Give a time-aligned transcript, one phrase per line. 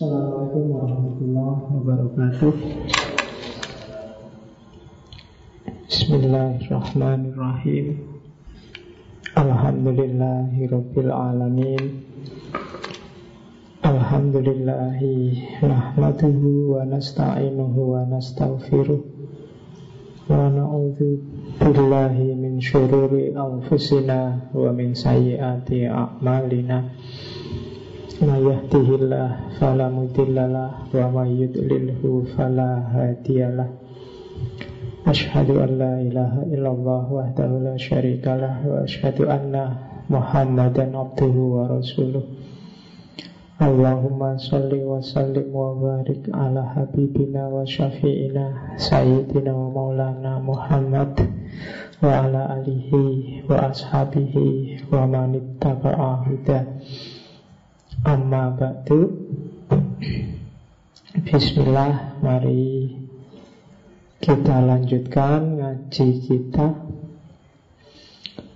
[0.00, 2.52] Assalamualaikum warahmatullahi wabarakatuh.
[5.92, 8.00] Bismillahirrahmanirrahim.
[9.36, 12.00] Alhamdulillahirabbil alamin.
[13.84, 15.36] Alhamdulillahi
[15.68, 21.20] nahmaduhu wa nasta'inuhu wa nastaghfiruh wa na'udzu
[21.60, 26.88] billahi min syururi anfusina wa min sayyiati a'malina
[28.20, 33.64] Ma yahdihillah fala mudhillalah wa may yudlilhu fala hadiyalah.
[35.08, 39.72] Illallah wahdahu la syarikalah wa ashhadu anna
[40.12, 41.80] Muhammadan abduhu wa
[43.60, 51.16] Allahumma salli wa sallim wa barik ala habibina wa syafi'ina sayyidina wa maulana Muhammad
[52.04, 53.72] wa ala alihi wa
[58.00, 59.12] Amma ba'du.
[61.20, 62.96] Bismillah Mari
[64.20, 66.80] kita lanjutkan ngaji kita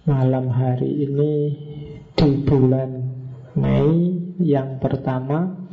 [0.09, 1.35] Malam hari ini
[2.17, 2.91] Di bulan
[3.61, 5.69] Mei Yang pertama.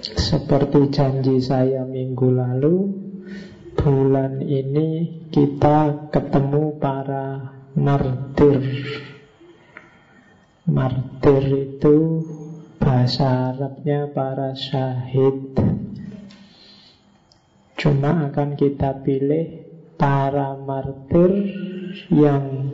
[0.00, 2.76] Seperti janji saya minggu lalu
[3.76, 8.58] Bulan ini kita ketemu para martir.
[10.68, 12.27] Martir itu
[12.88, 15.52] Bahasa Arabnya para syahid.
[17.76, 19.60] Cuma akan kita pilih
[20.00, 21.52] para martir
[22.08, 22.72] yang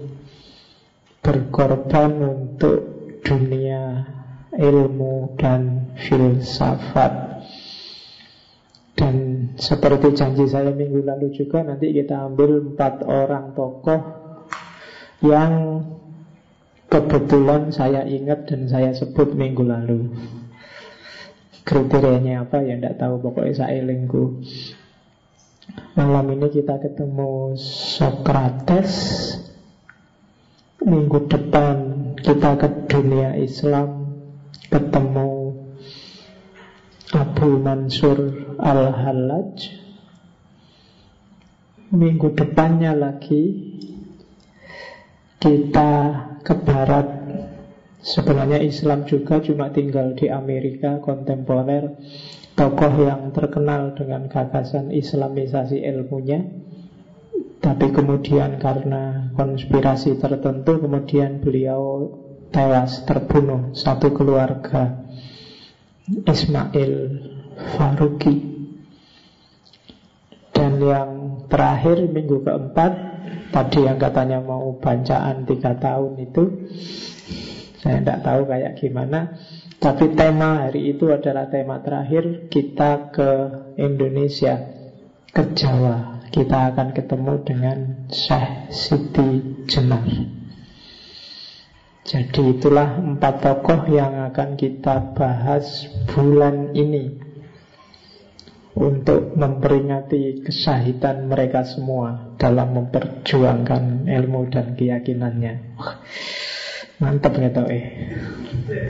[1.19, 2.79] berkorban untuk
[3.27, 4.07] dunia
[4.55, 7.43] ilmu dan filsafat.
[8.95, 9.15] Dan
[9.59, 14.01] seperti janji saya minggu lalu juga nanti kita ambil empat orang tokoh
[15.27, 15.83] yang
[16.95, 20.15] Kebetulan saya ingat dan saya sebut minggu lalu.
[21.67, 23.19] Kriterianya apa ya tidak tahu.
[23.19, 24.47] Pokoknya saya elingku
[25.99, 27.59] Malam ini kita ketemu
[27.99, 28.95] Socrates.
[30.87, 31.77] Minggu depan
[32.23, 34.15] kita ke dunia Islam
[34.71, 35.31] Ketemu
[37.11, 38.19] Abu Mansur
[38.63, 39.83] Al-Hallaj.
[41.91, 43.43] Minggu depannya lagi
[45.45, 45.93] kita
[46.41, 47.05] ke barat.
[48.01, 52.01] Sebenarnya Islam juga cuma tinggal di Amerika kontemporer
[52.55, 56.49] Tokoh yang terkenal dengan gagasan islamisasi ilmunya.
[57.61, 62.13] Tapi kemudian karena konspirasi tertentu Kemudian beliau
[62.53, 65.05] tewas terbunuh Satu keluarga
[66.09, 66.93] Ismail
[67.77, 68.37] Faruqi.
[70.55, 71.11] Dan yang
[71.51, 73.14] terakhir minggu keempat
[73.55, 76.43] Tadi yang katanya mau bacaan tiga tahun itu
[77.79, 79.39] Saya tidak tahu kayak gimana.
[79.79, 83.31] Tapi tema hari itu adalah tema terakhir Kita ke
[83.79, 84.59] Indonesia
[85.31, 86.27] Ke Jawa.
[86.35, 87.79] Kita akan ketemu dengan
[88.11, 90.03] Syekh Siti Jenar.
[92.05, 97.24] Jadi itulah empat tokoh yang akan kita bahas bulan ini
[98.75, 105.79] untuk memperingati kesahitan mereka semua dalam memperjuangkan ilmu dan keyakinannya.
[106.99, 107.87] Mantap ya toh eh.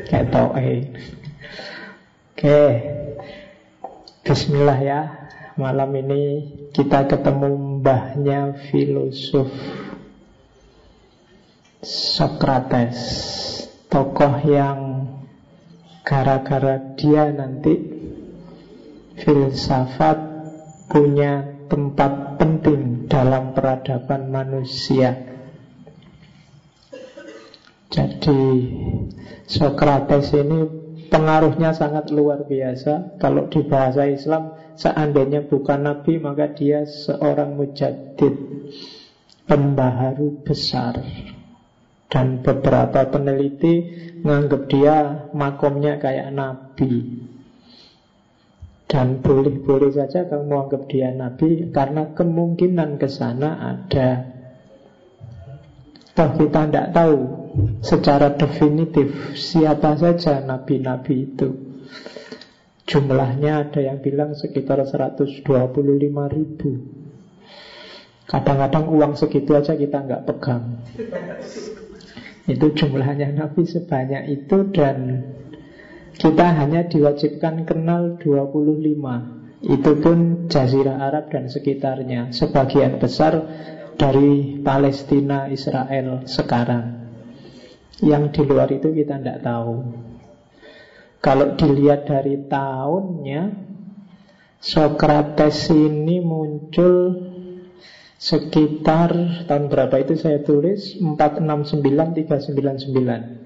[0.08, 0.80] Toh eh.
[2.32, 2.62] Oke.
[4.24, 5.00] Bismillah ya.
[5.54, 6.22] Malam ini
[6.72, 9.52] kita ketemu mbahnya filosof
[11.84, 12.98] Socrates.
[13.92, 14.80] Tokoh yang
[16.02, 17.93] gara-gara dia nanti
[19.18, 20.18] filsafat
[20.90, 25.16] punya tempat penting dalam peradaban manusia.
[27.94, 28.42] Jadi
[29.46, 30.66] Socrates ini
[31.08, 33.20] pengaruhnya sangat luar biasa.
[33.22, 38.34] Kalau di bahasa Islam, seandainya bukan nabi, maka dia seorang mujadid,
[39.46, 40.98] pembaharu besar.
[42.10, 43.74] Dan beberapa peneliti
[44.22, 44.96] menganggap dia
[45.34, 47.30] makomnya kayak nabi.
[48.84, 54.34] Dan boleh-boleh saja kamu anggap dia nabi Karena kemungkinan ke sana ada.
[56.14, 57.18] Toh kita tidak tahu
[57.82, 61.48] secara definitif siapa saja nabi-nabi itu.
[62.86, 65.42] Jumlahnya ada yang bilang sekitar 125
[66.30, 66.70] ribu.
[68.30, 70.86] Kadang-kadang uang segitu aja kita nggak pegang.
[72.46, 74.96] Itu jumlahnya nabi sebanyak itu dan
[76.14, 83.32] kita hanya diwajibkan kenal 25 Itu pun Jazirah Arab dan sekitarnya Sebagian besar
[83.94, 87.06] dari Palestina, Israel sekarang.
[88.02, 89.74] Yang di luar itu kita tidak tahu.
[91.22, 93.42] Kalau dilihat dari tahunnya
[94.64, 97.20] Sokrates ini muncul
[98.16, 100.96] sekitar tahun berapa itu saya tulis?
[100.96, 101.84] 469
[102.24, 103.43] 399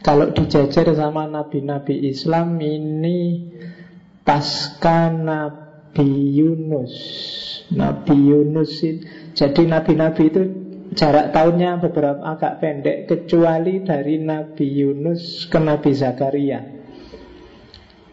[0.00, 3.50] kalau dijajar sama nabi-nabi Islam ini
[4.22, 6.94] pasca Nabi Yunus.
[7.74, 8.80] Nabi Yunus
[9.34, 10.42] jadi nabi-nabi itu
[10.94, 16.60] jarak tahunnya beberapa agak pendek kecuali dari Nabi Yunus ke Nabi Zakaria.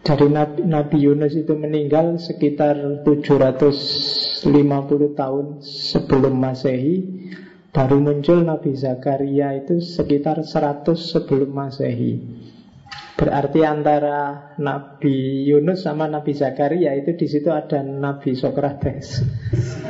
[0.06, 4.46] Dari Nabi, Nabi Yunus itu meninggal sekitar 750
[5.18, 6.96] tahun sebelum Masehi
[7.76, 12.24] Baru muncul Nabi Zakaria itu sekitar 100 sebelum Masehi
[13.16, 19.24] Berarti antara Nabi Yunus sama Nabi Zakaria itu di situ ada Nabi Sokrates.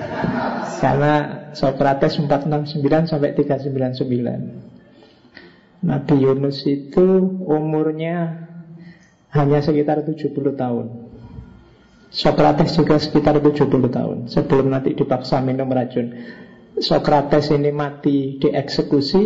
[0.83, 5.91] Karena Sokrates 469 sampai 399.
[5.91, 7.07] Nabi Yunus itu
[7.51, 8.47] umurnya
[9.35, 10.87] hanya sekitar 70 tahun.
[12.15, 16.15] Sokrates juga sekitar 70 tahun sebelum nanti dipaksa minum racun.
[16.77, 19.23] Sokrates ini mati dieksekusi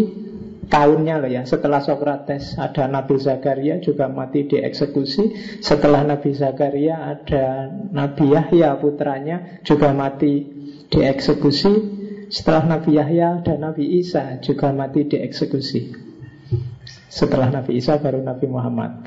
[0.70, 1.42] tahunnya loh ya.
[1.42, 5.58] Setelah Sokrates ada Nabi Zakaria juga mati dieksekusi.
[5.58, 10.46] Setelah Nabi Zakaria ada Nabi Yahya putranya juga mati
[10.88, 11.98] dieksekusi.
[12.30, 15.90] Setelah Nabi Yahya ada Nabi Isa juga mati dieksekusi.
[17.10, 19.02] Setelah Nabi Isa baru Nabi Muhammad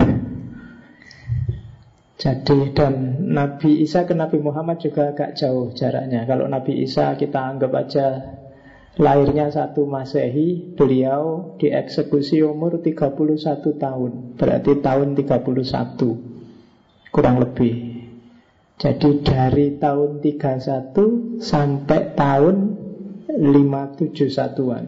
[2.23, 6.23] jadi dan Nabi Isa ke Nabi Muhammad juga agak jauh jaraknya.
[6.23, 8.39] Kalau Nabi Isa kita anggap aja
[8.95, 14.39] lahirnya satu masehi, beliau dieksekusi umur 31 tahun.
[14.39, 18.07] Berarti tahun 31 kurang lebih.
[18.79, 22.55] Jadi dari tahun 31 sampai tahun
[23.35, 24.85] 571-an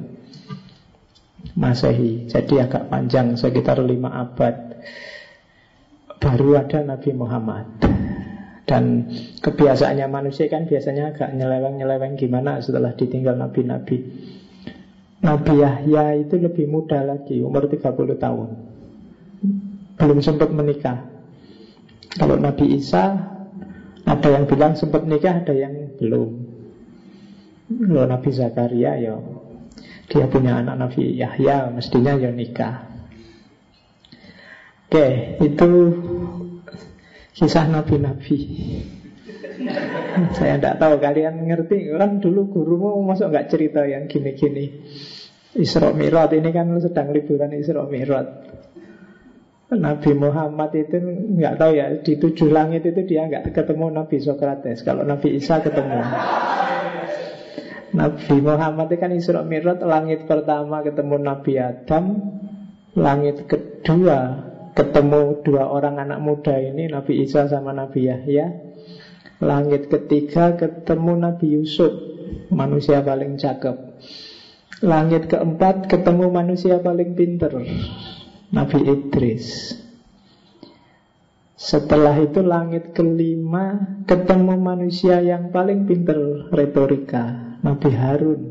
[1.59, 2.31] Masehi.
[2.31, 4.55] Jadi agak panjang sekitar 5 abad
[6.25, 7.69] baru ada Nabi Muhammad
[8.65, 9.13] dan
[9.45, 14.01] kebiasaannya manusia kan biasanya agak nyeleweng-nyeleweng gimana setelah ditinggal nabi-nabi.
[15.21, 18.49] Nabi Yahya itu lebih muda lagi, umur 30 tahun.
[20.01, 21.05] Belum sempat menikah.
[22.17, 23.05] Kalau Nabi Isa
[24.05, 26.29] ada yang bilang sempat nikah, ada yang belum.
[27.69, 29.13] Kalau Nabi Zakaria ya
[30.09, 32.84] dia punya anak Nabi Yahya, mestinya ya nikah.
[34.95, 35.71] Oke, itu
[37.35, 38.37] kisah nabi-nabi.
[40.39, 44.87] Saya tidak tahu kalian ngerti kan dulu gurumu masuk nggak cerita yang gini-gini.
[45.59, 48.27] Isra Mi'raj ini kan sedang liburan Isra Mi'raj.
[49.75, 50.95] Nabi Muhammad itu
[51.43, 54.79] nggak tahu ya di tujuh langit itu dia nggak ketemu Nabi Sokrates.
[54.79, 55.99] Kalau Nabi Isa ketemu.
[57.99, 62.03] Nabi Muhammad itu kan Isra Mi'raj langit pertama ketemu Nabi Adam,
[62.95, 68.47] langit kedua ketemu dua orang anak muda ini Nabi Isa sama Nabi Yahya.
[69.39, 71.91] Langit ketiga ketemu Nabi Yusuf
[72.51, 73.75] Manusia paling cakep.
[74.83, 77.63] Langit keempat ketemu manusia paling pinter
[78.51, 79.73] Nabi Idris.
[81.55, 88.41] Setelah itu langit kelima Ketemu manusia yang paling pinter retorika Nabi Harun.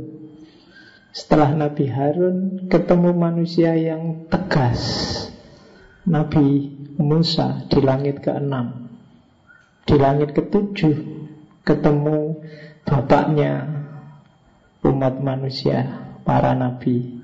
[1.12, 4.80] Setelah Nabi Harun Ketemu manusia yang tegas
[6.04, 6.68] Nabi
[7.00, 8.54] Musa di langit ke-6
[9.88, 10.78] Di langit ke-7
[11.64, 12.18] Ketemu
[12.84, 13.52] bapaknya
[14.84, 17.20] umat manusia Para nabi.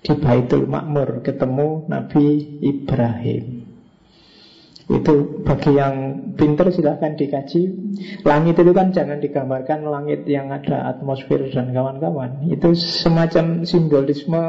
[0.00, 2.26] Di Baitul Makmur Ketemu Nabi
[2.60, 3.68] Ibrahim.
[4.88, 5.96] Itu bagi yang
[6.32, 7.92] pinter silahkan dikaji.
[8.24, 12.48] Langit itu kan jangan digambarkan langit yang ada atmosfer dan kawan-kawan.
[12.48, 14.44] Itu semacam simbolisme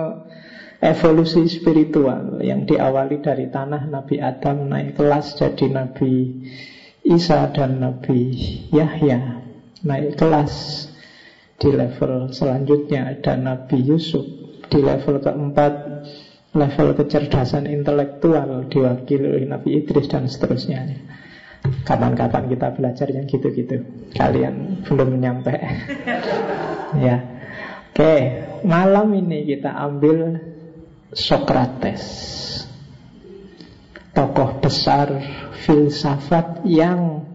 [0.80, 6.12] evolusi spiritual yang diawali dari tanah Nabi Adam naik kelas jadi Nabi
[7.04, 8.20] Isa dan Nabi
[8.72, 9.44] Yahya.
[9.80, 10.88] Naik kelas
[11.60, 14.24] di level selanjutnya ada Nabi Yusuf.
[14.70, 15.74] Di level keempat
[16.56, 20.88] level kecerdasan intelektual diwakili oleh Nabi Idris dan seterusnya.
[21.84, 23.84] Kapan-kapan kita belajar yang gitu-gitu.
[24.16, 25.56] Kalian belum nyampe.
[26.90, 27.22] Ya.
[27.94, 30.42] Oke malam ini kita ambil
[31.10, 32.06] Sokrates
[34.14, 35.10] Tokoh besar
[35.66, 37.26] filsafat yang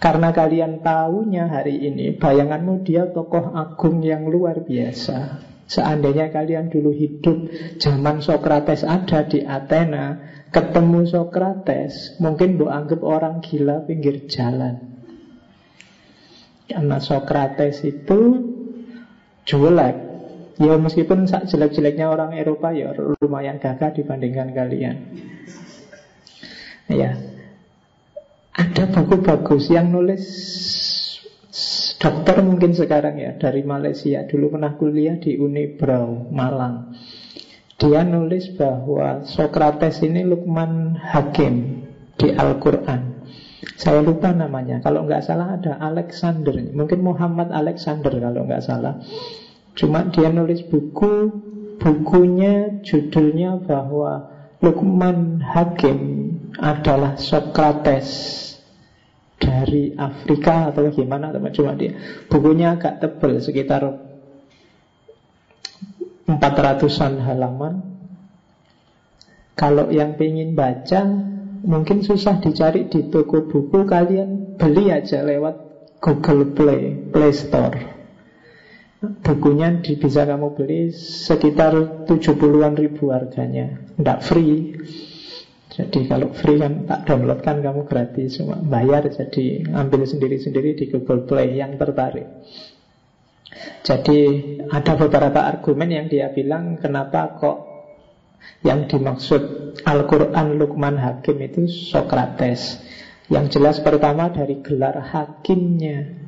[0.00, 5.44] Karena kalian tahunya hari ini Bayanganmu dia tokoh agung yang luar biasa.
[5.68, 7.44] Seandainya kalian dulu hidup
[7.76, 10.16] Zaman Sokrates ada di Athena
[10.48, 14.80] Ketemu Sokrates Mungkin bu anggap orang gila pinggir jalan.
[16.64, 18.20] Karena Sokrates itu
[19.44, 20.03] Jelek
[20.54, 24.96] Ya meskipun jelek-jeleknya orang Eropa ya lumayan gagah dibandingkan kalian.
[26.86, 27.18] Ya.
[28.54, 30.22] Ada buku bagus yang nulis
[31.98, 36.94] dokter mungkin sekarang ya dari Malaysia dulu pernah kuliah di Uni Brau Malang.
[37.74, 41.82] Dia nulis bahwa Socrates ini Lukman Hakim
[42.14, 43.26] di Al-Quran.
[43.74, 44.78] Saya lupa namanya.
[44.78, 46.54] Kalau nggak salah ada Alexander.
[46.54, 49.02] Mungkin Muhammad Alexander kalau nggak salah.
[49.74, 51.14] Cuma dia nulis buku,
[51.82, 54.30] bukunya judulnya bahwa
[54.62, 55.98] Lukman Hakim
[56.56, 58.08] adalah Socrates
[59.36, 61.98] dari Afrika atau gimana teman cuma dia.
[62.30, 63.82] Bukunya agak tebal sekitar
[66.24, 67.74] 400-an halaman.
[69.54, 71.04] Kalau yang ingin baca
[71.62, 75.54] mungkin susah dicari di toko buku kalian beli aja lewat
[76.02, 77.93] Google Play Play Store
[79.24, 83.84] Bukunya bisa kamu beli sekitar 70-an ribu harganya.
[83.96, 84.74] Tidak free.
[85.74, 88.38] Jadi kalau free kan tak download kan kamu gratis.
[88.38, 92.26] Cuma bayar jadi ambil sendiri-sendiri di Google Play yang tertarik.
[93.84, 94.20] Jadi
[94.72, 97.58] ada beberapa argumen yang dia bilang Kenapa kok
[98.64, 102.80] yang dimaksud Al-Quran Luqman Hakim itu Sokrates
[103.28, 106.23] Yang jelas pertama dari gelar hakimnya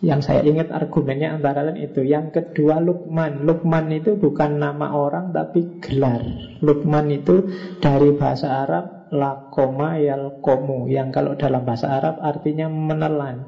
[0.00, 2.00] yang saya ingat argumennya antara lain itu.
[2.00, 3.44] Yang kedua Lukman.
[3.44, 6.24] Lukman itu bukan nama orang tapi gelar.
[6.64, 7.44] Lukman itu
[7.84, 13.44] dari bahasa Arab Lakoma yalkomu Yang kalau dalam bahasa Arab artinya menelan.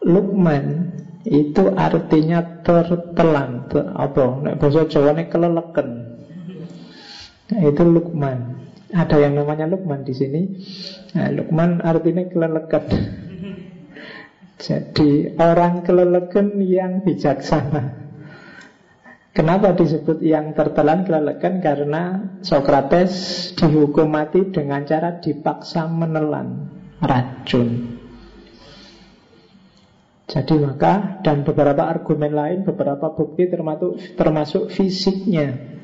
[0.00, 0.96] Lukman
[1.28, 3.68] itu artinya tertelan.
[4.00, 4.24] Apa?
[4.56, 5.88] Bahasa Jawa ini keleleken.
[7.52, 8.64] Nah, Itu Lukman.
[8.96, 10.40] Ada yang namanya Lukman di sini.
[11.12, 13.27] Nah, Lukman artinya keleleken
[14.58, 18.10] jadi orang keleleken yang bijaksana.
[19.30, 21.62] Kenapa disebut yang tertelan keleleken?
[21.62, 28.02] Karena Sokrates dihukum mati dengan cara dipaksa menelan racun.
[30.28, 35.77] Jadi maka dan beberapa argumen lain, beberapa bukti termasuk, termasuk fisiknya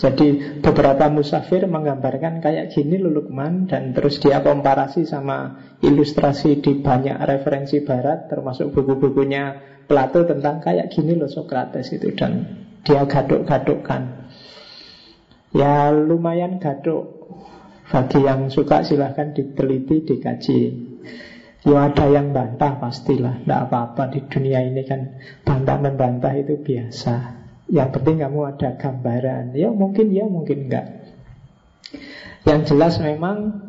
[0.00, 7.20] jadi beberapa musafir menggambarkan kayak gini Lukman dan terus dia komparasi sama ilustrasi di banyak
[7.20, 12.46] referensi barat termasuk buku-bukunya Plato tentang kayak gini loh Socrates itu dan
[12.86, 14.02] dia gaduk-gadukkan.
[15.50, 17.10] Ya lumayan gaduk
[17.90, 20.60] bagi yang suka silahkan diteliti, dikaji.
[21.66, 27.39] Ya ada yang bantah pastilah, tidak apa-apa di dunia ini kan bantah membantah itu biasa.
[27.70, 29.54] Yang penting kamu ada gambaran.
[29.54, 30.86] Ya mungkin ya mungkin enggak.
[32.42, 33.62] Yang jelas memang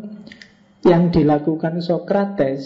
[0.82, 2.64] Yang dilakukan Sokrates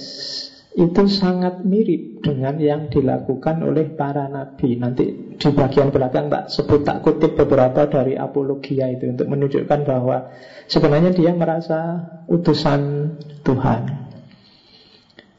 [0.75, 4.79] Itu sangat mirip Dengan yang dilakukan oleh para nabi.
[4.79, 10.31] Nanti di bagian belakang tak sebut tak kutip beberapa dari apologia itu Untuk menunjukkan bahwa
[10.71, 11.99] Sebenarnya dia merasa
[12.31, 13.11] utusan
[13.43, 13.83] Tuhan.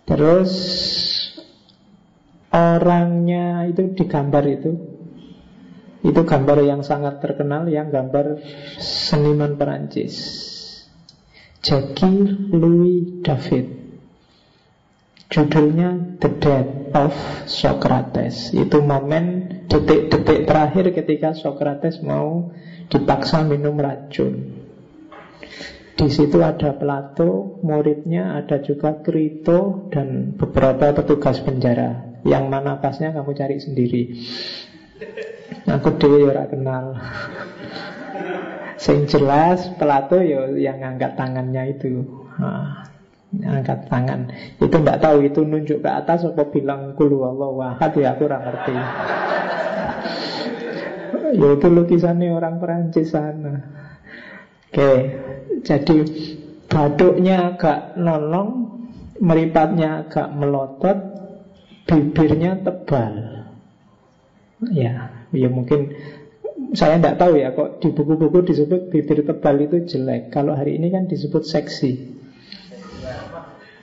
[0.04, 0.52] Terus
[2.56, 4.95] Orangnya itu digambar itu
[6.06, 8.38] itu gambar yang sangat terkenal yang gambar
[8.78, 10.14] seniman Perancis.
[11.66, 12.06] Jacques
[12.54, 13.66] Louis David.
[15.26, 17.12] Judulnya The Death of
[17.50, 18.54] Socrates.
[18.54, 22.54] Itu momen detik-detik terakhir ketika Socrates mau
[22.86, 24.62] dipaksa minum racun.
[25.96, 32.20] Di situ ada Plato, muridnya ada juga Krito dan beberapa petugas penjara.
[32.22, 34.02] Yang mana pasnya kamu cari sendiri.
[35.66, 36.94] Aku dewe ya ora kenal.
[38.78, 42.06] Sing jelas Plato ya yang angkat tangannya itu.
[42.38, 42.86] Nah,
[43.42, 44.30] angkat tangan.
[44.62, 48.38] Itu tidak tahu itu nunjuk ke atas apa bilang kulu Allah wahad ya aku ora
[48.40, 48.76] ngerti.
[51.34, 53.54] ya itu lukisannya orang Perancis sana.
[54.70, 54.92] Oke,
[55.64, 55.96] jadi
[56.68, 58.76] baduknya agak nolong,
[59.18, 60.98] meripatnya agak melotot,
[61.88, 63.45] bibirnya tebal.
[64.72, 65.92] Ya, ya mungkin
[66.72, 70.32] saya tidak tahu ya kok di buku-buku disebut bibir tebal itu jelek.
[70.32, 72.16] Kalau hari ini kan disebut seksi.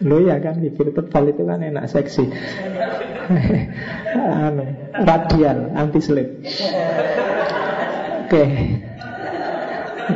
[0.01, 2.25] Lo ya kan bibir tebal itu kan enak seksi.
[4.45, 4.65] anu,
[4.97, 6.41] radial, anti slip.
[6.41, 8.33] Oke.
[8.33, 8.51] Okay.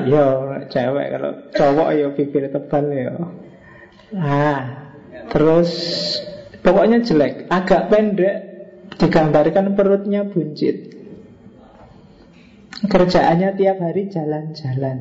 [0.09, 3.15] Yo cewek kalau cowok yo bibir tebal yo.
[4.17, 4.91] Ah,
[5.29, 5.69] terus
[6.63, 8.46] pokoknya jelek, agak pendek,
[8.97, 10.97] Digambarkan perutnya buncit
[12.77, 14.97] Kerjaannya tiap hari jalan-jalan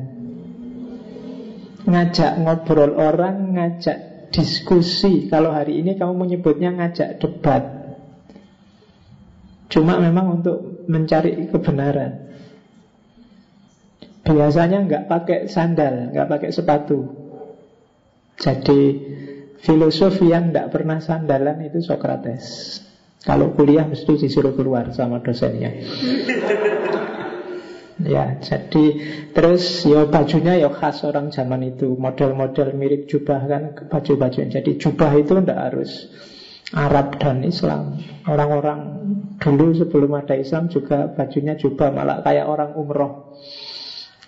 [1.87, 7.77] Ngajak ngobrol orang Ngajak diskusi Kalau hari ini kamu menyebutnya ngajak debat
[9.67, 12.31] Cuma memang untuk mencari kebenaran.
[14.23, 16.99] Biasanya nggak pakai sandal, nggak pakai sepatu.
[18.39, 18.81] Jadi
[19.63, 22.79] filosof yang nggak pernah sandalan itu Socrates.
[23.25, 25.73] Kalau kuliah mesti disuruh keluar sama dosennya.
[27.97, 28.85] Ya, jadi
[29.33, 34.37] terus ya bajunya ya khas orang zaman itu, model-model mirip jubah kan baju-baju.
[34.53, 36.05] Jadi jubah itu ndak harus
[36.77, 37.97] Arab dan Islam.
[38.29, 38.79] Orang-orang
[39.41, 43.33] dulu sebelum ada Islam juga bajunya jubah malah kayak orang umroh.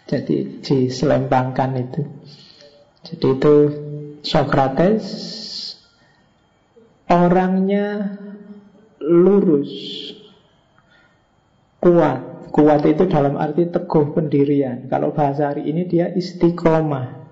[0.09, 2.01] Jadi diselempangkan itu.
[3.05, 3.55] Jadi itu
[4.25, 5.05] Socrates
[7.05, 8.17] orangnya
[9.09, 9.73] lurus,
[11.81, 14.89] kuat, Kuat itu dalam arti teguh pendirian.
[14.89, 17.29] Kalau bahasa hari ini dia istiqomah.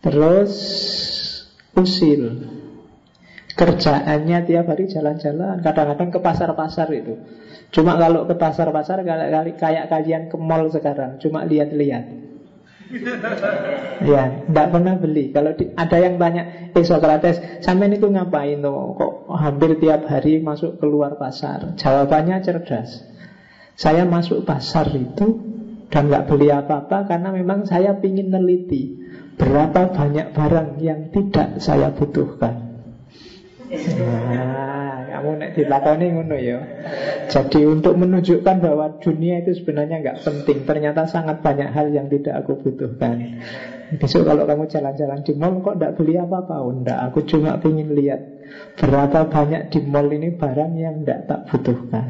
[0.00, 0.52] Terus
[1.76, 2.50] usil.
[3.52, 5.60] Kerjaannya tiap hari jalan-jalan.
[5.60, 7.20] Kadang-kadang ke pasar-pasar itu.
[7.68, 9.04] Cuma kalau ke pasar-pasar
[9.60, 11.20] kayak kalian ke mall sekarang.
[11.20, 12.29] Cuma lihat-lihat
[14.02, 15.30] ya, tidak pernah beli.
[15.30, 18.94] Kalau di, ada yang tanya, eh Socrates, sampai itu ngapain tuh?
[18.98, 21.78] Kok hampir tiap hari masuk keluar pasar?
[21.78, 23.06] Jawabannya cerdas.
[23.78, 25.40] Saya masuk pasar itu
[25.90, 29.00] dan nggak beli apa-apa karena memang saya ingin neliti
[29.40, 32.70] berapa banyak barang yang tidak saya butuhkan.
[33.70, 34.69] Nah,
[35.20, 36.58] kamu nek dilakoni ngono ya.
[37.28, 42.40] Jadi untuk menunjukkan bahwa dunia itu sebenarnya nggak penting, ternyata sangat banyak hal yang tidak
[42.40, 43.44] aku butuhkan.
[44.00, 46.56] Besok kalau kamu jalan-jalan di mall kok tidak beli apa-apa?
[46.64, 48.20] Oh, aku cuma ingin lihat
[48.80, 52.04] berapa banyak di mall ini barang yang tidak tak butuhkan.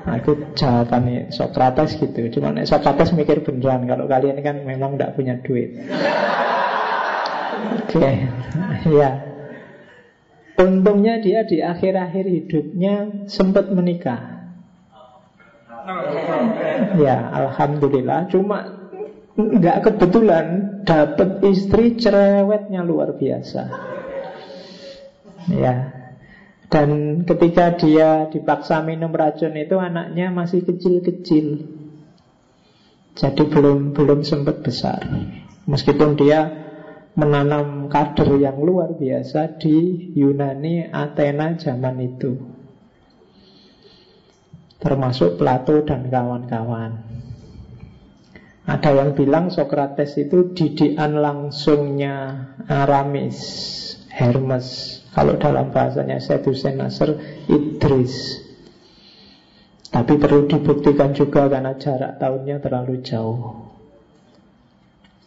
[0.00, 2.28] Nah, itu jawabannya Socrates gitu.
[2.36, 5.80] Cuma nek Socrates mikir beneran kalau kalian kan memang tidak punya duit.
[7.88, 8.14] Oke, okay.
[9.00, 9.29] ya.
[10.60, 14.52] Untungnya dia di akhir-akhir hidupnya sempat menikah.
[17.00, 18.28] Ya, alhamdulillah.
[18.28, 18.80] Cuma
[19.40, 20.46] nggak kebetulan
[20.84, 23.62] dapat istri cerewetnya luar biasa.
[25.48, 25.74] Ya.
[26.70, 31.66] Dan ketika dia dipaksa minum racun itu anaknya masih kecil-kecil.
[33.18, 35.02] Jadi belum belum sempat besar.
[35.66, 36.69] Meskipun dia
[37.18, 42.32] menanam kader yang luar biasa di Yunani Athena zaman itu.
[44.80, 46.92] Termasuk Plato dan kawan-kawan.
[48.70, 53.36] Ada yang bilang Socrates itu didikan langsungnya Aramis,
[54.08, 55.00] Hermes.
[55.10, 57.18] Kalau dalam bahasanya Sedusen Nasr,
[57.50, 58.46] Idris.
[59.90, 63.70] Tapi perlu dibuktikan juga karena jarak tahunnya terlalu jauh.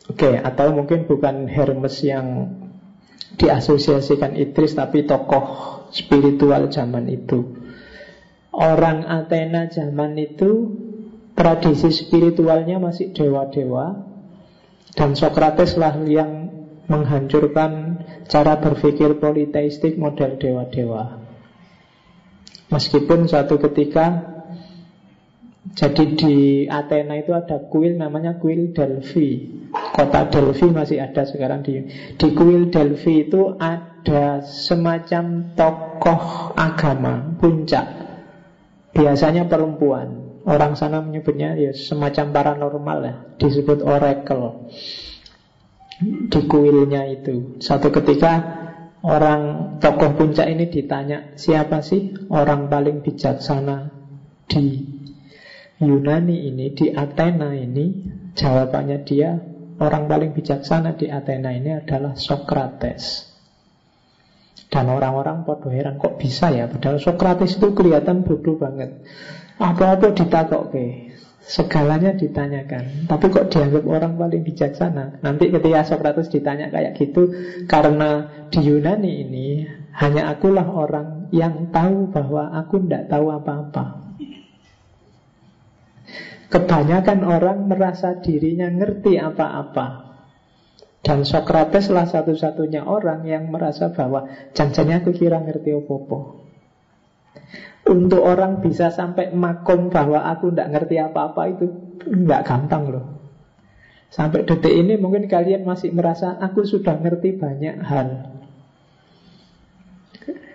[0.03, 2.51] Oke, okay, atau mungkin bukan Hermes yang
[3.39, 7.63] diasosiasikan Idris tapi tokoh spiritual zaman itu.
[8.53, 10.69] Orang Athena zaman itu
[11.33, 13.97] tradisi spiritualnya masih dewa-dewa
[14.93, 16.51] dan Socrates lah yang
[16.85, 21.23] menghancurkan cara berpikir politeistik model dewa-dewa.
[22.69, 24.32] Meskipun suatu ketika
[25.71, 26.35] jadi di
[26.67, 31.85] Athena itu ada kuil namanya kuil Delphi Kota Delphi masih ada sekarang di
[32.17, 37.85] di kuil Delphi itu ada semacam tokoh agama puncak.
[38.93, 40.41] Biasanya perempuan.
[40.43, 44.69] Orang sana menyebutnya ya semacam paranormal ya, disebut oracle.
[46.03, 47.57] Di kuilnya itu.
[47.63, 48.33] Satu ketika
[49.01, 53.89] orang tokoh puncak ini ditanya, siapa sih orang paling bijaksana
[54.45, 54.92] di
[55.81, 58.13] Yunani ini, di Athena ini?
[58.33, 63.33] Jawabannya dia Orang paling bijaksana di Athena ini adalah Socrates.
[64.69, 69.05] Dan orang-orang podo heran kok bisa ya Padahal Socrates itu kelihatan bodoh banget
[69.61, 71.13] Apa-apa ditakok ke
[71.45, 77.29] Segalanya ditanyakan Tapi kok dianggap orang paling bijaksana Nanti ketika Socrates ditanya kayak gitu
[77.69, 79.47] Karena di Yunani ini
[79.93, 84.02] Hanya akulah orang yang tahu bahwa aku tidak tahu apa-apa
[86.53, 90.13] Kebanyakan orang merasa dirinya ngerti apa-apa.
[91.01, 96.19] Dan Socrates lah satu-satunya orang yang merasa bahwa Janjinya aku kira ngerti apa-apa.
[97.89, 101.65] Untuk orang bisa sampai makom bahwa aku tidak ngerti apa-apa itu
[102.05, 103.05] nggak gampang loh.
[104.13, 108.32] Sampai detik ini mungkin kalian masih merasa aku sudah ngerti banyak hal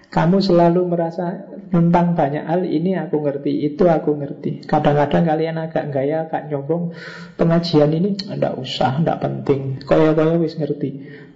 [0.08, 4.64] Kamu selalu merasa tentang banyak hal ini aku ngerti, itu aku ngerti.
[4.64, 6.96] Kadang-kadang kalian agak gaya, agak nyombong
[7.36, 9.84] pengajian ini tidak usah, tidak penting.
[9.84, 10.90] Koyo-koyo wis ngerti.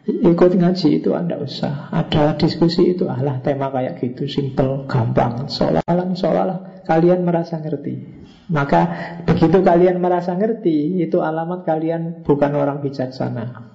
[0.09, 1.93] Ikut ngaji itu anda usah.
[1.93, 5.53] Ada diskusi itu, alah tema kayak gitu, simple, gampang.
[5.53, 6.59] Seolah-olah, seolah-olah
[6.89, 8.25] kalian merasa ngerti.
[8.51, 8.83] Maka
[9.29, 13.69] begitu kalian merasa ngerti, itu alamat kalian bukan orang bijaksana.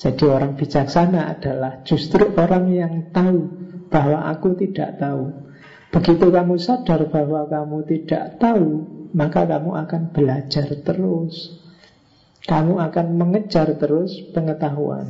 [0.00, 3.59] Jadi orang bijaksana adalah justru orang yang tahu
[3.90, 5.34] bahwa aku tidak tahu.
[5.90, 11.58] Begitu kamu sadar bahwa kamu tidak tahu, maka kamu akan belajar terus.
[12.46, 15.04] Kamu akan mengejar terus pengetahuan.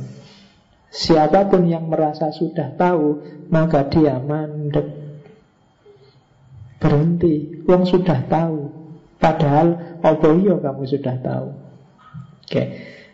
[0.91, 4.99] Siapa pun yang merasa sudah tahu, maka dia mandek.
[6.81, 8.67] Berhenti, yang sudah tahu.
[9.21, 11.47] Padahal, oboyo kamu sudah tahu.
[12.43, 12.63] Oke.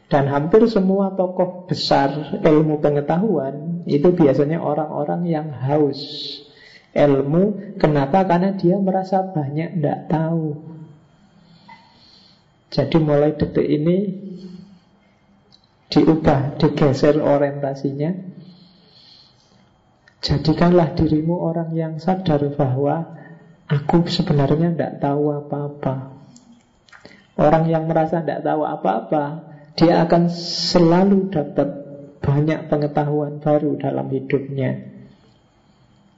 [0.08, 6.00] Dan hampir semua tokoh besar ilmu pengetahuan itu biasanya orang-orang yang haus
[6.96, 7.76] ilmu.
[7.76, 8.24] Kenapa?
[8.24, 10.63] Karena dia merasa banyak tidak tahu.
[12.72, 13.98] Jadi mulai detik ini
[15.91, 18.12] diubah, digeser orientasinya.
[20.24, 23.12] Jadikanlah dirimu orang yang sadar bahwa
[23.67, 26.15] aku sebenarnya tidak tahu apa-apa.
[27.38, 31.70] Orang yang merasa tidak tahu apa-apa dia akan selalu dapat
[32.18, 34.98] banyak pengetahuan baru dalam hidupnya.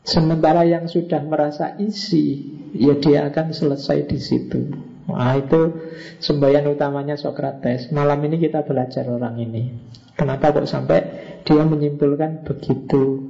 [0.08, 4.74] Sementara yang sudah merasa isi, ya dia akan selesai di situ.
[5.12, 5.76] Nah itu
[6.24, 7.91] sembahyang utamanya Socrates.
[7.91, 9.76] Malam ini kita belajar orang ini.
[10.15, 11.00] Kenapa kok sampai
[11.43, 13.28] dia menyimpulkan begitu?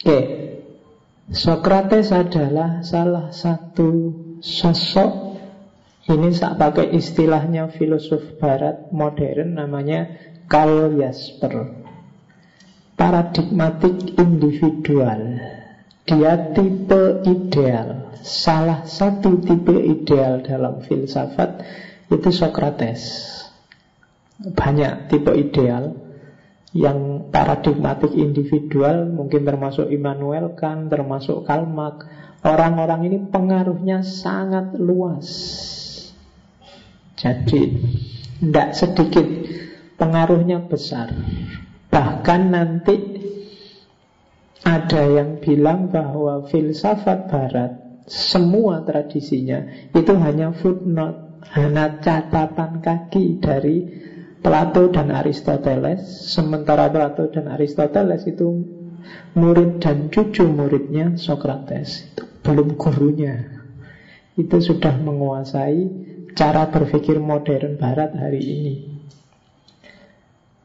[0.00, 0.20] Oke,
[1.32, 5.33] Socrates adalah salah satu sosok
[6.04, 10.12] ini saya pakai istilahnya filosof barat modern namanya
[10.44, 11.80] Karl Jasper.
[12.94, 15.40] Paradigmatik individual.
[16.04, 18.12] Dia tipe ideal.
[18.20, 21.64] Salah satu tipe ideal dalam filsafat
[22.12, 23.32] itu Socrates.
[24.36, 25.96] Banyak tipe ideal
[26.76, 32.04] yang paradigmatik individual mungkin termasuk Immanuel Kant, termasuk Karl Marx.
[32.44, 35.32] Orang-orang ini pengaruhnya sangat luas
[37.14, 37.62] jadi
[38.42, 39.26] tidak sedikit
[39.96, 41.14] pengaruhnya besar.
[41.88, 42.96] Bahkan nanti
[44.64, 47.72] ada yang bilang bahwa filsafat barat
[48.04, 53.76] semua tradisinya itu hanya footnote, hanya catatan kaki dari
[54.44, 56.28] Plato dan Aristoteles.
[56.28, 58.60] Sementara Plato dan Aristoteles itu
[59.32, 62.12] murid dan cucu muridnya Socrates.
[62.12, 63.64] Itu belum gurunya.
[64.36, 68.74] Itu sudah menguasai cara berpikir modern barat hari ini.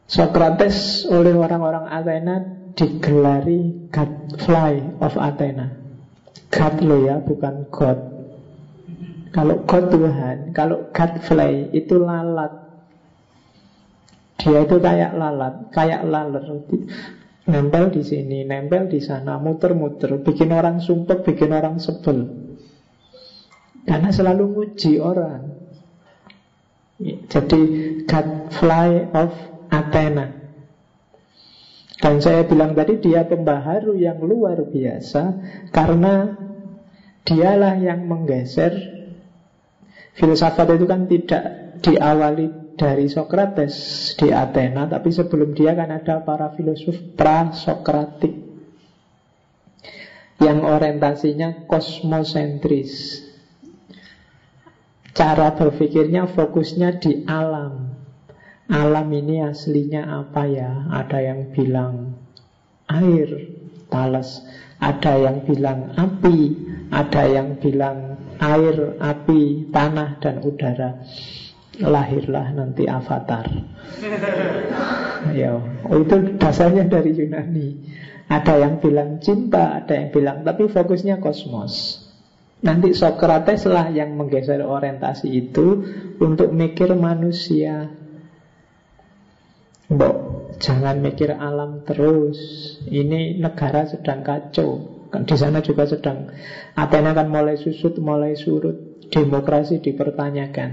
[0.10, 2.36] Socrates oleh orang-orang Athena
[2.74, 5.70] digelari Godfly of Athena.
[6.50, 8.00] God lo ya, bukan God.
[9.30, 12.50] Kalau God Tuhan, kalau Godfly itu lalat.
[14.42, 16.42] Dia itu kayak lalat, kayak laler.
[17.46, 22.50] Nempel di sini, nempel di sana, muter-muter, bikin orang sumpah, bikin orang sebel.
[23.86, 25.59] Karena selalu muji orang.
[27.00, 27.62] Jadi
[28.04, 29.32] Godfly of
[29.72, 30.36] Athena.
[32.00, 35.24] Dan saya bilang tadi dia pembaharu yang luar biasa
[35.72, 36.32] Karena
[37.28, 38.72] dialah yang menggeser.
[40.16, 41.44] Filsafat itu kan tidak
[41.80, 43.76] diawali dari Socrates
[44.20, 48.36] di Athena Tapi sebelum dia kan ada para filosof pra-Sokratik
[50.40, 53.24] Yang orientasinya kosmosentris
[55.20, 57.92] Cara berpikirnya fokusnya di alam.
[58.72, 60.88] Alam ini aslinya apa ya?
[60.96, 62.16] Ada yang bilang
[62.88, 63.28] air,
[63.92, 64.40] talas
[64.80, 66.56] Ada yang bilang api
[66.88, 71.04] Ada yang bilang air, api, tanah, dan udara.
[71.84, 73.44] Lahirlah nanti avatar.
[75.36, 75.60] Ya,
[76.00, 77.76] Itu dasarnya dari Yunani.
[78.32, 82.08] Ada yang bilang cinta, ada yang bilang Tapi fokusnya kosmos
[82.60, 85.67] Nanti Socrates lah yang menggeser orientasi itu
[86.19, 87.88] untuk mikir manusia.
[89.88, 90.15] Mbok,
[90.60, 92.38] jangan mikir alam terus.
[92.84, 95.00] Ini negara sedang kacau.
[95.10, 96.30] Kan di sana juga sedang
[96.76, 99.08] Athena kan mulai susut, mulai surut.
[99.10, 100.69] Demokrasi dipertanyakan.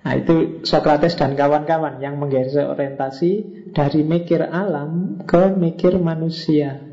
[0.00, 3.32] Nah itu Socrates dan kawan-kawan yang menggeser orientasi
[3.74, 6.89] dari mikir alam ke mikir manusia.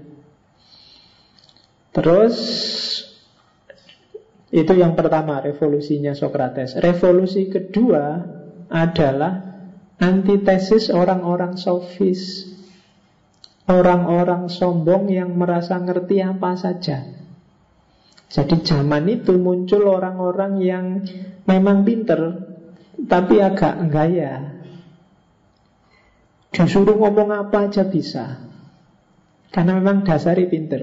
[1.97, 2.37] Terus
[4.53, 6.77] itu yang pertama revolusinya Socrates.
[6.77, 8.21] Revolusi kedua
[8.69, 9.33] adalah
[9.97, 12.53] antitesis orang-orang sofis.
[13.67, 17.03] orang-orang sombong yang merasa ngerti apa saja.
[18.31, 21.03] Jadi zaman itu muncul orang-orang yang
[21.43, 22.47] memang pinter
[23.11, 24.55] tapi agak gaya.
[26.55, 28.39] Disuruh ngomong apa aja bisa.
[29.51, 30.81] Karena memang dasari pinter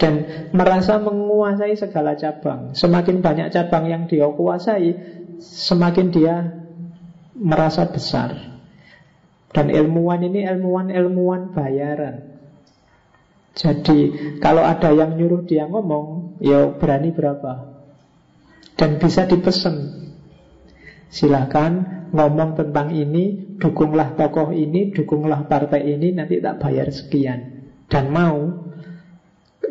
[0.00, 2.72] dan merasa menguasai segala cabang.
[2.72, 4.96] Semakin banyak cabang yang dia kuasai,
[5.42, 6.34] semakin dia
[7.36, 8.58] merasa besar.
[9.52, 12.32] Dan ilmuwan ini ilmuwan-ilmuwan bayaran.
[13.52, 17.68] Jadi kalau ada yang nyuruh dia ngomong, ya berani berapa.
[18.80, 20.08] Dan bisa dipesan.
[21.12, 27.68] Silahkan ngomong tentang ini, dukunglah tokoh ini, dukunglah partai ini, nanti tak bayar sekian.
[27.92, 28.71] Dan mau,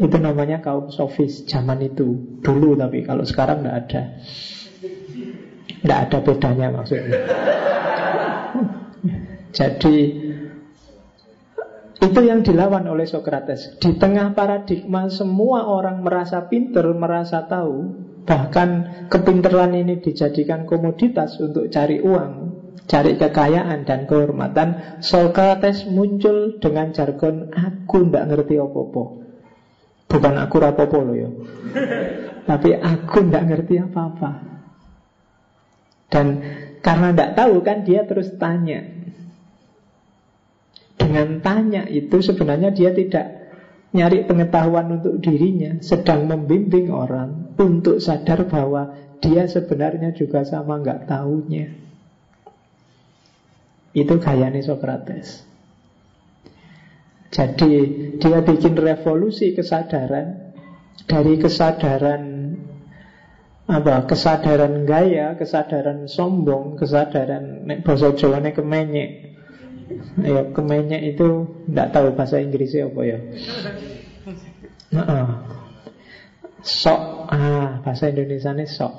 [0.02, 2.42] itu namanya kaum sofis zaman itu.
[2.42, 4.02] Dulu tapi kalau sekarang tidak ada.
[5.82, 7.22] Tidak ada bedanya maksudnya.
[9.54, 9.96] Jadi
[12.02, 13.78] itu yang dilawan oleh Socrates.
[13.78, 17.94] Di tengah paradigma semua orang merasa pinter, merasa tahu,
[18.26, 22.32] bahkan kepinteran ini dijadikan komoditas untuk cari uang,
[22.90, 24.98] cari kekayaan dan kehormatan.
[24.98, 29.21] Socrates muncul dengan jargon aku tidak ngerti apa-apa.
[30.12, 31.30] Bukan aku rapopo loh ya.
[32.44, 34.32] Tapi aku tidak ngerti apa-apa.
[36.12, 36.28] Dan
[36.84, 38.84] karena tidak tahu kan dia terus tanya
[41.02, 43.26] dengan tanya itu sebenarnya dia tidak
[43.92, 51.10] nyari pengetahuan untuk dirinya, sedang membimbing orang untuk sadar bahwa dia sebenarnya juga sama nggak
[51.10, 51.66] tahunya.
[53.92, 55.44] Itu gayanya Socrates.
[57.32, 57.74] Jadi
[58.20, 60.52] dia bikin revolusi kesadaran
[61.08, 62.24] dari kesadaran
[63.72, 69.32] apa kesadaran gaya, kesadaran sombong, kesadaran nek basa Jawane kemenyek
[70.22, 73.20] Ya, kemennya itu tidak tahu bahasa Inggrisnya apa ya.
[74.92, 75.28] Nah,
[76.64, 78.94] sok, ah bahasa Indonesia ini sok.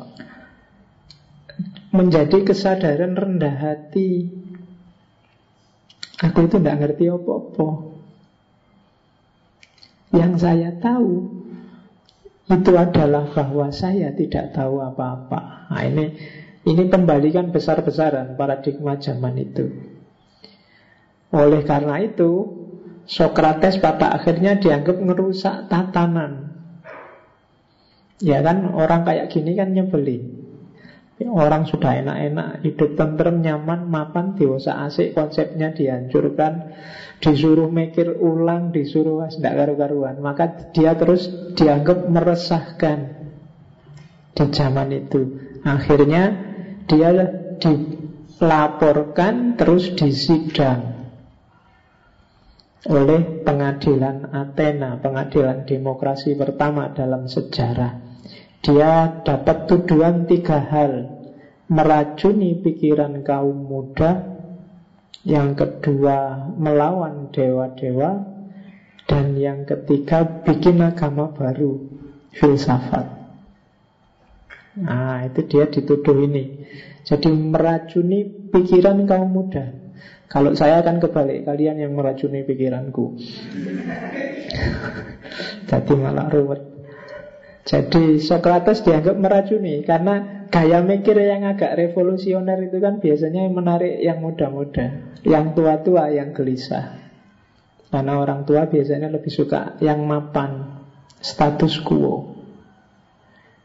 [1.92, 4.32] Menjadi kesadaran rendah hati.
[6.22, 7.91] Aku itu tidak ngerti apa-apa.
[10.12, 11.42] Yang saya tahu
[12.52, 15.72] itu adalah bahwa saya tidak tahu apa-apa.
[15.72, 16.04] Nah, ini
[16.68, 19.66] ini kembalikan besar-besaran paradigma zaman itu.
[21.32, 22.60] Oleh karena itu,
[23.08, 26.60] Sokrates pada akhirnya dianggap merusak tatanan.
[28.22, 30.44] Ya kan, orang kayak gini kan nyebelin.
[31.22, 36.74] Orang sudah enak-enak, hidup tentrem, nyaman, mapan, dewasa asik, konsepnya dihancurkan,
[37.22, 40.18] disuruh mikir ulang, disuruh tidak karu-karuan.
[40.18, 42.98] Maka dia terus dianggap meresahkan
[44.34, 45.38] di zaman itu.
[45.62, 46.34] Akhirnya
[46.90, 47.14] dia
[47.62, 51.06] dilaporkan terus disidang
[52.90, 58.02] oleh pengadilan Athena, pengadilan demokrasi pertama dalam sejarah.
[58.62, 61.22] Dia dapat tuduhan tiga hal.
[61.70, 64.41] Meracuni pikiran kaum muda,
[65.22, 68.26] yang kedua melawan dewa-dewa,
[69.06, 71.78] dan yang ketiga bikin agama baru,
[72.34, 73.22] filsafat.
[74.82, 76.64] Nah, itu dia dituduh ini.
[77.04, 79.68] Jadi meracuni pikiran kaum muda.
[80.32, 83.12] Kalau saya akan kebalik, kalian yang meracuni pikiranku.
[85.70, 86.72] Jadi malah ruwet.
[87.62, 93.96] Jadi Socrates dianggap meracuni karena gaya mikir yang agak revolusioner itu kan biasanya yang menarik
[94.04, 97.00] yang muda-muda, yang tua-tua, yang gelisah.
[97.88, 100.84] Karena orang tua biasanya lebih suka yang mapan,
[101.24, 102.36] status quo.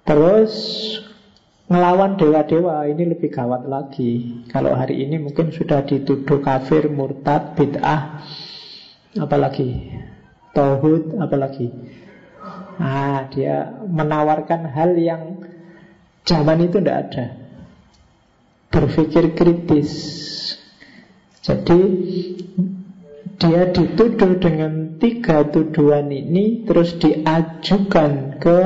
[0.07, 0.55] Terus
[1.67, 8.23] Ngelawan dewa-dewa ini lebih gawat lagi Kalau hari ini mungkin sudah dituduh kafir, murtad, bid'ah
[9.19, 9.91] Apalagi
[10.55, 11.67] Tauhud, apalagi
[12.77, 15.43] Nah, dia menawarkan hal yang
[16.27, 17.25] zaman itu tidak ada.
[18.67, 19.91] Berpikir kritis.
[21.39, 21.79] Jadi
[23.39, 28.59] dia dituduh dengan tiga tuduhan ini Terus diajukan ke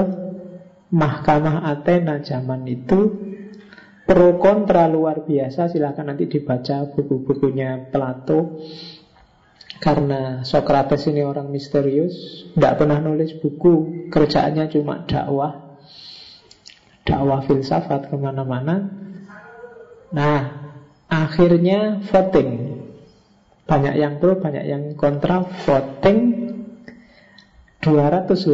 [0.91, 3.29] Mahkamah Athena zaman itu.
[4.01, 8.59] Pro kontra luar biasa silahkan nanti dibaca buku-bukunya Plato.
[9.77, 15.60] Karena Socrates ini orang misterius tidak pernah nulis buku kerjaannya cuma dakwah
[17.11, 18.87] dakwah filsafat ke mana-mana.
[20.15, 20.71] Nah
[21.11, 22.79] akhirnya voting.
[23.67, 25.43] Banyak yang pro banyak yang kontra.
[25.67, 26.47] Voting
[27.83, 28.47] 280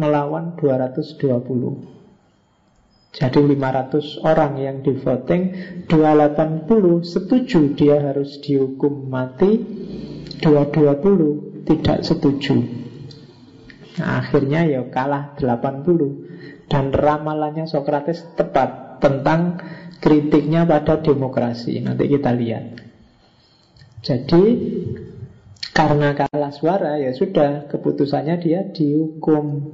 [0.00, 5.52] melawan 220 Jadi 500 orang yang di voting
[5.84, 9.60] 280 setuju dia harus dihukum mati
[10.40, 12.56] 220 tidak setuju.
[14.00, 16.31] Nah, akhirnya ya kalah 80
[16.72, 19.60] dan ramalannya Sokrates tepat tentang
[20.00, 21.84] kritiknya pada demokrasi.
[21.84, 22.80] Nanti kita lihat.
[24.00, 24.42] Jadi
[25.76, 29.68] karena kalah suara ya sudah keputusannya dia dihukum.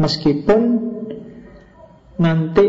[0.00, 0.60] Meskipun
[2.18, 2.66] nanti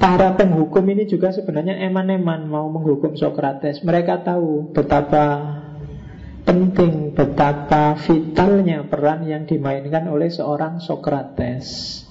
[0.00, 3.84] para penghukum ini juga sebenarnya eman-eman mau menghukum Sokrates.
[3.84, 5.59] Mereka tahu betapa
[6.50, 12.02] penting, betapa vitalnya peran yang dimainkan oleh seorang Sokrates.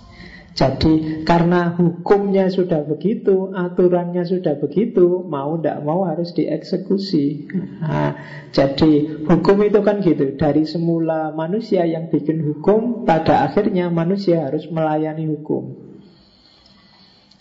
[0.55, 7.51] Jadi karena hukumnya sudah begitu, aturannya sudah begitu, mau tidak mau harus dieksekusi.
[7.83, 8.15] Nah,
[8.55, 14.67] jadi hukum itu kan gitu, dari semula manusia yang bikin hukum, pada akhirnya manusia harus
[14.71, 15.75] melayani hukum.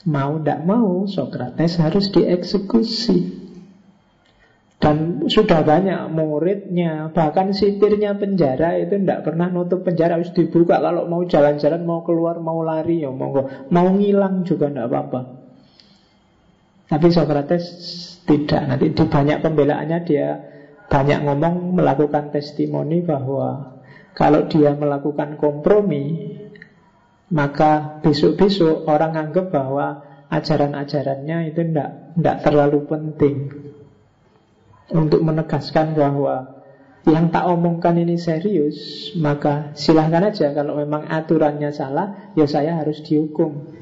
[0.07, 3.48] Mau tidak mau, Sokrates harus dieksekusi.
[4.79, 10.79] Dan sudah banyak muridnya Bahkan sipirnya penjara itu tidak pernah nutup penjara Harus dibuka.
[10.79, 13.71] Kalau mau jalan-jalan Mau keluar, mau lari ya monggo.
[13.75, 15.21] Mau ngilang juga tidak apa-apa.
[16.89, 17.65] Tapi Socrates
[18.23, 18.63] tidak.
[18.71, 20.29] Nanti di banyak pembelaannya dia
[20.89, 23.77] banyak ngomong melakukan testimoni bahwa
[24.15, 26.39] Kalau dia melakukan kompromi
[27.29, 33.37] Maka besok-besok orang anggap bahwa Ajaran-ajarannya itu tidak terlalu penting
[34.93, 36.59] untuk menegaskan bahwa
[37.09, 43.01] yang tak omongkan ini serius, maka silahkan aja kalau memang aturannya salah, ya saya harus
[43.01, 43.73] dihukum.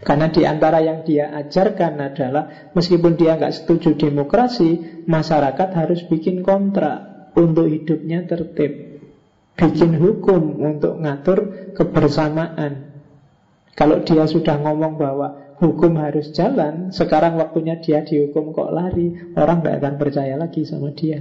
[0.00, 6.40] Karena di antara yang dia ajarkan adalah meskipun dia nggak setuju demokrasi, masyarakat harus bikin
[6.40, 9.04] kontrak untuk hidupnya tertib,
[9.60, 11.38] bikin hukum untuk ngatur
[11.76, 12.96] kebersamaan.
[13.76, 16.90] Kalau dia sudah ngomong bahwa hukum harus jalan.
[16.90, 19.36] Sekarang waktunya dia dihukum kok lari.
[19.36, 21.20] Orang tidak akan percaya lagi sama dia.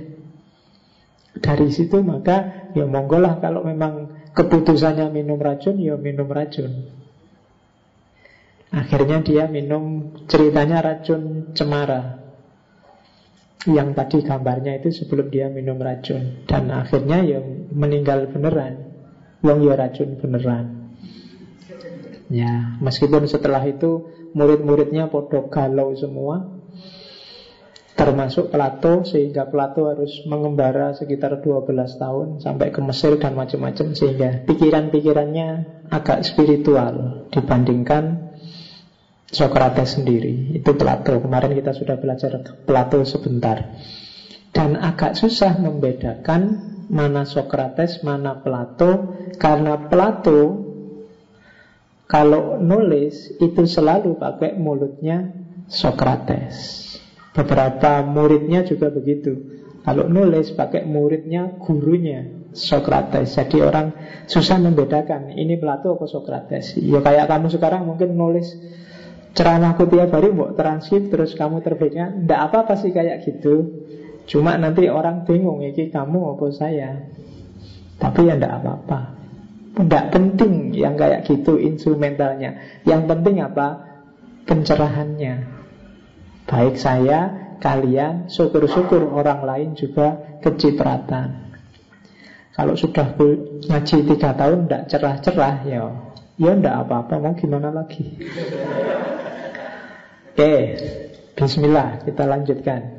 [1.30, 6.90] Dari situ maka Ya monggolah kalau memang Keputusannya minum racun Ya minum racun.
[8.74, 12.18] Akhirnya dia minum Ceritanya racun cemara.
[13.68, 16.48] Yang tadi gambarnya itu Sebelum dia minum racun.
[16.48, 17.44] Dan akhirnya ya
[17.76, 18.88] meninggal beneran.
[19.44, 20.79] Wong ya racun beneran
[22.30, 24.06] Ya, meskipun setelah itu
[24.38, 26.46] murid-muridnya podo galau semua
[28.00, 34.48] termasuk Plato sehingga Plato harus mengembara sekitar 12 tahun sampai ke Mesir dan macam-macam sehingga
[34.48, 35.48] pikiran-pikirannya
[35.92, 38.32] agak spiritual dibandingkan
[39.30, 40.56] Socrates sendiri.
[40.56, 41.20] Itu Plato.
[41.20, 43.78] Kemarin kita sudah belajar Plato sebentar.
[44.50, 46.42] Dan agak susah membedakan
[46.90, 50.69] mana Socrates mana Plato karena Plato
[52.10, 55.30] kalau nulis itu selalu pakai mulutnya
[55.70, 56.82] Sokrates.
[57.38, 59.38] Beberapa muridnya juga begitu.
[59.86, 63.38] Kalau nulis pakai muridnya gurunya Sokrates.
[63.38, 63.94] Jadi orang
[64.26, 66.74] susah membedakan ini Plato atau Sokrates.
[66.82, 68.58] Ya kayak kamu sekarang mungkin nulis
[69.38, 73.86] ceramahku tiap hari mau transkrip terus kamu terbitnya Tidak apa-apa sih kayak gitu.
[74.26, 77.06] Cuma nanti orang bingung ini kamu apa saya.
[78.02, 79.19] Tapi ya tidak apa-apa.
[79.80, 82.84] Tidak penting yang kayak gitu instrumentalnya.
[82.84, 83.68] Yang penting apa?
[84.44, 85.48] Pencerahannya.
[86.44, 91.56] Baik saya, kalian, syukur-syukur orang lain juga kecipratan.
[92.52, 93.16] Kalau sudah
[93.72, 95.84] ngaji tiga tahun tidak cerah-cerah ya.
[96.36, 98.04] Ya tidak apa-apa, mau gimana lagi?
[100.36, 100.56] Oke,
[101.40, 102.04] bismillah.
[102.04, 102.99] Kita lanjutkan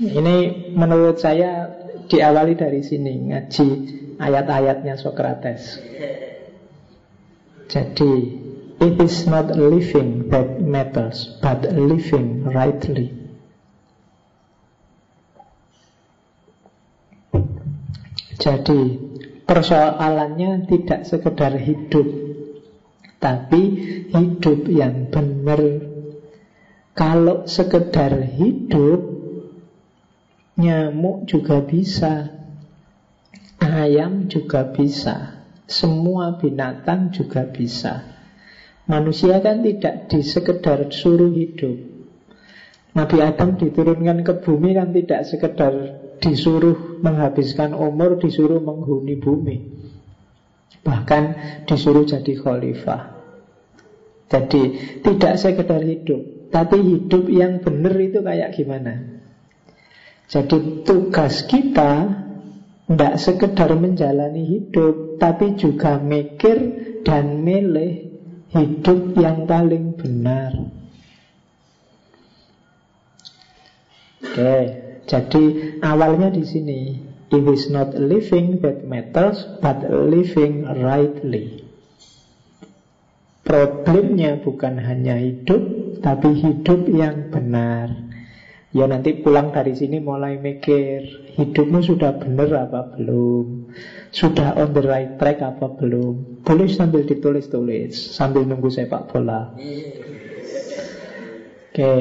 [0.00, 1.68] Ini menurut saya
[2.08, 3.68] diawali dari sini Ngaji
[4.16, 5.76] ayat-ayatnya Socrates.
[7.68, 8.12] Jadi,
[8.80, 13.12] it is not living that matters, but living rightly.
[18.36, 18.80] Jadi,
[19.44, 22.08] persoalannya tidak sekedar hidup,
[23.20, 23.62] tapi
[24.08, 25.60] hidup yang benar.
[26.92, 29.11] Kalau sekedar hidup,
[30.62, 32.30] nyamuk juga bisa.
[33.58, 35.42] Ayam juga bisa.
[35.66, 38.06] Semua binatang juga bisa.
[38.86, 41.78] Manusia kan tidak disekedar suruh hidup.
[42.92, 45.72] Nabi Adam diturunkan ke bumi kan tidak sekedar
[46.20, 49.56] disuruh menghabiskan umur, disuruh menghuni bumi.
[50.82, 51.22] Bahkan
[51.64, 53.22] disuruh jadi khalifah.
[54.32, 54.62] Jadi
[55.04, 59.21] tidak sekedar hidup Tapi hidup yang benar itu kayak gimana
[60.32, 62.08] Jadi tugas kita
[62.88, 66.56] tidak sekedar menjalani hidup Tapi juga mikir
[67.04, 68.16] dan milih
[68.48, 70.56] hidup yang paling benar
[74.24, 74.56] Oke,
[75.04, 75.44] jadi
[75.84, 76.80] awalnya di sini
[77.32, 81.64] It is not living that matters, but living rightly.
[83.40, 85.64] Problemnya bukan hanya hidup,
[86.04, 88.11] tapi hidup yang benar.
[88.72, 91.04] Ya nanti pulang dari sini mulai mikir
[91.36, 93.68] Hidupmu sudah benar apa belum?
[94.08, 96.40] Sudah on the right track apa belum?
[96.40, 99.52] Boleh sambil ditulis-tulis Sambil nunggu sepak bola.
[101.68, 101.92] Oke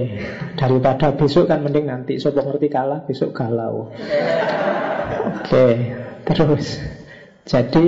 [0.55, 3.91] Daripada besok kan mending nanti Sopo ngerti kalah besok galau.
[5.43, 5.67] Oke
[6.23, 6.79] Terus.
[7.43, 7.87] Jadi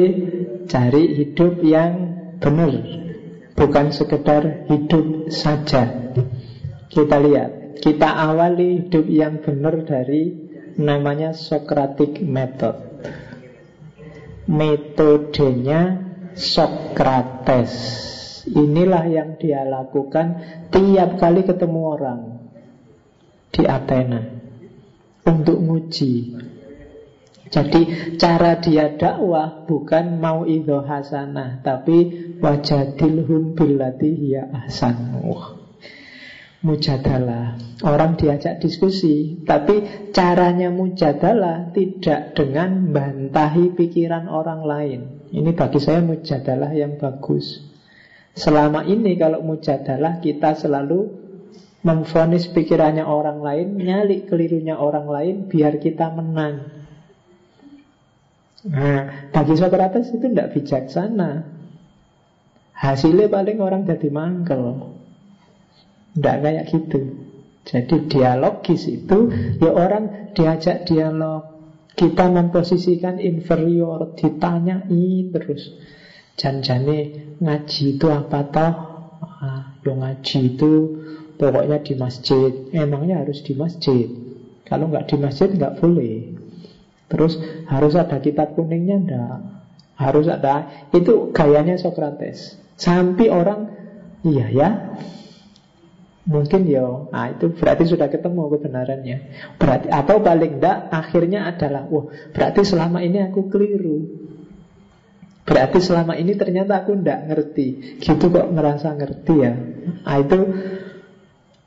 [0.67, 2.75] cari hidup yang benar
[3.55, 5.87] Bukan sekedar hidup saja.
[6.91, 10.33] Kita lihat Kita awali hidup yang benar dari
[10.73, 12.75] Namanya Socratic Method.
[14.49, 16.01] Metodenya
[16.33, 17.73] Socrates.
[18.43, 20.35] Inilah yang dia lakukan
[20.67, 22.21] Tiap kali ketemu orang
[23.55, 24.19] Di Athena
[25.23, 26.35] Untuk nguji.
[27.47, 27.81] Jadi
[28.19, 31.97] cara dia dakwah bukan mau idho hasanah Tapi
[32.41, 35.15] wajadilhum billati hiya ahsan
[36.63, 44.99] Mujadalah Orang diajak diskusi Tapi caranya mujadalah Tidak dengan bantahi pikiran orang lain
[45.35, 47.59] Ini bagi saya mujadalah yang bagus
[48.33, 51.23] Selama ini kalau mujadalah kita selalu
[51.83, 56.71] memfonis pikirannya orang lain, nyalik kelirunya orang lain biar kita menang.
[58.63, 61.43] Nah, bagi Socrates itu tidak bijaksana.
[62.73, 64.92] Hasilnya paling orang jadi mangkel.
[66.13, 67.01] Tidak kayak gitu.
[67.63, 71.49] Jadi dialogis itu ya orang diajak dialog.
[71.93, 75.73] Kita memposisikan inferior, ditanyain terus.
[76.33, 76.97] Janjane
[77.37, 78.73] ngaji itu apa toh?
[79.21, 80.73] Ah, yang ngaji itu
[81.37, 82.51] pokoknya di masjid.
[82.73, 84.09] Emangnya harus di masjid.
[84.65, 86.43] Kalau nggak di masjid nggak boleh.
[87.13, 87.37] Terus
[87.69, 89.37] harus ada kitab kuningnya enggak
[89.93, 93.69] Harus ada Itu gayanya Socrates Sampai orang
[94.25, 94.69] Iya ya
[96.23, 99.17] Mungkin ya nah, Itu berarti sudah ketemu kebenarannya.
[99.59, 104.07] Berarti Atau paling enggak Akhirnya adalah Wah berarti selama ini aku keliru.
[105.43, 107.99] Berarti selama ini ternyata aku enggak ngerti.
[107.99, 109.53] Gitu kok ngerasa ngerti ya.
[110.07, 110.39] Nah, Itu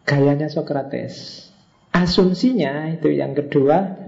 [0.07, 1.45] Gayanya Socrates.
[1.93, 4.07] Asumsinya itu yang kedua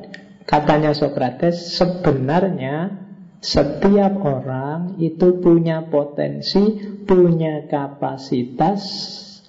[0.48, 3.04] Katanya Socrates, sebenarnya
[3.44, 6.72] setiap orang itu punya potensi,
[7.04, 8.80] punya kapasitas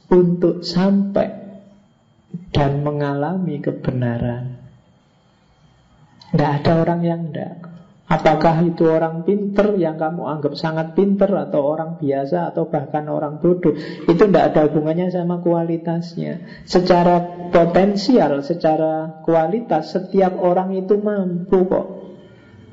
[0.10, 1.30] untuk sampai
[2.50, 4.58] dan mengalami kebenaran.
[6.30, 7.70] Tidak ada orang yang tidak.
[8.10, 13.38] Apakah itu orang pinter yang kamu anggap sangat pinter Atau orang biasa atau bahkan orang
[13.38, 13.78] bodoh
[14.10, 17.22] Itu tidak ada hubungannya sama kualitasnya Secara
[17.54, 21.88] potensial, secara kualitas Setiap orang itu mampu kok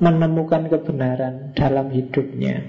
[0.01, 2.65] Menemukan kebenaran dalam hidupnya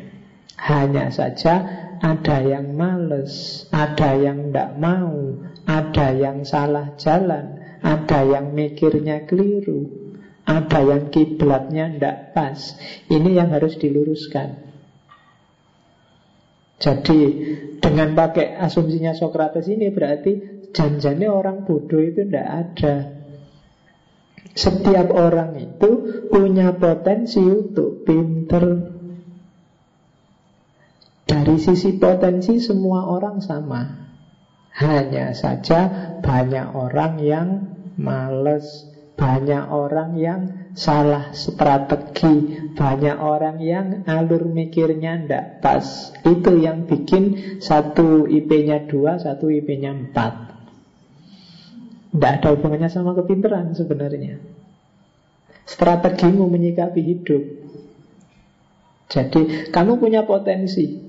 [0.61, 8.55] Hanya saja ada yang males Ada yang tidak mau Ada yang salah jalan Ada yang
[8.55, 10.09] mikirnya keliru
[10.49, 12.57] ada yang kiblatnya tidak pas.
[13.13, 14.65] Ini yang harus diluruskan.
[16.81, 17.21] Jadi
[17.83, 22.97] dengan pakai asumsinya Socrates ini berarti janjane orang bodoh itu tidak ada.
[24.57, 25.91] Setiap orang itu
[26.33, 28.97] punya potensi untuk pinter.
[31.29, 34.09] Dari sisi potensi semua orang sama.
[34.79, 35.91] Hanya saja
[36.25, 37.49] banyak orang yang
[37.99, 40.41] males banyak orang yang
[40.79, 46.15] salah strategi Banyak orang yang alur mikirnya tidak pas.
[46.23, 50.33] Itu yang bikin satu IP-nya dua, satu IP-nya empat.
[52.15, 54.39] Tidak ada hubungannya sama kepinteran sebenarnya.
[55.67, 57.43] Strategimu menyikapi hidup.
[59.11, 61.08] Jadi kamu punya potensi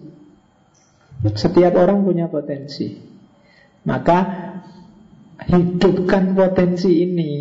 [1.19, 2.95] Setiap orang punya potensi
[3.83, 4.19] Maka
[5.51, 7.31] hidupkan potensi ini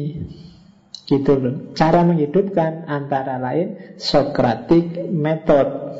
[1.08, 1.72] Gitu loh.
[1.72, 5.96] Cara menghidupkan antara lain Socratic method.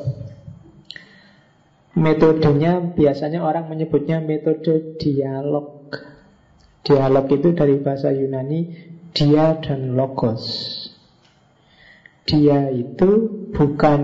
[1.97, 5.89] Metodenya biasanya orang menyebutnya metode dialog.
[6.85, 8.69] Dialog itu dari bahasa Yunani
[9.09, 10.45] dia dan logos.
[12.29, 13.09] Dia itu
[13.49, 14.01] bukan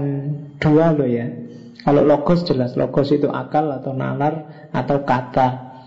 [0.57, 1.29] dua loh ya.
[1.85, 5.77] Kalau logos jelas logos itu akal atau nalar atau kata.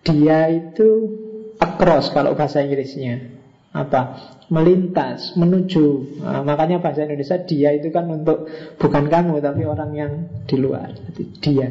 [0.00, 0.88] Dia itu
[1.60, 3.36] across kalau bahasa Inggrisnya.
[3.76, 4.32] Apa?
[4.48, 6.16] Melintas menuju.
[6.24, 8.48] Nah, makanya bahasa Indonesia dia itu kan untuk
[8.80, 10.12] bukan kamu tapi orang yang
[10.48, 10.96] di luar
[11.44, 11.68] dia.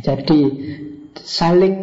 [0.00, 0.40] Jadi
[1.20, 1.74] saling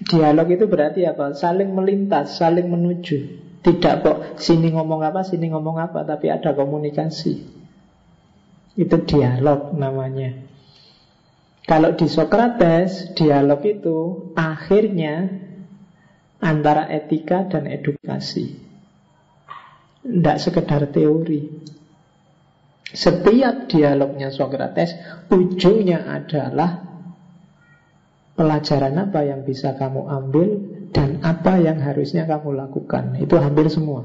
[0.00, 1.36] dialog itu berarti apa?
[1.36, 3.44] Saling melintas saling menuju.
[3.64, 7.63] Tidak kok sini ngomong apa, sini ngomong apa, tapi ada komunikasi.
[8.74, 10.34] Itu dialog namanya.
[11.64, 13.98] Kalau di Socrates, dialog itu
[14.36, 15.30] akhirnya
[16.44, 18.60] antara etika dan edukasi.
[20.04, 21.72] Tidak sekedar teori.
[22.84, 24.92] Setiap dialognya Socrates,
[25.32, 26.84] ujungnya adalah
[28.36, 30.48] pelajaran apa yang bisa kamu ambil
[30.92, 33.16] dan apa yang harusnya kamu lakukan.
[33.18, 34.04] Itu hampir semua.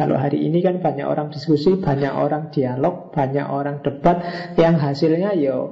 [0.00, 4.16] Kalau hari ini kan banyak orang diskusi, banyak orang dialog, banyak orang debat
[4.56, 5.68] Yang hasilnya ya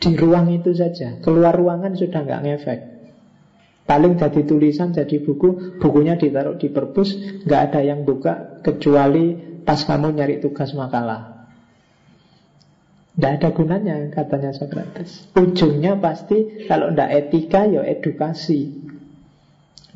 [0.00, 1.20] di ruang itu saja.
[1.20, 2.80] Keluar ruangan sudah nggak ngefek.
[3.84, 9.84] Paling jadi tulisan, jadi buku Bukunya ditaruh di perpus nggak ada yang buka Kecuali pas
[9.84, 11.36] kamu nyari tugas makalah.
[13.12, 15.28] Tidak ada gunanya katanya Socrates.
[15.36, 18.88] Ujungnya pasti kalau tidak etika ya edukasi.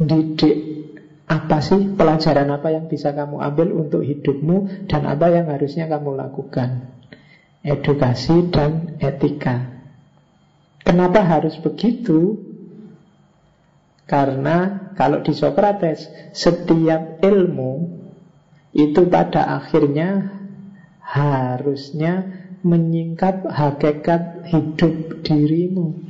[0.01, 0.57] Didik
[1.31, 6.19] apa sih pelajaran apa yang bisa kamu ambil untuk hidupmu Dan apa yang harusnya kamu
[6.19, 6.91] lakukan
[7.63, 9.79] Edukasi dan etika
[10.83, 12.35] Kenapa harus begitu?
[14.11, 18.03] Karena kalau di Socrates Setiap ilmu
[18.75, 20.35] Itu pada akhirnya
[20.99, 26.10] Harusnya menyingkap hakikat hidup dirimu.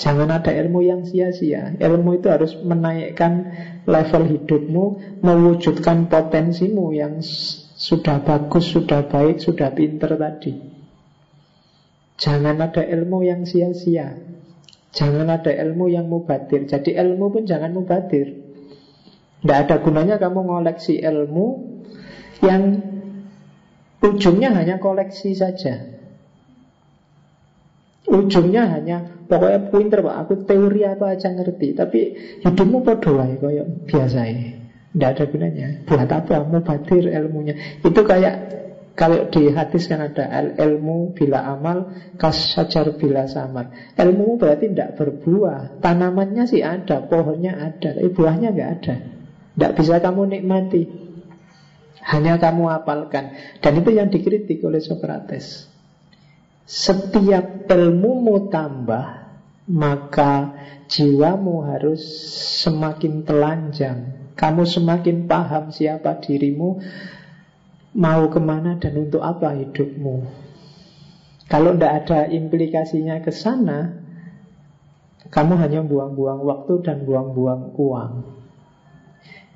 [0.00, 1.76] Jangan ada ilmu yang sia-sia.
[1.76, 3.32] Ilmu itu harus menaikkan
[3.84, 4.84] level hidupmu,
[5.20, 7.20] mewujudkan potensimu yang
[7.76, 10.56] sudah bagus, sudah baik, sudah pinter tadi.
[12.16, 14.16] Jangan ada ilmu yang sia-sia.
[14.96, 16.64] Jangan ada ilmu yang mubadir.
[16.64, 18.40] Jadi ilmu pun jangan mubadir.
[19.44, 21.46] Tidak ada gunanya kamu ngoleksi ilmu
[22.40, 22.90] yang
[24.00, 25.84] Ujungnya hanya koleksi saja
[28.08, 32.00] Ujungnya hanya Pokoknya pinter pak Aku teori apa aja ngerti Tapi
[32.42, 34.42] hidupmu podo ya Kayak biasa ya
[34.90, 37.54] Tidak ada gunanya Buat apa Mubadir ilmunya
[37.86, 38.34] Itu kayak
[38.98, 40.28] kalau di hadis kan ada
[40.60, 41.88] ilmu bila amal
[42.20, 43.96] kas sajar bila samar.
[43.96, 45.80] Ilmu berarti tidak berbuah.
[45.80, 48.94] Tanamannya sih ada, pohonnya ada, tapi buahnya nggak ada.
[49.56, 50.82] Tidak bisa kamu nikmati.
[52.00, 55.68] Hanya kamu apalkan Dan itu yang dikritik oleh Socrates
[56.64, 59.19] Setiap ilmumu tambah
[59.70, 60.50] Maka
[60.90, 62.02] jiwamu harus
[62.66, 64.34] semakin telanjang.
[64.34, 66.82] Kamu semakin paham siapa dirimu
[67.90, 70.26] Mau ke mana dan untuk apa hidupmu.
[71.50, 73.94] Kalau tidak ada implikasinya ke sana
[75.30, 78.12] Kamu hanya buang-buang waktu dan buang-buang uang.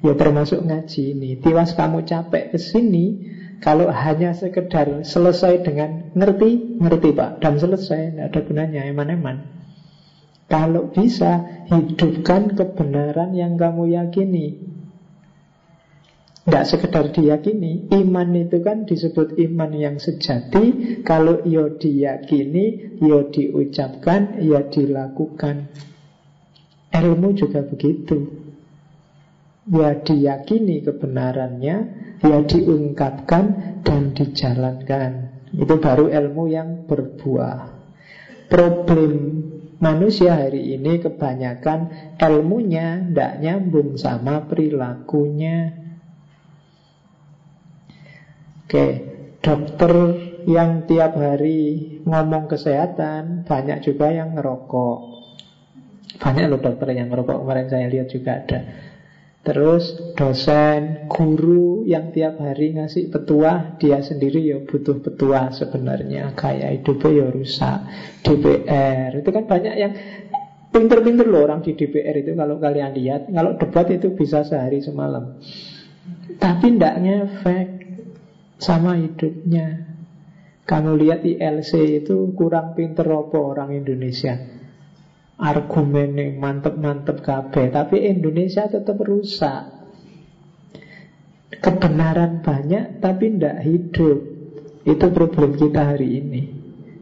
[0.06, 1.30] Ya termasuk ngaji ini.
[1.42, 7.42] Tiwas kamu capek ke sini Kalau hanya sekedar selesai dengan Ngerti, ngerti pak.
[7.42, 9.63] Dan selesai, tidak ada gunanya, eman-eman
[10.54, 14.54] Kalau bisa Hidupkan kebenaran yang kamu yakini
[16.46, 24.38] Tidak sekedar diyakini Iman itu kan disebut iman yang sejati Kalau yo diyakini Yo diucapkan
[24.38, 25.74] Ya dilakukan
[26.94, 28.44] Ilmu juga begitu
[29.70, 31.76] ya diyakini kebenarannya,
[32.20, 33.44] ya diungkapkan
[33.80, 35.12] dan dijalankan.
[35.54, 37.80] Itu baru ilmu yang berbuah.
[38.50, 39.14] Problem
[39.84, 45.76] manusia hari ini kebanyakan ilmunya tidak nyambung sama perilakunya.
[48.64, 48.86] Oke,
[49.44, 49.92] dokter
[50.48, 54.98] yang tiap hari ngomong kesehatan banyak juga yang ngerokok.
[56.16, 58.60] Banyak loh dokter yang ngerokok kemarin saya lihat juga ada.
[59.44, 66.32] Terus dosen, guru yang tiap hari ngasih petua Dia sendiri ya butuh petua sebenarnya.
[66.32, 67.78] Kayak hidupnya ya rusak.
[68.24, 69.92] DPR Itu kan banyak yang
[70.74, 73.28] Pinter-pinter loh orang di DPR itu Kalau kalian lihat.
[73.28, 75.36] Kalau debat itu bisa sehari semalam.
[76.40, 77.68] Tapi tidak ngefek
[78.56, 79.92] Sama hidupnya.
[80.64, 84.53] Kamu lihat ILC itu kurang pinter apa orang Indonesia
[85.34, 89.72] argumennya mantep-mantep kabeh tapi Indonesia tetap rusak.
[91.54, 94.18] Kebenaran banyak tapi tidak hidup.
[94.84, 96.42] Itu problem kita hari ini.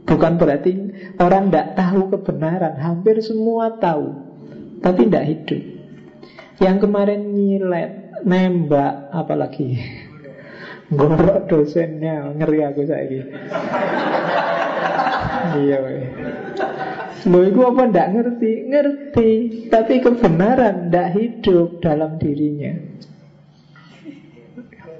[0.07, 0.71] Bukan berarti
[1.19, 4.13] orang tidak tahu kebenaran hampir semua tahu
[4.83, 5.63] tapi tidak hidup.
[6.63, 7.91] Yang kemarin nyilet
[8.23, 9.79] nembak apalagi?
[10.93, 13.25] Gorok dosennya ngeri aku saya
[15.57, 15.79] iya
[17.23, 18.53] Loh itu apa ndak ngerti?
[18.67, 19.31] Ngerti.
[19.71, 22.75] Tapi kebenaran ndak hidup dalam dirinya.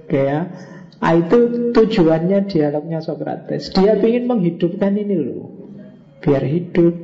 [0.07, 0.41] Oke ya.
[1.03, 3.75] Nah, Itu tujuannya dialognya Socrates.
[3.75, 5.51] Dia ingin menghidupkan ini loh
[6.23, 6.95] Biar hidup.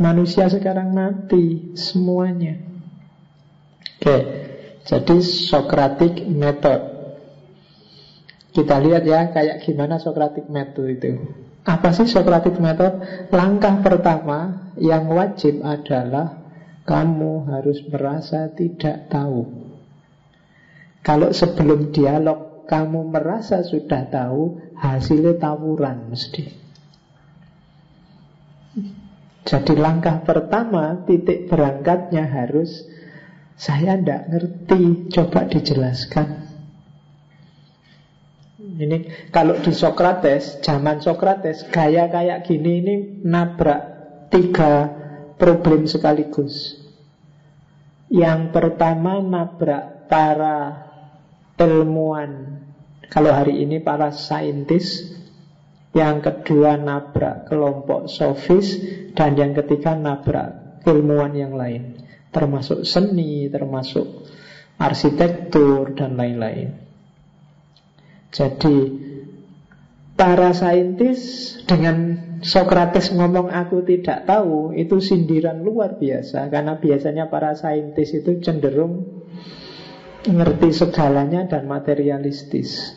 [0.00, 2.56] Manusia sekarang mati Semuanya.
[3.98, 4.16] Oke,
[4.86, 6.80] jadi Socratic method.
[8.54, 11.12] Kita lihat ya kayak gimana Socratic method itu.
[11.68, 12.96] Apa sih Socratic method?
[13.28, 16.40] Langkah pertama yang wajib adalah
[16.88, 19.44] kamu harus merasa tidak tahu.
[21.04, 26.56] Kalau sebelum dialog kamu merasa sudah tahu, hasilnya tawuran mesti.
[29.44, 32.88] Jadi langkah pertama titik berangkatnya harus
[33.60, 36.47] saya tidak ngerti, coba dijelaskan.
[38.78, 42.94] Ini kalau di Sokrates, zaman Sokrates, gaya kayak gini ini
[43.26, 43.82] nabrak
[44.30, 44.86] tiga
[45.34, 46.78] problem sekaligus.
[48.06, 50.86] Yang pertama nabrak para
[51.58, 52.62] ilmuwan,
[53.10, 55.10] kalau hari ini para saintis,
[55.90, 58.78] yang kedua nabrak kelompok sofis,
[59.18, 61.98] dan yang ketiga nabrak ilmuwan yang lain,
[62.30, 64.06] termasuk seni, termasuk
[64.78, 66.87] arsitektur dan lain-lain.
[68.38, 68.76] Jadi
[70.14, 77.58] para saintis dengan Sokrates ngomong aku tidak tahu itu sindiran luar biasa karena biasanya para
[77.58, 79.26] saintis itu cenderung
[80.22, 82.94] ngerti segalanya dan materialistis.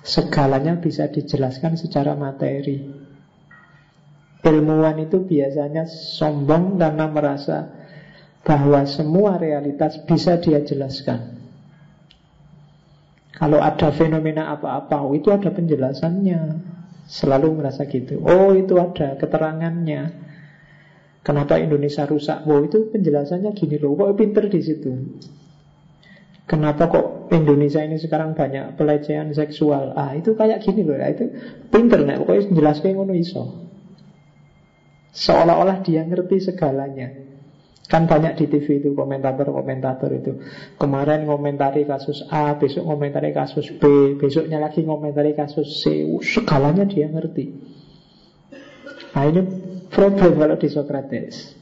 [0.00, 2.80] Segalanya bisa dijelaskan secara materi.
[4.40, 7.68] Ilmuwan itu biasanya sombong karena merasa
[8.40, 11.39] bahwa semua realitas bisa dia jelaskan.
[13.40, 16.60] Kalau ada fenomena apa-apa, oh, itu ada penjelasannya.
[17.08, 18.20] Selalu merasa gitu.
[18.20, 20.12] Oh, itu ada keterangannya.
[21.24, 22.44] Kenapa Indonesia rusak?
[22.44, 23.96] Oh, itu penjelasannya gini loh.
[23.96, 24.92] Kok pinter di situ?
[26.44, 29.96] Kenapa kok Indonesia ini sekarang banyak pelecehan seksual?
[29.96, 31.00] Ah, itu kayak gini loh.
[31.00, 31.32] Itu
[31.72, 32.20] pinter nih.
[32.20, 33.56] Pokoknya jelaskan ngono iso.
[35.16, 37.08] Seolah-olah dia ngerti segalanya.
[37.90, 40.38] Kan banyak di TV itu komentator-komentator itu.
[40.78, 46.06] Kemarin ngomentari kasus A Besok ngomentari kasus B Besoknya lagi ngomentari kasus C.
[46.22, 47.50] Segalanya dia ngerti.
[49.10, 49.42] Nah ini
[49.90, 51.58] problem kalau di Socrates.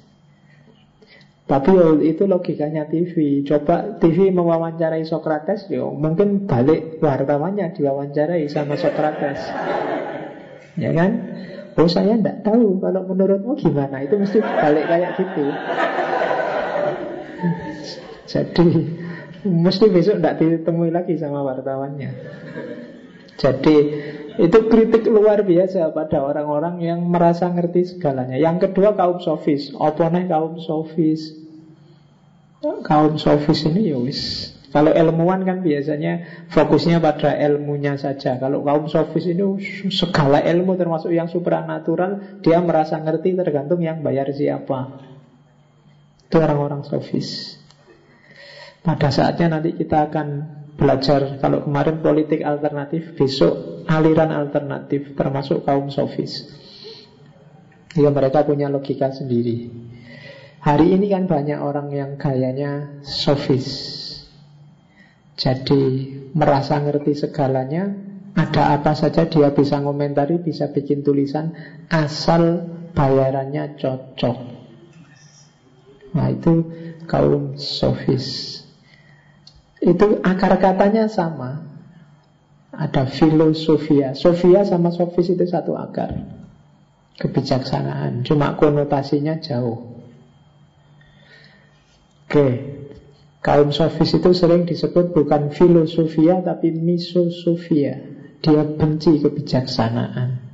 [1.49, 8.77] Tapi oh, itu logikanya TV Coba TV mewawancarai Socrates yo, Mungkin balik wartawannya diwawancarai sama
[8.77, 9.41] Socrates.
[10.77, 11.11] Ya kan?
[11.81, 14.05] Oh saya tidak tahu Kalau menurutmu gimana.
[14.05, 15.49] Itu mesti balik kayak gitu
[18.29, 18.69] jadi
[19.49, 22.11] mesti besok tidak ditemui lagi sama wartawannya.
[23.39, 23.77] Jadi
[24.39, 28.39] itu kritik luar biasa pada orang-orang yang merasa ngerti segalanya.
[28.39, 31.35] Yang kedua kaum sofis, oponen kaum sofis.
[32.63, 34.53] Kaum sofis ini ya wis.
[34.69, 38.39] Kalau ilmuwan kan biasanya fokusnya pada ilmunya saja.
[38.39, 39.43] Kalau kaum sofis ini
[39.91, 45.03] segala ilmu termasuk yang supranatural, dia merasa ngerti tergantung yang bayar siapa.
[46.31, 47.58] Itu orang-orang sofis.
[48.89, 50.29] Pada saatnya nanti kita akan
[50.81, 56.49] belajar Kalau kemarin politik alternatif Besok aliran alternatif Termasuk kaum sofis.
[57.93, 59.69] Ya mereka punya logika sendiri.
[60.65, 63.69] Hari ini kan banyak orang yang gayanya sofis.
[65.37, 67.93] Jadi merasa ngerti segalanya
[68.41, 71.53] Ada apa saja dia bisa ngomentari Bisa bikin tulisan
[71.93, 72.65] Asal
[72.97, 74.39] bayarannya cocok.
[76.17, 76.55] Nah itu
[77.05, 78.65] kaum sofis
[79.79, 81.63] Itu akar katanya sama.
[82.69, 86.15] Ada filosofia Sofia sama sofis itu satu akar.
[87.19, 88.23] Kebijaksanaan.
[88.23, 89.99] Cuma konotasinya jauh.
[92.27, 92.49] Oke.
[93.39, 97.99] Kaum sofis itu sering disebut bukan filosofia Tapi misosofia.
[98.39, 100.47] Dia benci kebijaksanaan.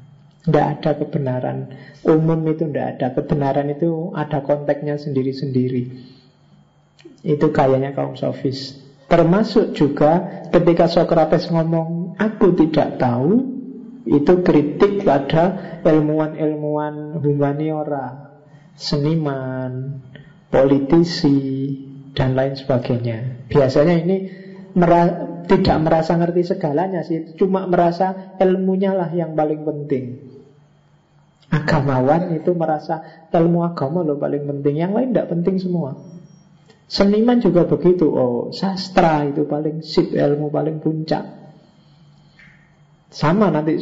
[0.45, 1.73] Tidak ada kebenaran.
[2.05, 3.07] Umum itu tidak ada.
[3.17, 5.89] Kebenaran itu ada konteksnya sendiri-sendiri.
[7.25, 8.84] Itu kayaknya kaum sofis.
[9.15, 13.47] Termasuk juga ketika Socrates ngomong aku tidak tahu,
[14.11, 18.35] itu kritik pada ilmuwan-ilmuwan humaniora,
[18.75, 20.03] seniman,
[20.51, 21.39] politisi,
[22.11, 23.47] dan lain sebagainya.
[23.47, 24.17] Biasanya ini
[24.75, 25.07] mera
[25.47, 30.05] tidak merasa ngerti segalanya sih, cuma merasa ilmunya lah yang paling penting.
[31.55, 32.99] Agamawan itu merasa
[33.31, 35.95] ilmu agama loh paling penting Yang lain tidak penting semua
[36.85, 38.13] Seniman juga begitu.
[38.13, 41.43] Oh sastra itu paling sip Ilmu paling puncak.
[43.15, 43.79] Sama nanti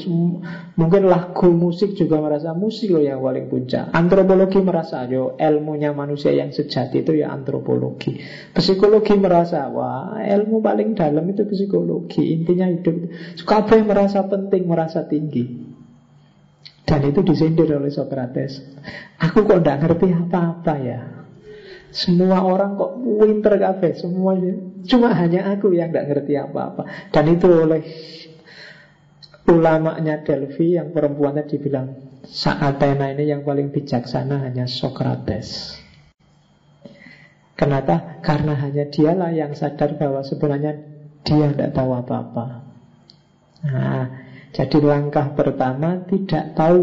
[0.77, 3.91] Mungkin lagu musik juga merasa Musik loh yang paling puncak.
[3.91, 8.23] Antropologi merasa yo ilmunya manusia yang sejati itu ya antropologi.
[8.55, 12.29] Psikologi merasa Wah ilmu paling dalam itu psikologi.
[12.31, 13.09] Intinya hidup
[13.43, 15.75] Kabeh merasa penting Merasa tinggi.
[16.83, 18.61] Dan itu disindir oleh Socrates.
[19.17, 21.22] Aku kok tidak ngerti apa-apa ya
[21.93, 24.57] Semua orang kok winter kafe semuanya.
[24.89, 27.13] Cuma hanya aku yang tidak ngerti apa-apa.
[27.13, 27.85] Dan itu oleh
[29.45, 31.93] ulamanya Delphi yang perempuan tadi bilang
[32.25, 35.77] saat Athena ini yang paling bijaksana hanya Socrates.
[37.53, 38.19] Kenapa?
[38.25, 40.73] Karena hanya dialah yang sadar bahwa sebenarnya
[41.23, 42.47] dia tidak tahu apa-apa.
[43.63, 44.05] Nah,
[44.51, 46.83] jadi langkah pertama tidak tahu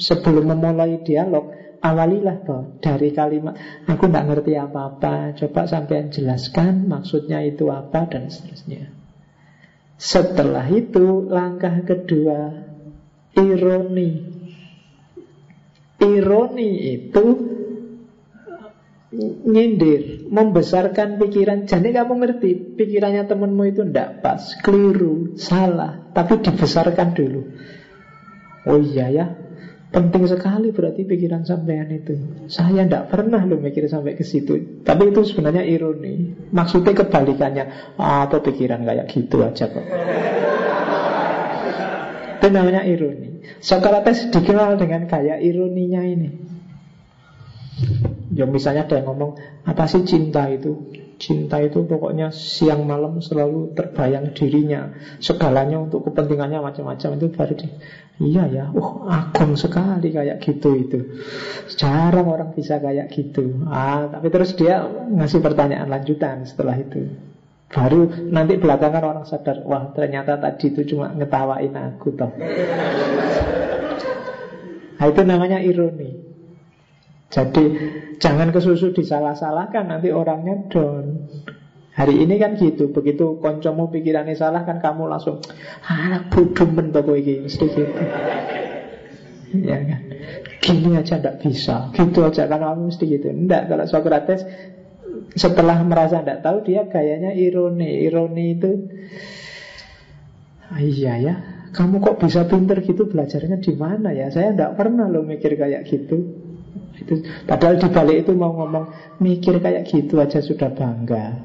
[0.00, 1.54] sebelum memulai dialog
[1.86, 3.54] Awalilah toh dari kalimat
[3.86, 8.90] Aku tidak ngerti apa-apa Coba sampai jelaskan maksudnya itu apa dan seterusnya
[9.94, 12.66] Setelah itu langkah kedua
[13.38, 14.10] Ironi
[16.02, 17.24] Ironi itu
[19.46, 21.64] nyindir, membesarkan pikiran.
[21.64, 27.42] Jadi kamu ngerti, pikirannya temenmu itu tidak pas, keliru, salah, tapi dibesarkan dulu.
[28.66, 29.26] Oh iya ya,
[29.96, 32.20] Penting sekali berarti pikiran sampean itu.
[32.52, 34.84] Saya tidak pernah lo mikir sampai ke situ.
[34.84, 36.36] Tapi itu sebenarnya ironi.
[36.52, 37.96] Maksudnya kebalikannya.
[37.96, 39.86] Ah, atau pikiran kayak gitu aja kok.
[42.36, 43.40] itu namanya ironi.
[43.64, 46.28] Socrates dikenal dengan gaya ironinya ini.
[48.36, 50.92] Ya misalnya ada yang ngomong apa sih cinta itu?
[51.16, 54.92] Cinta itu pokoknya siang malam selalu terbayang dirinya.
[55.16, 57.08] Segalanya untuk kepentingannya macam-macam.
[57.16, 57.68] Itu baru di,
[58.16, 60.98] Iya ya, oh agung sekali kayak gitu itu.
[61.76, 63.64] Jarang orang bisa kayak gitu.
[63.68, 67.08] Ah, Tapi terus dia ngasih pertanyaan lanjutan setelah itu.
[67.66, 72.30] Baru nanti belakangan orang sadar Wah ternyata tadi itu cuma ngetawain aku toh.
[74.96, 76.25] Nah itu namanya ironi
[77.36, 77.64] jadi
[78.16, 81.28] jangan kesusu disalah-salahkan nanti orangnya down.
[81.96, 85.40] Hari ini kan gitu, begitu koncomu pikirannya salah kan kamu langsung
[85.84, 87.92] anak bodoh mentoko ini mesti gitu.
[89.64, 90.00] ya kan?
[90.60, 93.32] Gini aja ndak bisa, gitu aja kan kamu mesti gitu.
[93.32, 94.44] Ndak kalau Socrates
[95.32, 98.04] setelah merasa ndak tahu dia gayanya ironi.
[98.04, 98.72] Ironi itu
[100.68, 101.34] ah, iya ya,
[101.72, 104.28] kamu kok bisa pinter gitu belajarnya di mana ya?
[104.28, 106.35] Saya ndak pernah lo mikir kayak gitu.
[107.06, 111.38] Itu, padahal di balik itu mau ngomong mikir kayak gitu aja sudah bangga.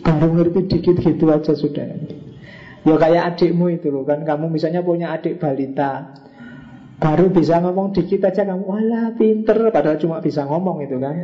[0.00, 1.92] Baru ngerti dikit gitu aja sudah.
[2.82, 6.18] Ya kayak adikmu itu loh kan Kamu misalnya punya adik balita
[6.98, 11.16] Baru bisa ngomong dikit aja kamu Walah pinter Padahal cuma bisa ngomong itu kan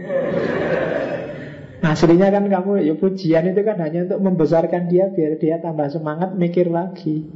[1.79, 6.35] Aslinya kan kamu ya pujian itu kan hanya untuk membesarkan dia Biar dia tambah semangat
[6.35, 7.27] mikir lagi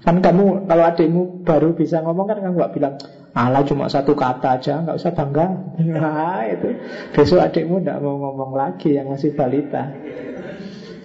[0.00, 2.94] Kan kamu kalau adikmu baru bisa ngomong kan kamu gak bilang
[3.30, 5.46] Allah cuma satu kata aja, nggak usah bangga.
[5.86, 6.74] Nah, itu
[7.14, 9.86] besok adikmu tidak mau ngomong lagi yang masih balita.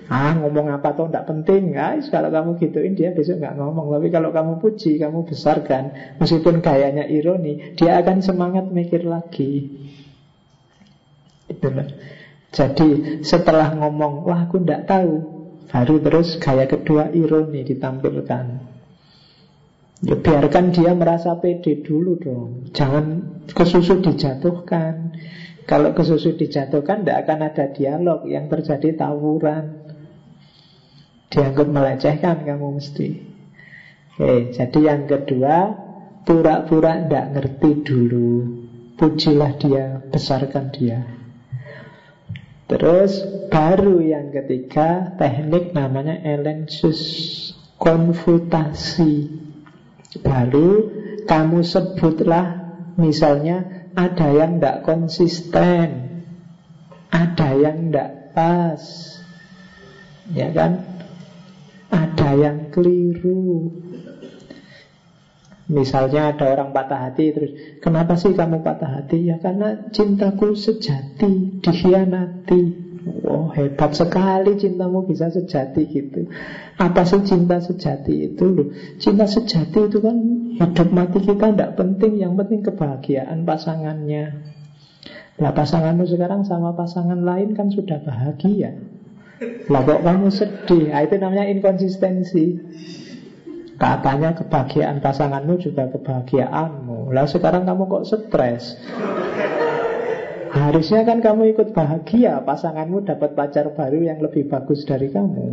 [0.05, 2.09] Ah, ngomong apa tuh tidak penting, guys.
[2.13, 3.93] Kalau kamu gituin dia besok nggak ngomong.
[3.93, 9.65] Tapi kalau kamu puji, kamu besarkan, meskipun gayanya ironi, dia akan semangat mikir lagi.
[11.49, 11.89] Itulah.
[12.53, 15.13] Jadi setelah ngomong, wah aku tidak tahu,
[15.69, 18.64] baru terus gaya kedua ironi ditampilkan.
[20.05, 22.69] Ya biarkan dia merasa pede dulu dong.
[22.69, 25.17] Jangan kesusu dijatuhkan.
[25.65, 28.21] Kalau kesusu dijatuhkan Tidak akan ada dialog.
[28.29, 29.81] Yang terjadi tawuran.
[31.33, 33.09] Dianggap melecehkan kamu mesti.
[34.15, 35.73] Oke, jadi yang kedua
[36.25, 38.29] Pura-pura tidak ngerti dulu.
[39.01, 41.01] Pujilah dia Besarkan dia.
[42.69, 47.01] Terus baru yang ketiga Teknik namanya elensus
[47.81, 49.44] Konfutasi
[50.23, 50.69] Lalu
[51.25, 52.45] kamu sebutlah
[52.95, 55.87] misalnya ada yang tidak konsisten,
[57.11, 58.83] ada yang tidak pas,
[60.31, 60.83] ya kan?
[61.91, 63.71] Ada yang keliru.
[65.65, 67.51] Misalnya ada orang patah hati terus
[67.81, 69.33] Kenapa sih kamu patah hati?
[69.33, 72.85] Ya karena cintaku sejati Dikhianati
[73.25, 76.25] Oh hebat sekali cintamu bisa sejati gitu
[76.75, 78.67] Apa sih cinta sejati itu loh
[78.99, 80.15] Cinta sejati itu kan
[80.59, 84.23] hidup mati kita tidak penting Yang penting kebahagiaan pasangannya.
[85.35, 88.71] Lah pasanganmu sekarang sama pasangan lain kan sudah bahagia.
[89.67, 90.95] Lah kok kamu sedih?
[90.95, 92.55] Nah, Itu namanya inkonsistensi.
[93.75, 97.11] Katanya kebahagiaan pasanganmu juga kebahagiaanmu.
[97.11, 98.79] Lah sekarang kamu kok stres?
[100.55, 105.51] Harusnya kan kamu ikut bahagia Pasanganmu dapat pacar baru yang lebih bagus dari kamu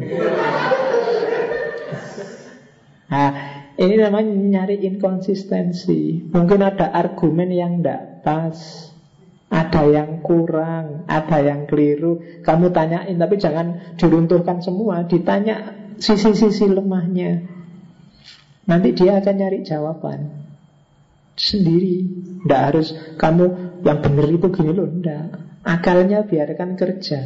[3.13, 3.29] Nah
[3.77, 8.57] ini namanya nyari inkonsistensi Mungkin ada argumen yang tidak pas
[9.53, 17.45] Ada yang kurang Ada yang keliru Kamu tanyain tapi jangan diruntuhkan semua Ditanya sisi-sisi lemahnya
[18.65, 20.21] Nanti dia akan nyari jawaban
[21.37, 22.09] Sendiri
[22.49, 23.45] Tidak harus kamu
[23.83, 25.27] yang benar itu gini loh, enggak.
[25.63, 27.19] Akalnya biarkan kerja.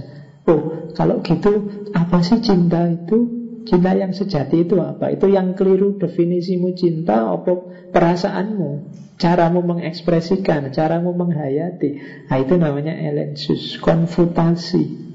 [0.49, 3.46] Oh, kalau gitu apa sih cinta itu?
[3.67, 5.11] Cinta yang sejati itu apa?
[5.11, 7.51] Itu yang keliru definisimu cinta apa
[7.91, 8.71] perasaanmu?
[9.17, 11.91] Caramu mengekspresikan, caramu menghayati.
[12.31, 15.09] Nah, itu namanya elensus, konfutasi.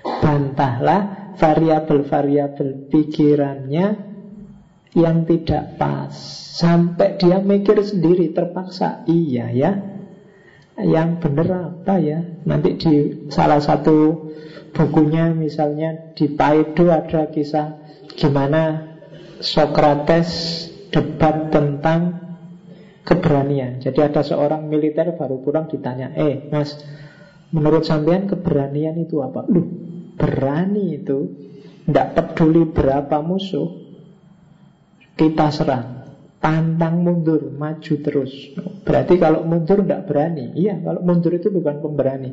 [0.00, 3.86] Bantahlah variabel-variabel pikirannya
[4.94, 6.14] yang tidak pas.
[6.56, 9.04] Sampai dia mikir sendiri terpaksa.
[9.06, 9.72] Iya ya.
[10.80, 12.20] Yang benar apa ya?
[12.48, 12.94] Nanti di
[13.28, 14.30] salah satu
[14.70, 17.78] bukunya misalnya di Paido ada kisah
[18.14, 18.90] gimana
[19.40, 20.28] Socrates
[20.92, 22.20] debat tentang
[23.06, 23.80] keberanian.
[23.80, 26.76] Jadi ada seorang militer baru pulang ditanya, eh mas,
[27.50, 29.48] menurut sampean keberanian itu apa?
[29.48, 29.64] Lu
[30.20, 31.18] berani itu
[31.88, 33.66] tidak peduli berapa musuh,
[35.16, 35.86] kita serang,
[36.38, 38.32] pantang mundur, maju terus.
[38.84, 40.52] Berarti kalau mundur tidak berani.
[40.54, 42.30] Iya, kalau mundur itu bukan pemberani.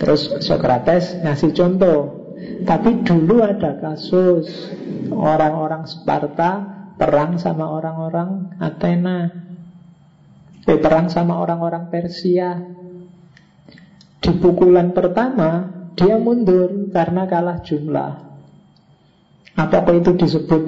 [0.00, 1.98] Terus Socrates ngasih contoh.
[2.40, 4.72] Tapi dulu ada kasus
[5.12, 9.28] Orang-orang Sparta Perang sama orang-orang Athena.
[10.64, 12.56] Eh, Perang sama orang-orang Persia.
[14.24, 18.12] Di pukulan pertama Dia mundur karena kalah jumlah.
[19.60, 20.62] Apakah itu disebut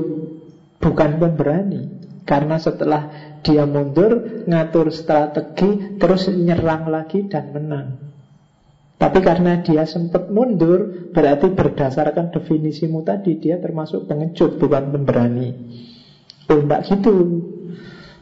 [0.76, 2.04] Bukan pemberani?
[2.28, 3.08] Karena setelah
[3.40, 8.11] dia mundur Ngatur strategi Terus nyerang lagi dan menang
[9.02, 15.50] tapi karena dia sempat mundur, berarti berdasarkan definisimu tadi, dia termasuk pengecut, bukan pemberani.
[16.46, 17.42] Oh, enggak gitu.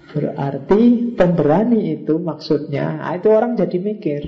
[0.08, 4.24] Berarti pemberani itu maksudnya, nah itu orang jadi mikir.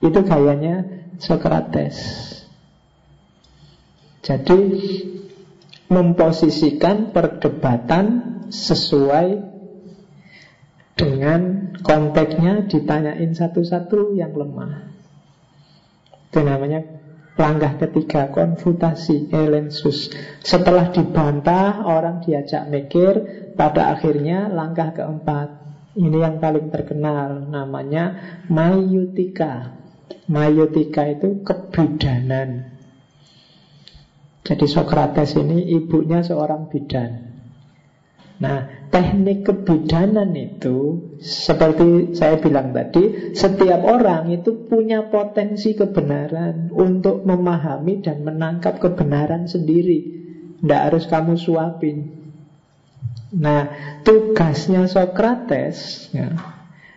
[0.00, 2.00] Itu gayanya Socrates.
[4.24, 4.60] Jadi
[5.92, 8.04] memposisikan perdebatan
[8.48, 9.51] sesuai
[10.94, 14.92] dengan konteksnya ditanyain satu-satu yang lemah.
[16.28, 16.80] Itu namanya
[17.36, 20.12] langkah ketiga konfutasi elensus.
[20.44, 23.12] Setelah dibantah orang diajak mikir,
[23.56, 25.60] pada akhirnya langkah keempat.
[25.92, 28.16] Ini yang paling terkenal namanya
[28.48, 29.76] mayutika.
[30.28, 32.72] Mayutika itu kebidanan.
[34.42, 37.31] Jadi Socrates ini ibunya seorang bidan.
[38.42, 47.22] Nah, teknik kebidanan itu seperti saya bilang tadi, setiap orang itu punya potensi kebenaran untuk
[47.22, 50.18] memahami dan menangkap kebenaran sendiri.
[50.58, 51.98] Tidak harus kamu suapin.
[53.38, 56.34] Nah, tugasnya Socrates ya,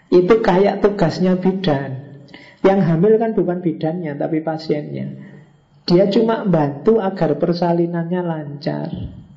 [0.10, 2.26] itu kayak tugasnya bidan.
[2.66, 5.38] Yang hamil kan bukan bidannya, tapi pasiennya.
[5.86, 8.90] Dia cuma bantu agar persalinannya lancar.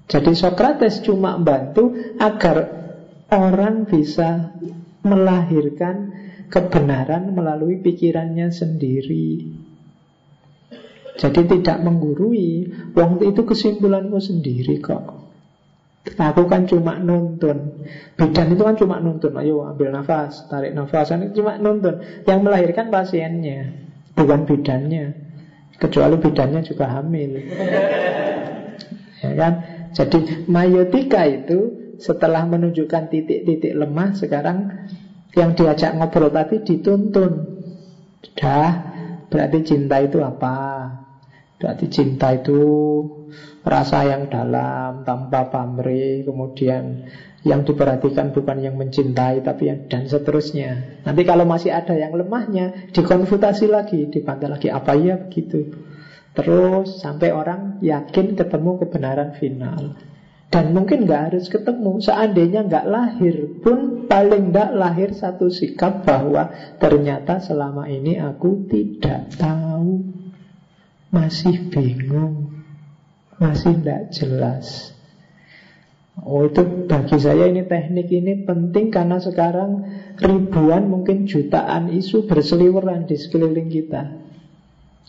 [0.09, 2.57] Jadi Socrates cuma bantu agar
[3.29, 4.57] orang bisa
[5.05, 6.17] melahirkan
[6.49, 9.53] kebenaran melalui pikirannya sendiri.
[11.19, 12.71] Jadi tidak menggurui.
[12.95, 15.29] Waktu itu kesimpulanmu sendiri kok.
[16.17, 17.85] Aku kan cuma nonton.
[18.17, 19.35] Bidan itu kan cuma nonton.
[19.37, 21.13] Ayo ambil nafas, tarik nafas.
[21.13, 22.01] Ini cuma nonton.
[22.25, 23.77] Yang melahirkan pasiennya,
[24.17, 25.29] bukan bidannya.
[25.77, 27.31] Kecuali bidannya juga hamil.
[29.27, 29.53] ya kan?
[29.95, 34.89] Jadi mayotika itu setelah menunjukkan titik-titik lemah sekarang
[35.35, 37.33] yang diajak ngobrol tadi dituntun.
[38.39, 38.71] Dah,
[39.29, 40.89] berarti cinta itu apa?
[41.59, 42.59] Berarti cinta itu
[43.67, 47.03] rasa yang dalam tanpa pamrih, kemudian
[47.47, 51.03] yang diperhatikan bukan yang mencintai tapi yang dan seterusnya.
[51.07, 55.67] Nanti kalau masih ada yang lemahnya dikonfutasi lagi, dibantah lagi apa ya begitu.
[56.39, 59.99] Terus sampai orang yakin ketemu kebenaran final.
[60.49, 66.49] Dan mungkin nggak harus ketemu Seandainya nggak lahir pun Paling nggak lahir satu sikap bahwa
[66.81, 70.09] Ternyata selama ini aku tidak tahu.
[71.11, 72.55] Masih bingung
[73.37, 74.95] Masih tidak jelas.
[76.23, 79.87] Oh itu bagi saya ini teknik ini penting karena sekarang
[80.19, 84.28] ribuan mungkin jutaan isu berseliweran di sekeliling kita.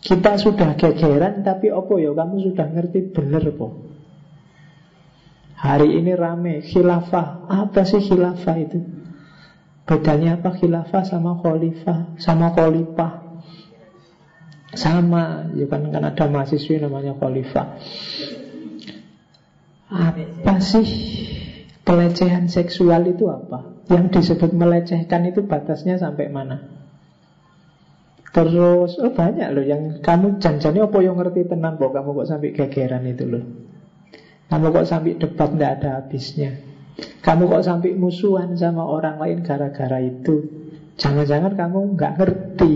[0.00, 3.92] Kita sudah gegeran tapi opo ya kamu sudah ngerti bener po.
[5.60, 7.44] Hari ini rame khilafah.
[7.44, 8.80] Apa sih khilafah itu?
[9.84, 13.28] Bedanya apa khilafah sama khalifah sama khalifah?
[14.70, 17.76] Sama, ya kan kan ada mahasiswi namanya khalifah.
[19.90, 20.86] Apa sih
[21.82, 23.84] pelecehan seksual itu apa?
[23.90, 26.79] Yang disebut melecehkan itu batasnya sampai mana?
[28.30, 32.50] Terus oh banyak loh yang kamu janjani apa yang ngerti tenang kok kamu kok sampai
[32.54, 33.44] gegeran itu loh.
[34.46, 36.50] Kamu kok sampai debat tidak ada habisnya.
[37.26, 40.46] Kamu kok sampai musuhan sama orang lain gara-gara itu.
[40.94, 42.74] Jangan-jangan kamu nggak ngerti.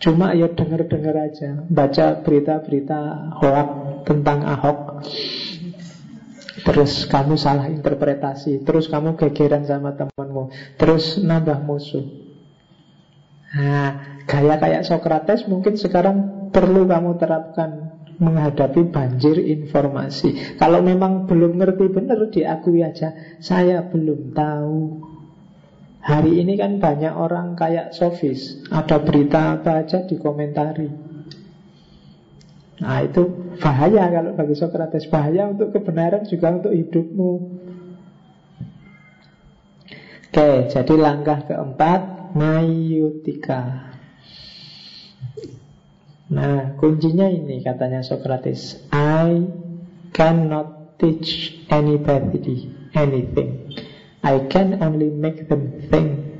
[0.00, 1.50] Cuma ya denger-denger aja.
[1.68, 3.00] Baca berita-berita
[3.40, 3.68] hoax
[4.08, 4.78] tentang Ahok.
[6.64, 8.64] Terus kamu salah interpretasi.
[8.64, 10.48] Terus kamu gegeran sama temanmu.
[10.80, 12.04] Terus nambah musuh.
[13.54, 17.70] Nah, gaya kayak Sokrates mungkin sekarang perlu kamu terapkan
[18.18, 20.56] menghadapi banjir informasi.
[20.56, 24.80] Kalau memang belum ngerti benar diakui aja, saya belum tahu.
[26.04, 30.92] Hari ini kan banyak orang kayak sofis, ada berita apa aja dikomentari.
[32.84, 37.32] Nah itu bahaya kalau bagi Sokrates Bahaya untuk kebenaran juga untuk hidupmu
[40.34, 43.93] Oke, jadi langkah keempat Mayutika
[46.34, 48.74] Nah, kuncinya ini katanya Socrates.
[48.90, 49.38] I
[50.10, 53.70] cannot teach anybody anything.
[54.18, 56.34] I can only make them think.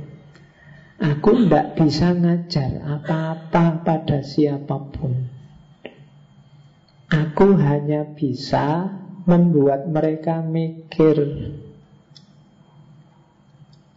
[0.99, 5.31] Aku tidak bisa ngajar apa-apa pada siapa pun.
[7.07, 8.91] Aku hanya bisa
[9.31, 11.23] membuat mereka mikir.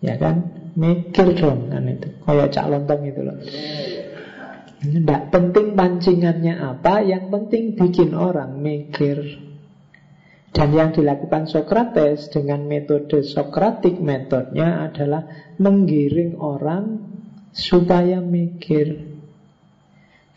[0.03, 0.69] Ya kan?
[0.77, 2.21] Mikir dong kan itu.
[2.21, 3.37] Kayak cak lontong itu loh.
[4.77, 9.41] Tidak penting pancingannya apa, yang penting bikin orang mikir.
[10.53, 15.25] Dan yang dilakukan Sokrates dengan metode Sokratik metodenya adalah
[15.57, 17.01] menggiring orang
[17.53, 19.17] supaya mikir.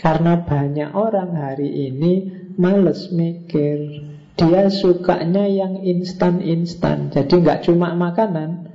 [0.00, 2.12] Karena banyak orang hari ini
[2.56, 4.08] males mikir.
[4.40, 7.12] Dia sukanya yang instan-instan.
[7.12, 8.72] Jadi nggak cuma makanan.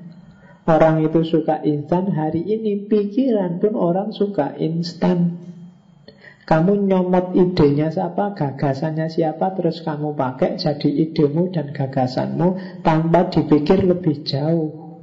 [0.65, 5.44] Orang itu suka instan, hari ini pikiran pun orang suka instan.
[6.45, 13.81] Kamu nyomot idenya siapa, gagasannya siapa, terus kamu pakai jadi idemu dan gagasanmu tanpa dipikir
[13.81, 15.01] lebih jauh.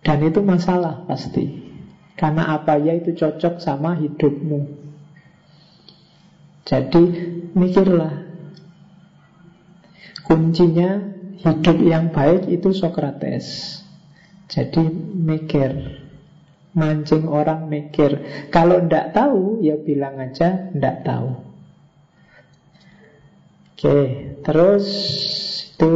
[0.00, 1.52] Dan itu masalah pasti.
[2.16, 4.72] Karena apa ya itu cocok sama hidupmu.
[6.64, 7.02] Jadi
[7.52, 8.24] mikirlah.
[10.24, 11.04] Kuncinya
[11.44, 13.80] hidup yang baik itu Sokrates.
[14.48, 16.03] Jadi mikir.
[16.74, 18.18] Mancing orang mikir
[18.50, 21.30] Kalau ndak tahu ya bilang aja ndak tahu.
[23.74, 23.98] Oke
[24.42, 24.86] Terus
[25.74, 25.94] itu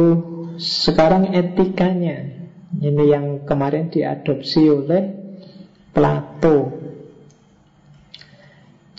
[0.59, 2.47] Sekarang etikanya.
[2.79, 5.03] Ini yang kemarin diadopsi oleh
[5.95, 6.79] Plato.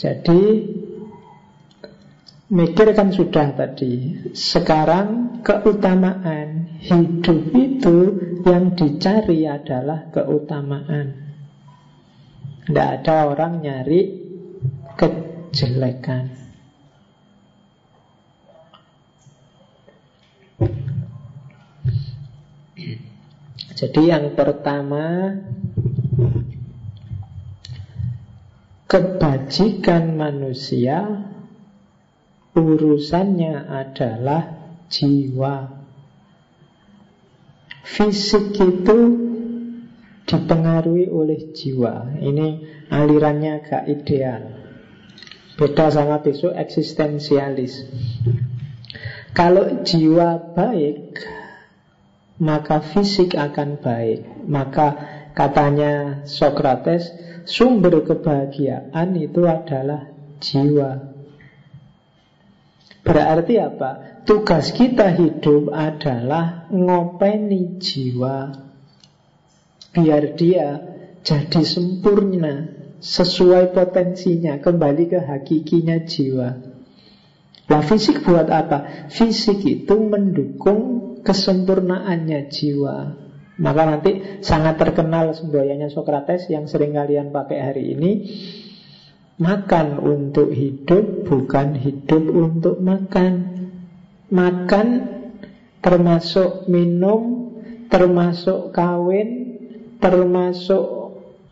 [0.01, 0.41] Jadi
[2.51, 4.19] Mikir kan sudah tadi.
[4.35, 7.97] Sekarang keutamaan Hidup itu
[8.49, 11.30] yang dicari adalah keutamaan
[12.71, 14.15] tidak ada orang nyari
[14.95, 16.39] kejelekan.
[23.75, 25.35] Jadi yang pertama
[28.87, 31.27] Kebajikan manusia
[32.55, 34.47] Urusannya adalah
[34.87, 35.75] jiwa
[37.83, 39.30] Fisik itu
[40.31, 42.23] dipengaruhi oleh jiwa.
[42.23, 42.49] Ini
[42.87, 44.43] alirannya agak ideal.
[45.59, 47.83] Beda sama besok eksistensialis.
[49.35, 51.19] Kalau jiwa baik,
[52.39, 54.47] maka fisik akan baik.
[54.47, 54.89] Maka
[55.35, 57.11] katanya Socrates,
[57.45, 61.11] sumber kebahagiaan itu adalah jiwa.
[63.03, 64.23] Berarti apa?
[64.25, 68.70] Tugas kita hidup adalah ngopeni jiwa
[69.91, 70.79] biar dia
[71.21, 76.49] jadi sempurna sesuai potensinya kembali ke hakikinya jiwa.
[77.71, 79.09] Nah fisik buat apa?
[79.09, 80.81] Fisik itu mendukung
[81.23, 82.97] kesempurnaannya jiwa.
[83.61, 88.13] Maka nanti sangat terkenal semboyannya Sokrates yang sering kalian pakai hari ini.
[89.41, 93.33] Makan untuk hidup bukan hidup untuk makan.
[94.29, 94.87] Makan
[95.81, 97.53] termasuk minum,
[97.89, 99.50] termasuk kawin,
[100.01, 100.85] termasuk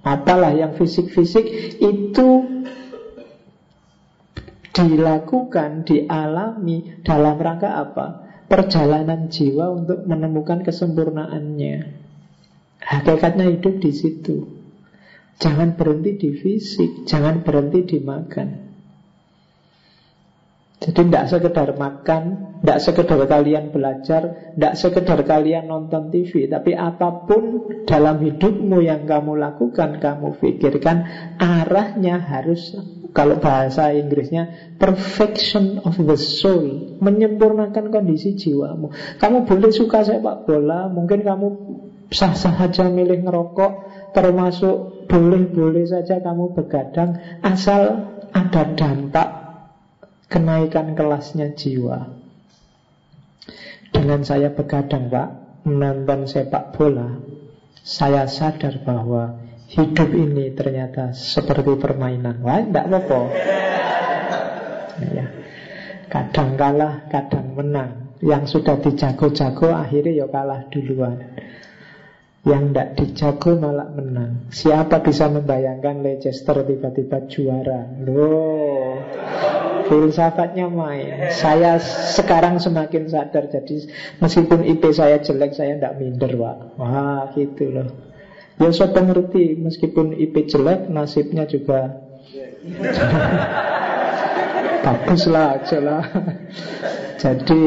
[0.02, 2.28] apalah yang fisik-fisik itu
[4.72, 8.06] dilakukan, dialami dalam rangka apa?
[8.48, 11.76] Perjalanan jiwa untuk menemukan kesempurnaannya.
[12.80, 14.36] Hakikatnya hidup di situ.
[15.38, 18.48] Jangan berhenti di fisik, jangan berhenti di makan.
[20.78, 27.22] Jadi tidak sekedar makan, tidak sekedar kalian belajar, tidak sekedar kalian nonton TV, tapi apa
[27.22, 30.96] pun dalam hidupmu yang kamu lakukan, kamu pikirkan
[31.38, 32.74] arahnya harus
[33.08, 36.98] Kalau bahasa Inggrisnya Perfection of the soul.
[37.00, 38.92] Menyempurnakan kondisi jiwamu.
[39.16, 41.46] Kamu boleh suka sepak bola Mungkin kamu
[42.12, 43.72] sah-sah saja milih ngerokok
[44.12, 49.28] Termasuk boleh-boleh saja kamu begadang Asal ada dampak
[50.28, 52.17] Kenaikan kelasnya jiwa
[53.92, 55.28] Dengan saya begadang pak
[55.68, 57.20] Menonton sepak bola
[57.84, 62.40] Saya sadar bahwa hidup ini ternyata seperti permainan.
[62.40, 63.20] Wah, tidak apa-apa.
[65.12, 65.26] Ya.
[66.08, 68.16] Kadang kalah, kadang menang.
[68.18, 71.20] Yang sudah dijago-jago akhirnya ya kalah duluan.
[72.48, 74.48] Yang tidak dijago malah menang.
[74.48, 77.92] Siapa bisa membayangkan Leicester tiba-tiba juara?
[78.08, 79.04] Loh,
[79.88, 81.32] filsafatnya main.
[81.34, 81.80] Saya
[82.14, 83.48] sekarang semakin sadar.
[83.48, 83.88] Jadi
[84.22, 86.56] meskipun IP saya jelek, saya tidak minder, Pak.
[86.78, 88.08] Wah, gitu loh.
[88.58, 91.88] Ya saya pengerti Meskipun IP jelek Nasibnya juga
[94.84, 96.02] Baguslah aja lah
[97.22, 97.62] Jadi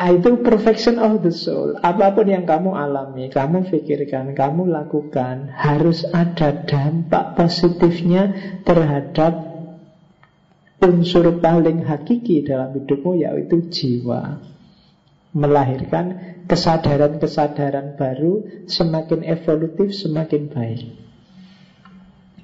[0.00, 5.52] ah, Itu perfection of the soul Apa pun yang kamu alami Kamu pikirkan, kamu lakukan
[5.52, 9.49] Harus ada dampak positifnya Terhadap
[10.80, 14.40] Unsur paling hakiki dalam hidupmu Yaitu jiwa
[15.30, 20.98] Melahirkan kesadaran-kesadaran baru semakin evolutif, semakin baik.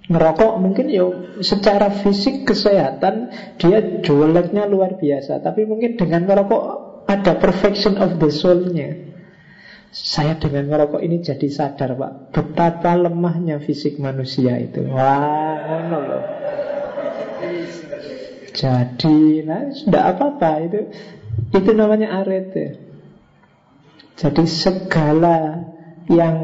[0.07, 1.03] Ngerokok mungkin ya
[1.43, 6.62] secara fisik kesehatan dia jeleknya luar biasa, tapi mungkin dengan ngerokok
[7.11, 9.11] ada perfection of the soul-nya.
[9.91, 16.36] Saya dengan ngerokok ini jadi sadar Pak Betapa lemahnya fisik manusia itu Wah, loh
[18.57, 20.81] Jadi, nah, sudah apa-apa itu
[21.53, 22.87] Itu namanya arete
[24.17, 25.69] jadi segala
[26.09, 26.37] yang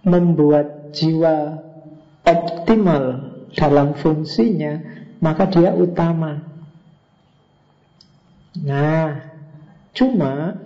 [0.00, 1.60] membuat jiwa
[2.24, 3.04] optimal
[3.52, 4.80] dalam fungsinya,
[5.20, 6.48] maka dia utama.
[8.56, 9.36] Nah,
[9.92, 10.56] cuma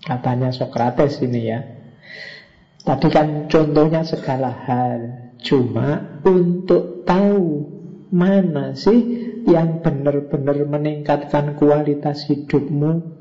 [0.00, 1.60] katanya Sokrates ini ya.
[2.80, 5.00] Tadi kan contohnya segala hal.
[5.44, 7.75] Cuma untuk tahu
[8.16, 9.00] mana sih
[9.44, 13.16] yang benar-benar meningkatkan kualitas hidupmu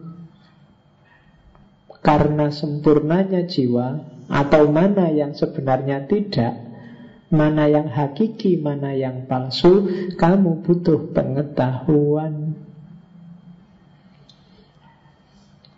[2.00, 6.54] karena sempurnanya jiwa atau mana yang sebenarnya tidak,
[7.34, 12.62] mana yang hakiki, mana yang palsu, kamu butuh pengetahuan.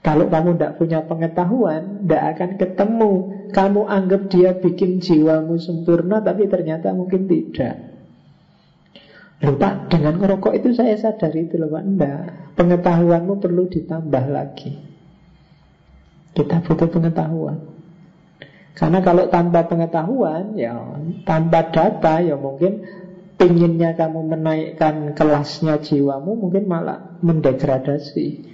[0.03, 3.13] Kalau kamu tidak punya pengetahuan, tidak akan ketemu.
[3.51, 7.86] Kamu anggap dia bikin jiwamu sempurna, tapi ternyata mungkin tidak.
[9.37, 9.53] Loh
[9.85, 11.85] dengan ngerokok itu saya sadar itu loh Pak.
[12.57, 14.73] Pengetahuanmu perlu ditambah lagi.
[16.33, 17.77] Kita butuh pengetahuan.
[18.77, 20.77] Karena kalau tanpa pengetahuan, ya
[21.25, 22.85] tanpa data, ya mungkin
[23.37, 28.45] pinginnya kamu menaikkan kelasnya jiwamu, mungkin malah mendegradasi.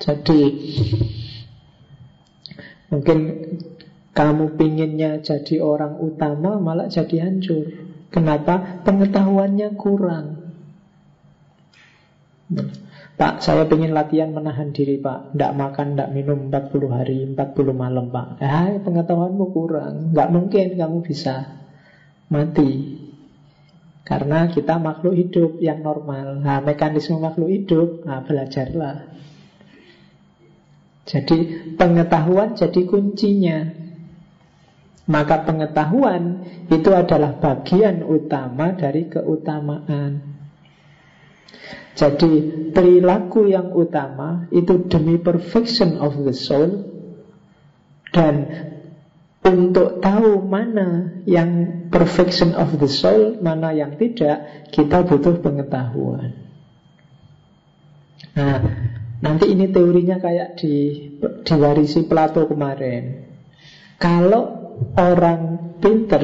[0.00, 0.42] Jadi
[2.88, 3.18] mungkin
[4.16, 7.89] kamu pinginnya jadi orang utama malah jadi hancur.
[8.10, 8.82] Kenapa?
[8.82, 10.26] Pengetahuannya kurang.
[13.14, 15.36] Pak, saya ingin latihan menahan diri, Pak.
[15.36, 18.42] Tidak makan, tidak minum 40 hari, 40 malam, Pak.
[18.42, 19.92] Eh, pengetahuanmu kurang.
[20.16, 21.60] Nggak mungkin kamu bisa
[22.32, 22.98] mati.
[24.02, 26.42] Karena kita makhluk hidup yang normal.
[26.42, 28.96] Nah, mekanisme makhluk hidup, nah, belajarlah.
[31.06, 31.38] Jadi
[31.78, 33.58] pengetahuan jadi kuncinya.
[35.10, 40.38] Maka pengetahuan itu adalah bagian utama dari keutamaan.
[41.98, 42.32] Jadi
[42.70, 46.86] perilaku yang utama itu demi perfection of the soul
[48.14, 48.34] dan
[49.40, 56.36] untuk tahu mana yang perfection of the soul, mana yang tidak, kita butuh pengetahuan.
[58.36, 58.60] Nah,
[59.24, 60.74] nanti ini teorinya kayak di
[61.42, 63.32] diwarisi Plato kemarin.
[63.96, 64.59] Kalau
[64.96, 66.22] orang pinter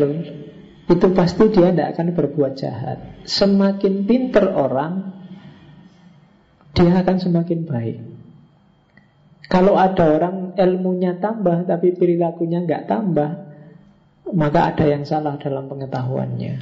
[0.86, 2.98] itu pasti dia tidak akan berbuat jahat.
[3.26, 5.16] Semakin pinter orang,
[6.76, 7.98] dia akan semakin baik.
[9.46, 13.30] Kalau ada orang ilmunya tambah tapi perilakunya nggak tambah,
[14.34, 16.54] maka ada yang salah dalam pengetahuannya.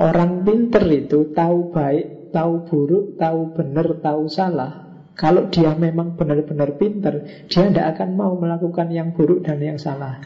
[0.00, 4.89] Orang pinter itu tahu baik, tahu buruk, tahu benar, tahu salah.
[5.20, 10.16] Kalau dia memang benar-benar pinter, dia tidak akan mau melakukan yang buruk dan yang salah.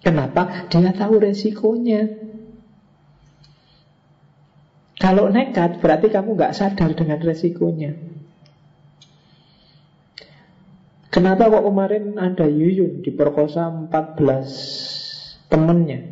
[0.00, 0.72] Kenapa?
[0.72, 2.08] Dia tahu resikonya.
[4.96, 7.92] Kalau nekat berarti kamu nggak sadar dengan resikonya.
[11.12, 16.08] Kenapa kok kemarin ada Yuyun diperkosa 14 temennya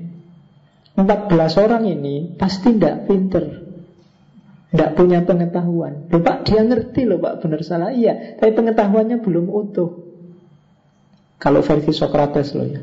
[0.92, 3.69] 14 orang ini pasti tidak pinter
[4.70, 6.06] Tidak punya pengetahuan.
[6.06, 7.90] Loh Pak dia ngerti loh Pak benar salah.
[7.90, 9.90] Iya tapi pengetahuannya belum utuh.
[11.40, 12.80] Kalau versi Socrates loh ya.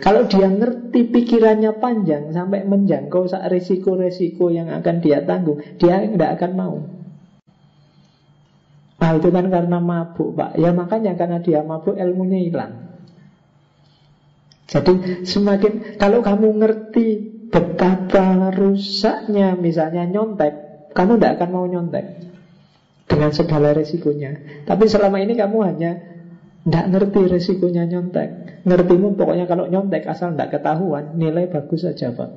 [0.00, 6.52] Kalau dia ngerti pikirannya panjang sampai menjangkau resiko-resiko yang akan dia tanggung, dia tidak akan
[6.52, 6.76] mau.
[8.96, 10.50] Nah itu kan karena mabuk pak.
[10.56, 12.72] Ya makanya karena dia mabuk ilmunya hilang.
[14.66, 17.06] Jadi semakin Kalau kamu ngerti
[17.54, 20.65] betapa rusaknya misalnya nyontek,
[20.96, 22.24] kamu tidak akan mau nyontek
[23.04, 24.64] dengan segala resikonya.
[24.64, 25.92] Tapi selama ini kamu hanya
[26.66, 28.64] tidak ngerti resikonya nyontek.
[28.64, 32.30] Ngertimu pokoknya kalau nyontek asal tidak ketahuan, nilai bagus saja pak.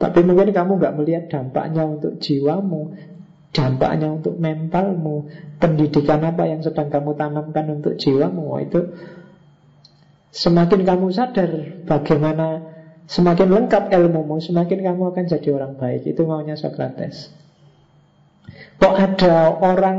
[0.00, 2.98] Tapi mungkin kamu nggak melihat dampaknya untuk jiwamu,
[3.54, 5.30] dampaknya untuk mentalmu,
[5.62, 8.58] pendidikan apa yang sedang kamu tanamkan untuk jiwamu.
[8.66, 8.80] Itu
[10.34, 11.50] semakin kamu sadar
[11.86, 12.73] bagaimana
[13.04, 16.08] Semakin lengkap ilmumu, semakin kamu akan jadi orang baik.
[16.08, 17.28] Itu maunya Socrates.
[18.80, 19.98] Kok ada orang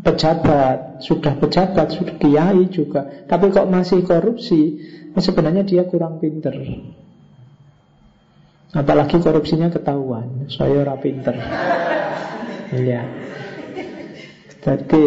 [0.00, 4.80] pejabat, sudah pejabat, sudah kiai juga, tapi kok masih korupsi,
[5.12, 6.56] sebenarnya dia kurang pinter.
[8.70, 11.36] Apalagi korupsinya ketahuan, saya ora pinter.
[12.70, 13.02] Iya.
[14.62, 15.02] Jadi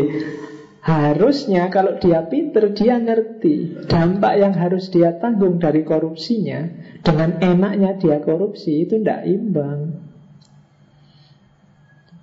[0.83, 6.67] Harusnya kalau dia pinter Dia ngerti Dampak yang harus dia tanggung dari korupsinya.
[6.99, 10.03] Dengan enaknya dia korupsi Itu tidak imbang.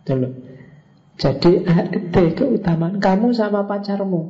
[0.04, 0.28] Dulu.
[1.16, 4.28] Jadi ada keutamaan Kamu sama pacarmu.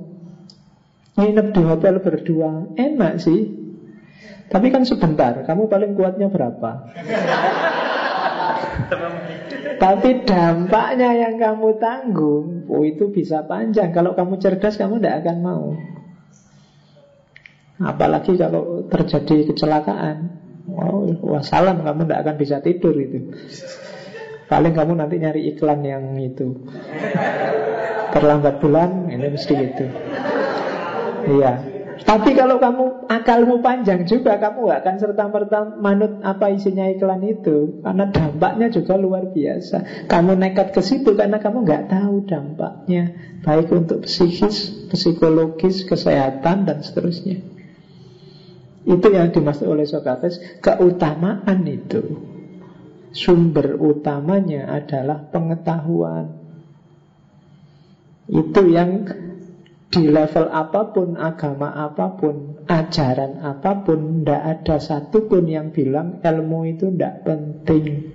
[1.19, 3.51] Nginep di hotel berdua Enak sih.
[4.47, 6.95] Tapi kan sebentar Kamu paling kuatnya berapa?
[9.81, 13.91] Tapi dampaknya yang kamu tanggung Oh itu bisa panjang.
[13.91, 15.67] Kalau kamu cerdas kamu tidak akan mau.
[17.81, 20.17] Apalagi kalau terjadi kecelakaan.
[20.71, 21.03] Oh,
[21.35, 23.33] wassalam kamu tidak akan bisa tidur itu.
[24.47, 26.55] Paling kamu nanti nyari iklan yang itu.
[28.11, 29.87] Terlambat bulan Ini mesti gitu
[31.31, 31.80] Iya
[32.11, 37.79] tapi kalau kamu akalmu panjang juga Kamu gak akan serta-merta manut apa isinya iklan itu.
[37.87, 40.11] Karena dampaknya juga luar biasa.
[40.11, 43.15] Kamu nekat ke situ karena kamu gak tahu dampaknya.
[43.47, 47.47] Baik untuk psikis, psikologis, kesehatan dan seterusnya.
[48.91, 50.43] Itu yang dimaksud oleh Socrates.
[50.59, 52.27] Keutamaan itu
[53.15, 56.27] Sumber utamanya adalah pengetahuan.
[58.27, 59.07] Itu yang
[59.91, 66.23] di level apa pun, agama apa pun, ajaran apa pun, tidak ada satupun yang bilang
[66.23, 68.15] ilmu itu tidak penting.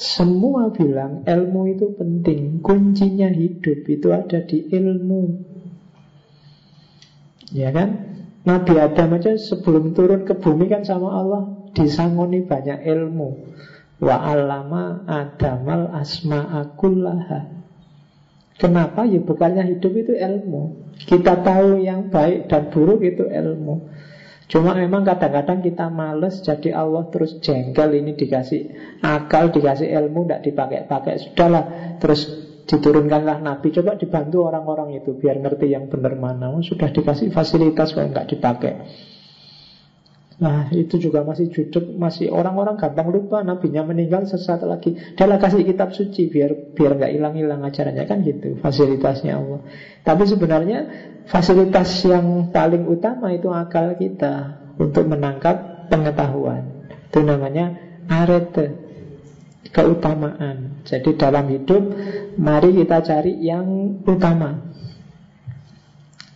[0.00, 2.64] Semua bilang ilmu itu penting.
[2.64, 5.22] Kuncinya hidup itu ada di ilmu.
[7.52, 8.08] Ya kan?
[8.40, 13.52] Nabi Adam aja sebelum turun ke bumi kan sama Allah disangoni banyak ilmu.
[14.00, 17.59] Wa alama adamal asma'akullaha
[18.60, 19.08] Kenapa?
[19.08, 20.76] Ya bukannya hidup itu ilmu.
[21.00, 23.88] Kita tahu yang baik dan buruk itu ilmu.
[24.50, 28.66] Cuma memang kadang-kadang kita males Jadi Allah terus jengkel ini dikasih
[28.98, 31.64] akal, dikasih ilmu Tidak dipakai-pakai Sudahlah
[32.02, 32.26] Terus
[32.66, 33.70] diturunkanlah Nabi.
[33.70, 36.50] Coba dibantu orang-orang itu Biar ngerti yang benar mana.
[36.50, 38.72] Oh, Sudah dikasih fasilitas kalau nggak dipakai
[40.40, 44.96] Nah itu juga masih judek Masih orang-orang gampang lupa Nabinya meninggal sesaat lagi.
[44.96, 49.60] Dia kasih kitab suci Biar biar nggak hilang-hilang acaranya Kan gitu fasilitasnya Allah.
[50.00, 50.78] Tapi sebenarnya
[51.28, 56.88] fasilitas yang paling utama Itu akal kita Untuk menangkap pengetahuan.
[57.12, 57.76] Itu namanya
[58.08, 58.88] arete
[59.70, 60.82] Keutamaan.
[60.88, 61.84] Jadi dalam hidup
[62.40, 64.69] Mari kita cari yang utama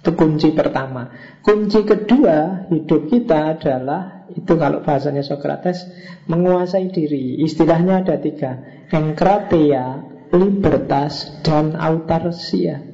[0.05, 1.09] itu kunci pertama.
[1.41, 5.81] Kunci kedua hidup kita adalah itu kalau bahasanya Socrates
[6.29, 7.41] menguasai diri.
[7.41, 12.85] Istilahnya ada tiga: enkratia, libertas, dan autarsia.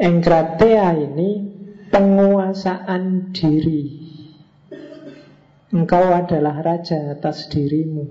[0.00, 1.30] Enkratia ini
[1.92, 4.00] penguasaan diri.
[5.76, 8.08] Engkau adalah raja atas dirimu.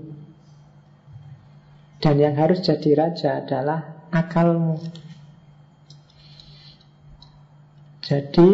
[1.98, 5.09] Dan yang harus jadi raja adalah akalmu.
[8.10, 8.48] Jadi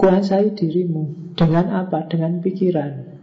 [0.00, 2.08] kuasai dirimu Dengan apa?
[2.08, 3.20] Dengan pikiran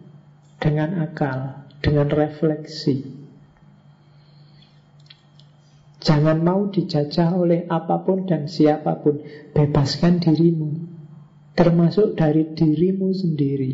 [0.61, 3.01] Dengan akal Dengan refleksi.
[6.01, 9.25] Jangan mau dijajah oleh apa pun dan siapa pun.
[9.57, 10.69] Bebaskan dirimu
[11.57, 13.73] Termasuk dari dirimu sendiri.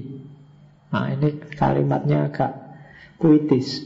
[0.96, 2.56] Nah ini kalimatnya agak
[3.20, 3.84] puitis.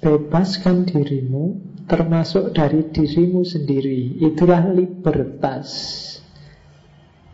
[0.00, 4.16] Bebaskan dirimu Termasuk dari dirimu sendiri.
[4.24, 5.68] Itulah libertas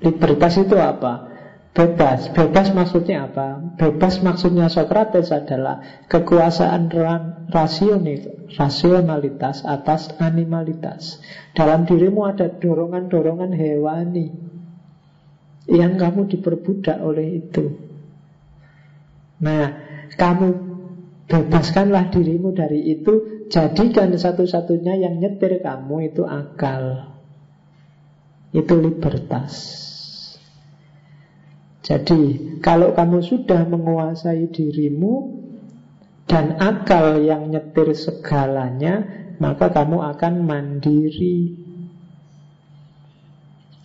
[0.00, 1.30] Libertas itu apa?
[1.70, 3.62] Bebas, bebas maksudnya apa?
[3.78, 6.90] Bebas maksudnya Sokrates adalah kekuasaan
[8.50, 11.22] rasionalitas atas animalitas.
[11.54, 14.34] Dalam dirimu ada dorongan-dorongan hewani
[15.70, 17.70] yang kamu diperbudak oleh itu.
[19.38, 19.64] Nah,
[20.18, 20.46] kamu
[21.30, 27.14] bebaskanlah dirimu dari itu, jadikan satu-satunya yang nyetir kamu itu akal.
[28.50, 29.86] Itu libertas.
[31.80, 35.40] Jadi kalau kamu sudah menguasai dirimu
[36.28, 39.02] dan akal yang nyetir segalanya,
[39.40, 41.56] maka kamu akan mandiri.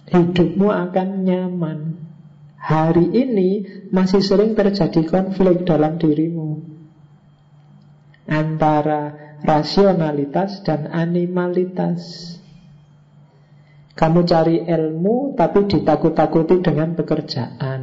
[0.05, 1.79] Hidupmu akan nyaman.
[2.61, 3.49] Hari ini
[3.89, 6.75] masih sering terjadi konflik dalam dirimu
[8.25, 12.01] antara rasionalitas dan animalitas.
[13.95, 17.74] Kamu cari ilmu tapi ditakut-takuti dengan pekerjaan.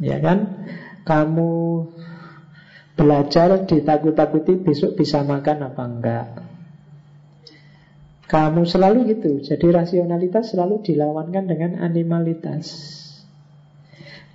[0.00, 0.68] Ya kan?
[1.06, 1.52] Kamu
[2.96, 6.26] belajar ditakut-takuti besok bisa makan apa enggak.
[8.26, 9.38] Kamu selalu gitu.
[9.38, 12.96] Jadi rasionalitas selalu dilawankan dengan animalitas.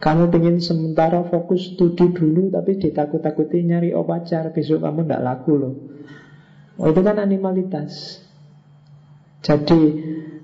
[0.01, 5.75] Kamu ingin sementara fokus studi dulu tapi ditakut-takuti nyari opacar besok kamu tidak laku loh.
[6.81, 8.23] Oh itu kan animalitas.
[9.41, 9.81] Jadi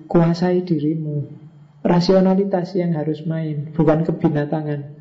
[0.10, 1.38] kuasai dirimu
[1.85, 4.97] Rasionalitas yang harus main Bukan kebinatangan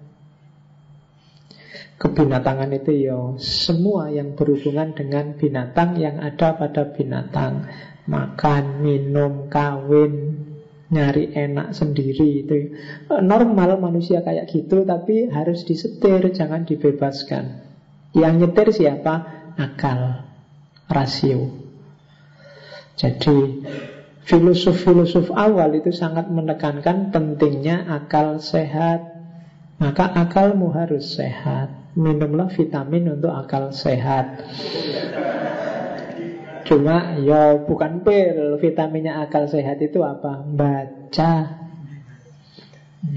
[1.97, 7.67] Kebinatangan itu ya Semua yang berhubungan dengan binatang Yang ada pada binatang
[8.07, 10.45] Makan, minum, kawin
[10.93, 12.77] Nyari enak sendiri itu
[13.09, 17.45] Normal manusia kayak gitu Tapi harus disetir Jangan dibebaskan
[18.13, 19.15] Yang nyetir siapa?
[19.57, 20.29] Akal
[20.87, 21.67] Rasio
[22.97, 23.61] jadi
[24.25, 29.05] filosof-filosof awal itu sangat menekankan pentingnya akal sehat.
[29.77, 31.69] Maka akalmu harus sehat.
[31.97, 34.45] Minumlah vitamin untuk akal sehat.
[36.67, 40.43] Cuma ya bukan pil Vitaminnya akal sehat itu apa?
[40.43, 41.33] Baca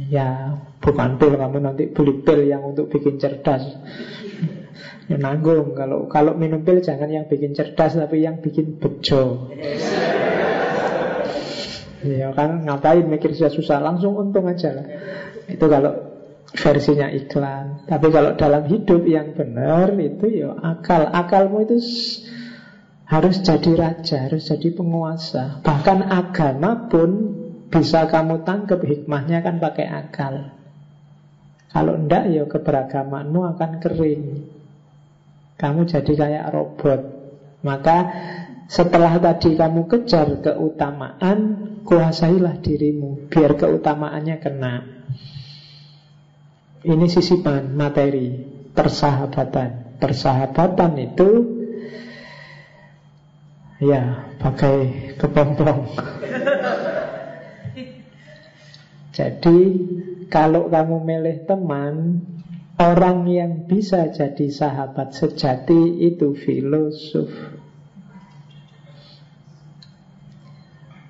[0.05, 3.65] Ya bukan pil Kamu nanti beli pil yang untuk bikin cerdas
[5.09, 9.49] Ya nanggung kalau kalau minum pil jangan yang bikin cerdas tapi yang bikin bejo.
[12.05, 14.85] Ya kan ngapain mikir susah-susah langsung untung aja lah.
[15.49, 16.08] Itu kalau
[16.53, 17.85] versinya iklan.
[17.85, 21.09] Tapi kalau dalam hidup yang benar itu ya akal.
[21.09, 21.77] Akalmu itu
[23.09, 25.61] harus jadi raja, harus jadi penguasa.
[25.61, 27.09] Bahkan agama pun
[27.69, 30.57] bisa kamu tangkap hikmahnya kan pakai akal.
[31.69, 34.23] Kalau enggak ya keberagamanmu akan kering.
[35.59, 37.01] Kamu jadi kayak robot
[37.67, 37.97] Maka
[38.71, 41.39] setelah tadi kamu kejar keutamaan
[41.83, 44.98] Kuasailah dirimu Biar keutamaannya kena
[46.79, 48.31] Ini sisipan materi
[48.71, 51.29] Persahabatan Persahabatan itu
[53.79, 55.87] Ya pakai kepompong
[59.17, 59.59] Jadi
[60.31, 62.23] kalau kamu milih teman
[62.79, 67.27] Orang yang bisa jadi sahabat sejati itu filosof.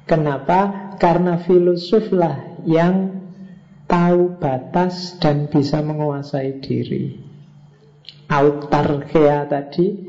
[0.10, 0.90] Kenapa?
[0.98, 3.22] Karena filosoflah yang
[3.90, 7.18] tahu batas dan bisa menguasai diri.
[8.30, 10.06] Autarkea tadi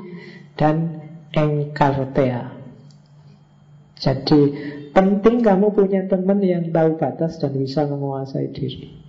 [0.52, 1.00] dan
[1.32, 2.60] engkartea.
[3.96, 4.40] Jadi
[4.92, 9.00] penting kamu punya teman yang tahu batas dan bisa menguasai diri.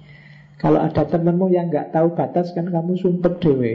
[0.56, 3.74] Kalau ada temenmu yang nggak tahu batas kan kamu sumpet dewe.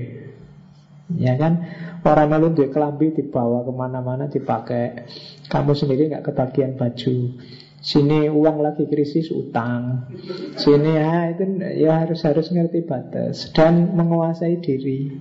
[1.12, 1.66] Ya kan?
[2.06, 5.04] Orang lalu dia kelambi dibawa ke mana-mana dipakai.
[5.50, 7.14] Kamu sendiri nggak kebagian baju.
[7.80, 10.10] Sini uang lagi krisis utang.
[10.58, 11.44] Sini ya itu
[11.80, 15.12] ya harus harus ngerti batas dan menguasai diri.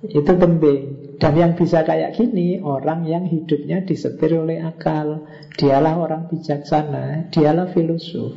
[0.00, 1.12] Itu penting.
[1.20, 5.28] Dan yang bisa kayak gini orang yang hidupnya disetir oleh akal.
[5.60, 8.32] Dialah orang bijaksana, dialah filosof.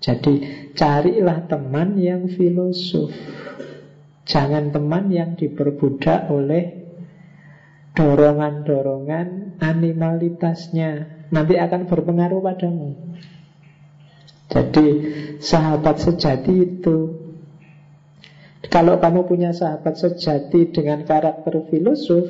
[0.00, 3.12] Jadi carilah teman yang filosof
[4.28, 6.77] Jangan teman yang diperbudak oleh
[7.94, 10.90] dorongan-dorongan animalitasnya
[11.28, 12.96] Nanti akan berpengaruh padamu
[14.48, 14.86] Jadi
[15.40, 16.98] sahabat sejati itu
[18.68, 22.28] Kalau kamu punya sahabat sejati dengan karakter filosof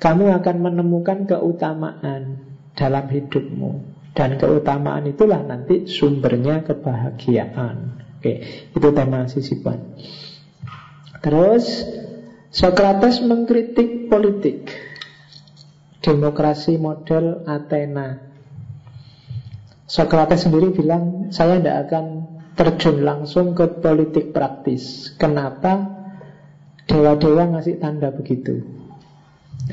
[0.00, 7.98] Kamu akan menemukan keutamaan dalam hidupmu dan keutamaan itulah nanti sumbernya kebahagiaan.
[8.22, 8.32] Oke,
[8.70, 9.98] itu tema sisipan.
[11.18, 11.82] Terus
[12.54, 14.70] Socrates mengkritik politik.
[15.98, 18.30] Demokrasi model Athena.
[19.90, 22.06] Socrates sendiri bilang, saya tidak akan
[22.54, 25.10] terjun langsung ke politik praktis.
[25.18, 25.82] Kenapa?
[26.86, 28.62] Dewa-dewa ngasih tanda begitu.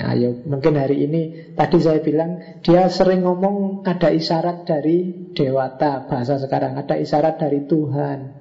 [0.02, 6.10] Nah, ya, mungkin hari ini tadi saya bilang dia sering ngomong ada isyarat dari dewata
[6.10, 8.41] bahasa sekarang ada isyarat dari Tuhan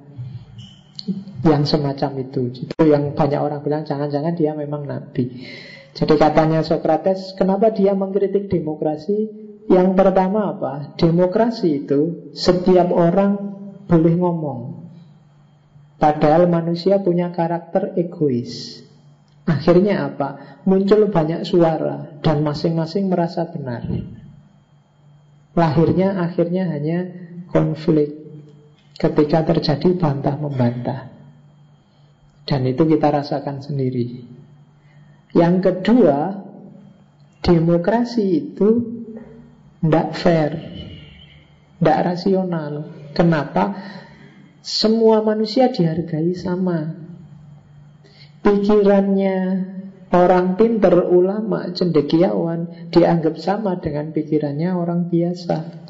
[1.46, 2.68] yang semacam itu.
[2.68, 5.46] Itu yang banyak orang bilang jangan-jangan dia memang nabi.
[5.90, 9.26] Jadi katanya Socrates, kenapa dia mengkritik demokrasi?
[9.70, 10.94] Yang pertama apa?
[10.98, 13.38] Demokrasi itu setiap orang
[13.86, 14.60] boleh ngomong.
[16.00, 18.82] Padahal manusia punya karakter egois.
[19.44, 20.62] Akhirnya apa?
[20.64, 23.84] Muncul banyak suara dan masing-masing merasa benar.
[25.58, 26.98] Lahirnya akhirnya hanya
[27.50, 28.19] konflik
[29.00, 31.00] ketika terjadi bantah membantah.
[32.44, 34.28] Dan itu kita rasakan sendiri.
[35.32, 36.36] Yang kedua,
[37.40, 38.68] demokrasi itu
[39.80, 40.52] tidak fair,
[41.80, 42.72] tidak rasional.
[43.16, 43.72] Kenapa?
[44.60, 46.92] Semua manusia dihargai sama.
[48.44, 49.36] Pikirannya
[50.12, 55.88] orang pinter, ulama, cendekiawan dianggap sama dengan pikirannya orang biasa.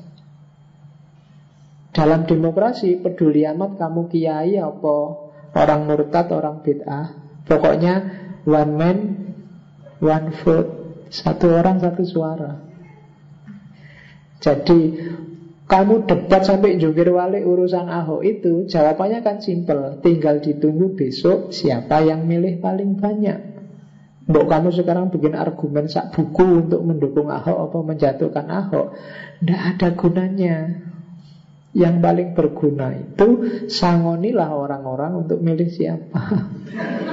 [1.91, 4.97] Dalam demokrasi peduli amat kamu kiai apa
[5.59, 7.07] orang murtad, orang bid'ah.
[7.43, 7.95] Pokoknya
[8.47, 8.99] one man,
[9.99, 10.71] one vote.
[11.11, 12.71] Satu orang, satu suara.
[14.39, 14.95] Jadi
[15.71, 22.03] kamu debat sampai jungkir walik urusan Ahok itu Jawabannya kan simpel Tinggal ditunggu besok siapa
[22.03, 23.39] yang milih paling banyak
[24.27, 28.99] Mbok kamu sekarang bikin argumen sak buku untuk mendukung Ahok atau menjatuhkan Ahok
[29.39, 30.57] Tidak ada gunanya
[31.71, 33.29] Yang paling berguna itu
[33.71, 36.51] Sangonilah orang-orang untuk milih siapa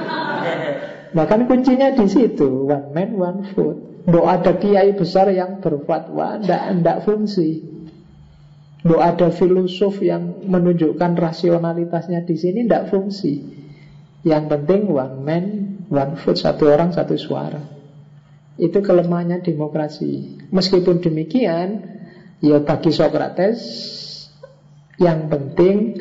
[1.16, 6.98] Bahkan kuncinya di situ One man, one vote Mbok ada kiai besar yang berfatwa Tidak
[7.06, 7.78] fungsi
[8.86, 13.42] Lo ada filosof yang menunjukkan rasionalitasnya di sini tidak fungsi.
[14.22, 15.44] Yang penting one man,
[15.90, 17.58] one vote, satu orang satu suara.
[18.54, 20.46] Itu kelemahannya demokrasi.
[20.54, 21.68] Meskipun demikian,
[22.38, 23.58] ya bagi Socrates
[24.98, 25.94] yang penting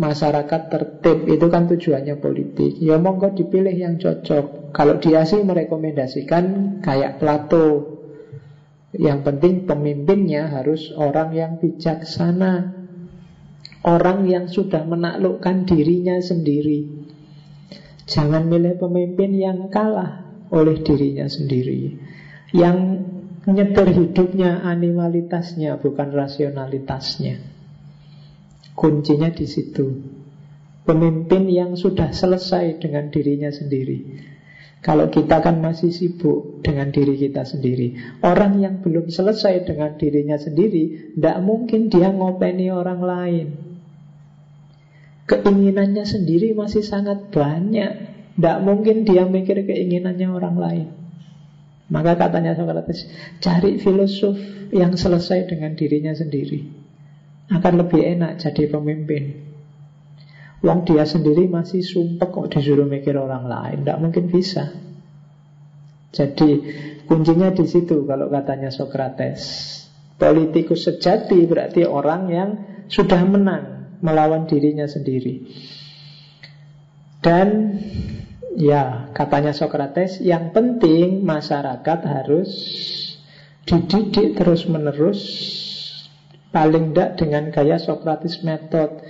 [0.00, 2.80] masyarakat tertib itu kan tujuannya politik.
[2.80, 4.72] Ya monggo dipilih yang cocok.
[4.72, 8.00] Kalau dia sih merekomendasikan kayak Plato.
[8.92, 12.82] Yang penting pemimpinnya harus orang yang bijaksana.
[13.82, 17.08] Orang yang sudah menaklukkan dirinya sendiri.
[18.06, 21.98] Jangan milih pemimpin yang kalah oleh dirinya sendiri.
[22.52, 22.78] Yang
[23.48, 27.51] nyetir hidupnya animalitasnya bukan rasionalitasnya
[28.72, 29.86] Kuncinya di situ.
[30.82, 34.18] Pemimpin yang sudah selesai dengan dirinya sendiri.
[34.82, 38.18] Kalau kita kan masih sibuk dengan diri kita sendiri.
[38.18, 43.46] Orang yang belum selesai dengan dirinya sendiri Tidak mungkin dia ngopeni orang lain.
[45.30, 48.10] Keinginannya sendiri masih sangat banyak.
[48.34, 50.88] Tidak mungkin dia mikir keinginannya orang lain.
[51.92, 53.06] Maka katanya Socrates
[53.38, 54.34] Cari filosof
[54.74, 56.81] yang selesai dengan dirinya sendiri
[57.50, 59.52] Akan lebih enak jadi pemimpin
[60.62, 64.70] Wong dia sendiri masih sumpah kok disuruh mikir orang lain, tidak mungkin bisa.
[66.14, 66.50] Jadi
[67.10, 69.42] kuncinya di situ kalau katanya Socrates.
[70.14, 72.50] Politikus sejati berarti orang yang
[72.86, 75.50] sudah menang melawan dirinya sendiri.
[77.18, 77.74] Dan
[78.54, 82.50] ya katanya Socrates, yang penting masyarakat harus
[83.66, 85.18] dididik terus-menerus
[86.52, 89.00] paling tidak dengan gaya Socrates method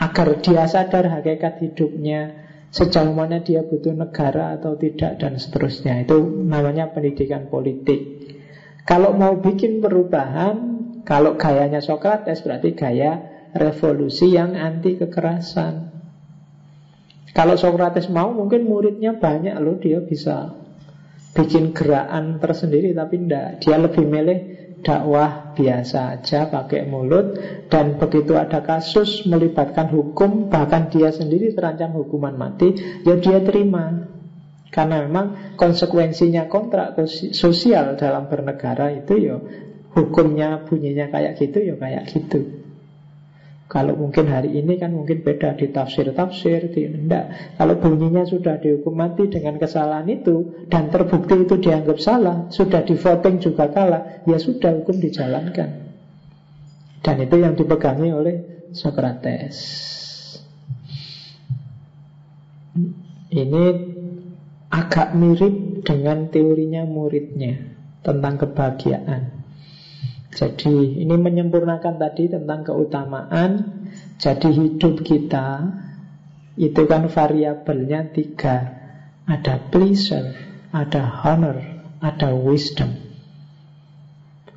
[0.00, 2.32] agar dia sadar hakikat hidupnya,
[2.72, 6.00] sejauh mana dia butuh negara atau tidak dan seterusnya.
[6.02, 8.00] Itu namanya pendidikan politik.
[8.88, 10.56] Kalau mau bikin perubahan,
[11.04, 13.20] kalau gayanya Socrates berarti gaya
[13.52, 15.92] revolusi yang anti kekerasan.
[17.36, 20.56] Kalau Socrates mau mungkin muridnya banyak loh dia bisa
[21.36, 23.60] bikin gerakan tersendiri tapi tidak.
[23.60, 24.38] Dia lebih milih
[24.82, 27.34] dakwah biasa aja pakai mulut
[27.66, 34.14] dan begitu ada kasus melibatkan hukum bahkan dia sendiri terancam hukuman mati ya dia terima.
[34.68, 36.94] Karena memang konsekuensinya kontrak
[37.34, 39.36] sosial dalam bernegara itu ya
[39.96, 42.67] hukumnya bunyinya kayak gitu ya kayak gitu
[43.68, 47.52] kalau mungkin hari ini kan mungkin beda di tafsir-tafsir, enggak.
[47.60, 52.96] Kalau bunyinya sudah dihukum mati dengan kesalahan itu dan terbukti itu dianggap salah, sudah di
[52.96, 55.84] voting juga kalah, ya sudah hukum dijalankan.
[57.04, 58.36] Dan itu yang dipegangi oleh
[58.72, 59.56] Socrates.
[63.28, 63.64] Ini
[64.72, 69.37] agak mirip dengan teorinya muridnya tentang kebahagiaan.
[70.28, 73.50] Jadi ini menyempurnakan tadi tentang keutamaan
[74.20, 75.72] Jadi hidup kita.
[76.58, 78.76] Itu kan variabelnya tiga.
[79.24, 80.36] Ada pleasure
[80.74, 81.56] Ada honor
[82.04, 82.92] Ada wisdom.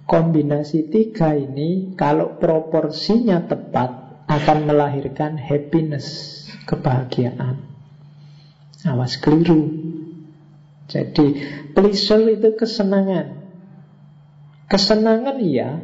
[0.04, 7.68] Kombinasi tiga ini Kalau proporsinya tepat Akan melahirkan happiness Kebahagiaan.
[8.82, 9.70] Awas keliru.
[10.90, 11.26] Jadi
[11.72, 13.41] pleasure itu kesenangan
[14.72, 15.84] Kesenangan iya,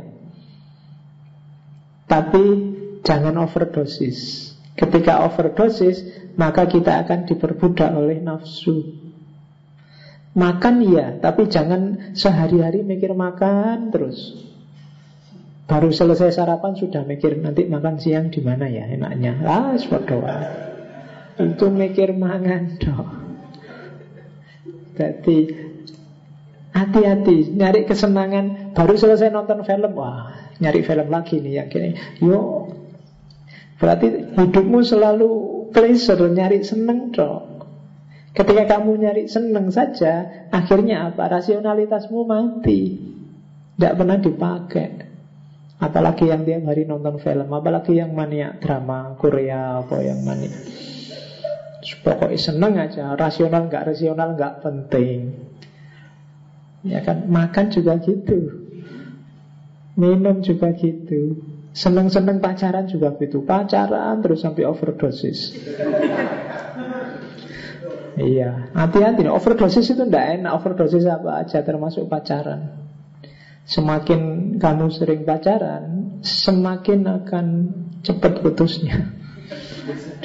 [2.07, 2.45] tapi
[3.03, 4.47] jangan overdosis.
[4.79, 6.07] Ketika overdosis,
[6.39, 8.95] maka kita akan diperbudak oleh nafsu.
[10.37, 14.47] Makan iya, tapi jangan sehari-hari mikir makan terus.
[15.67, 19.43] Baru selesai sarapan sudah mikir nanti makan siang di mana ya enaknya.
[19.43, 20.39] Ah, doa.
[21.35, 23.09] Itu mikir mangan dong.
[24.95, 25.66] Jadi
[26.77, 28.77] Hati-hati, nyari kesenangan.
[28.77, 32.69] Baru selesai nonton film Wah, nyari film lagi nih yang gini Yuk
[33.81, 35.29] Berarti hidupmu selalu
[35.73, 37.65] pleasure Nyari seneng dong
[38.33, 41.25] Ketika kamu nyari seneng saja Akhirnya apa?
[41.25, 42.81] Rasionalitasmu mati.
[43.77, 44.89] Tidak pernah dipakai.
[45.81, 50.61] Apalagi yang tiap hari nonton film Apalagi yang maniak drama Korea Apa yang maniak.
[52.05, 55.33] Pokoknya seneng aja Rasional nggak rasional nggak penting
[56.85, 58.53] Ya kan, makan juga gitu.
[59.97, 61.41] Minum juga gitu.
[61.73, 63.41] Seneng-seneng pacaran juga gitu.
[63.41, 65.53] Pacaran terus sampai overdosis.
[68.17, 69.25] iya, hati-hati.
[69.29, 70.51] Overdosis itu tidak enak.
[70.57, 72.87] Overdosis apa aja termasuk pacaran.
[73.67, 77.45] Semakin kamu sering pacaran, semakin akan
[77.99, 79.11] cepat putusnya.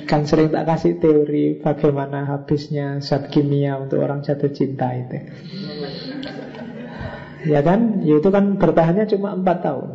[0.06, 5.18] Kan sering tak kasih teori bagaimana habisnya zat kimia untuk orang jatuh cinta itu.
[7.46, 8.02] Ya kan?
[8.06, 9.88] Ya itu kan bertahannya cuma empat tahun.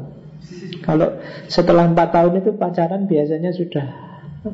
[0.84, 1.08] Kalau
[1.52, 3.88] setelah empat tahun itu pacaran biasanya sudah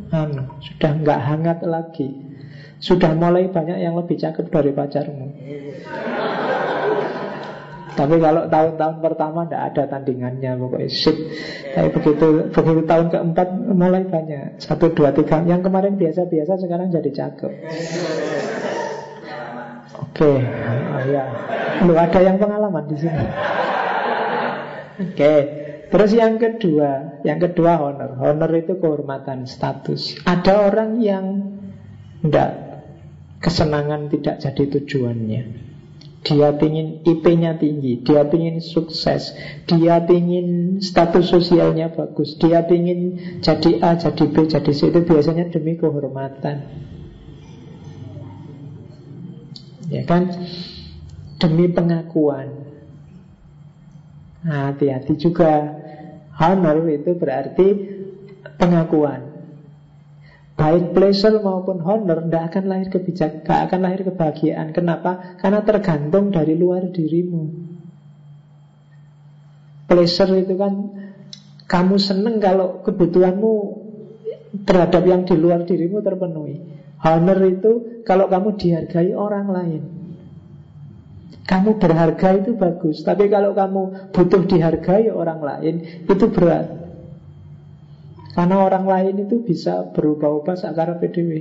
[0.09, 2.09] anu, sudah nggak hangat lagi.
[2.83, 5.27] Sudah mulai banyak yang lebih cakep dari pacarmu.
[7.93, 11.15] Tapi kalau tahun-tahun pertama tidak ada tandingannya pokoknya sip.
[11.77, 15.45] Tapi begitu begitu tahun keempat mulai banyak satu dua tiga.
[15.45, 17.51] Yang kemarin biasa-biasa sekarang jadi cakep.
[19.93, 20.37] Oke, okay.
[20.41, 21.25] oh, ya.
[21.83, 23.25] Lu ada yang pengalaman di sini.
[24.93, 25.39] Oke, okay.
[25.89, 28.13] terus yang kedua, yang kedua honor.
[28.21, 30.21] Honor itu kehormatan, status.
[30.21, 31.25] Ada orang yang
[32.21, 32.51] enggak
[33.43, 35.43] kesenangan tidak jadi tujuannya.
[36.23, 39.35] Dia ingin IP-nya tinggi, dia ingin sukses,
[39.67, 45.51] dia ingin status sosialnya bagus, dia ingin jadi A, jadi B, jadi C itu biasanya
[45.51, 46.63] demi kehormatan.
[49.91, 50.31] Ya kan?
[51.43, 52.47] Demi pengakuan.
[54.47, 55.75] Nah, hati-hati juga.
[56.39, 57.67] Honor itu berarti
[58.55, 59.27] pengakuan.
[60.55, 64.71] Baik pleasure maupun honor tidak akan lahir kebijak, gak akan lahir kebahagiaan.
[64.71, 65.35] Kenapa?
[65.35, 67.43] Karena tergantung dari luar dirimu.
[69.89, 70.73] Pleasure itu kan
[71.67, 73.53] kamu seneng kalau kebutuhanmu
[74.63, 76.61] terhadap yang di luar dirimu terpenuhi.
[77.03, 80.02] Honor itu kalau kamu dihargai orang lain.
[81.43, 85.75] Kamu berharga itu bagus, tapi kalau kamu butuh dihargai orang lain,
[86.07, 86.71] itu berat.
[88.33, 91.31] Karena orang lain itu bisa berubah-ubah sekarang PDW.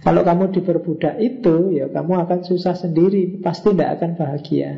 [0.00, 4.70] Kalau kamu diperbudak itu, ya kamu akan susah sendiri, pasti tidak akan bahagia.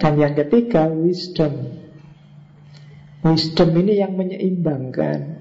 [0.00, 1.78] Dan yang ketiga, wisdom.
[3.22, 5.38] Wisdom ini yang menyeimbangkan.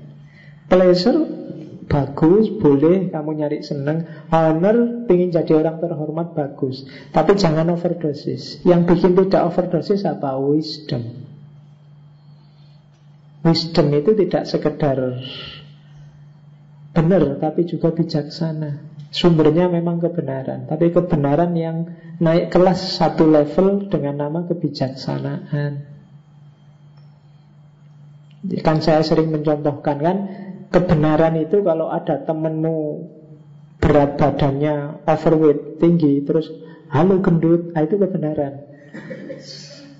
[0.70, 1.43] Pleasure
[1.84, 3.12] Bagus, boleh.
[3.12, 4.08] Kamu nyari seneng.
[4.32, 8.64] Honor, ingin jadi orang terhormat Bagus, tapi jangan overdosis.
[8.64, 10.40] Yang bikin tidak overdosis apa?
[10.40, 11.04] Wisdom.
[13.44, 14.98] Wisdom itu tidak sekedar
[16.94, 18.94] benar, tapi juga bijaksana.
[19.14, 20.66] Sumbernya memang kebenaran.
[20.66, 21.86] Tapi kebenaran yang
[22.18, 25.94] naik kelas satu level dengan nama kebijaksanaan.
[28.44, 30.18] Kan saya sering mencontohkan kan
[30.74, 33.06] kebenaran itu kalau ada temenmu
[33.78, 36.50] berat badannya overweight tinggi terus
[36.90, 37.70] halo gendut.
[37.72, 38.54] Nah itu kebenaran.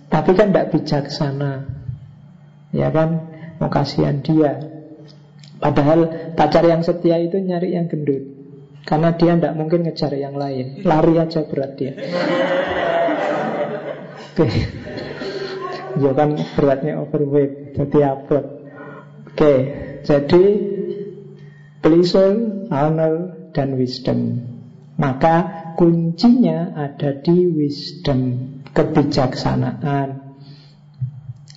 [0.10, 1.54] Tapi kan tidak bijaksana.
[2.74, 3.30] Ya kan?
[3.62, 4.58] Mau kasihan dia.
[5.62, 8.26] Padahal pacar yang setia itu nyari yang gendut.
[8.84, 10.82] Karena dia tidak mungkin ngejar yang lain.
[10.84, 11.94] Lari aja berat dia.
[14.34, 14.48] Oke.
[16.02, 17.78] Ya kan beratnya overweight.
[17.78, 18.64] Jadi abot
[19.34, 19.54] oke
[20.04, 20.46] jadi
[21.84, 24.40] pleasure, honor, dan wisdom.
[24.96, 28.20] Maka kuncinya ada di wisdom,
[28.72, 30.24] kebijaksanaan.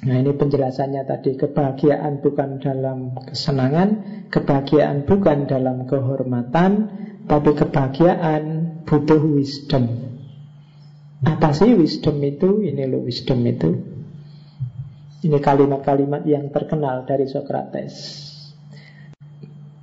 [0.06, 6.70] Nah ini penjelasannya tadi Kebahagiaan bukan dalam kesenangan Kebahagiaan bukan dalam kehormatan
[7.27, 8.43] Tapi kebahagiaan
[8.86, 10.14] butuh wisdom
[11.27, 12.62] Apa sih wisdom itu?
[12.62, 13.70] Ini loh wisdom itu
[15.27, 18.26] Ini kalimat-kalimat yang terkenal dari Socrates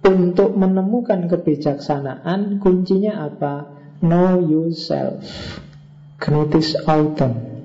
[0.04, 3.72] Untuk menemukan kebijaksanaan Kuncinya apa?
[4.04, 5.24] Know yourself.
[6.20, 7.64] Gnotis autumn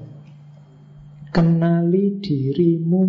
[1.35, 3.07] Kenali dirimu.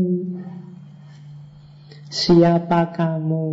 [2.10, 3.48] Siapa kamu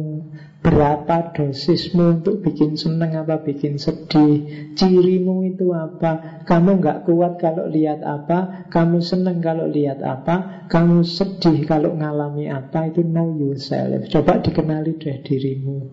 [0.67, 4.75] Berapa dosismu untuk bikin seneng apa bikin sedih?
[4.75, 6.43] Cirimu itu apa?
[6.43, 8.67] Kamu nggak kuat kalau lihat apa?
[8.67, 10.67] Kamu seneng kalau lihat apa?
[10.67, 12.91] Kamu sedih kalau ngalami apa?
[12.91, 14.11] Itu know yourself.
[14.11, 15.87] Coba dikenali deh dirimu.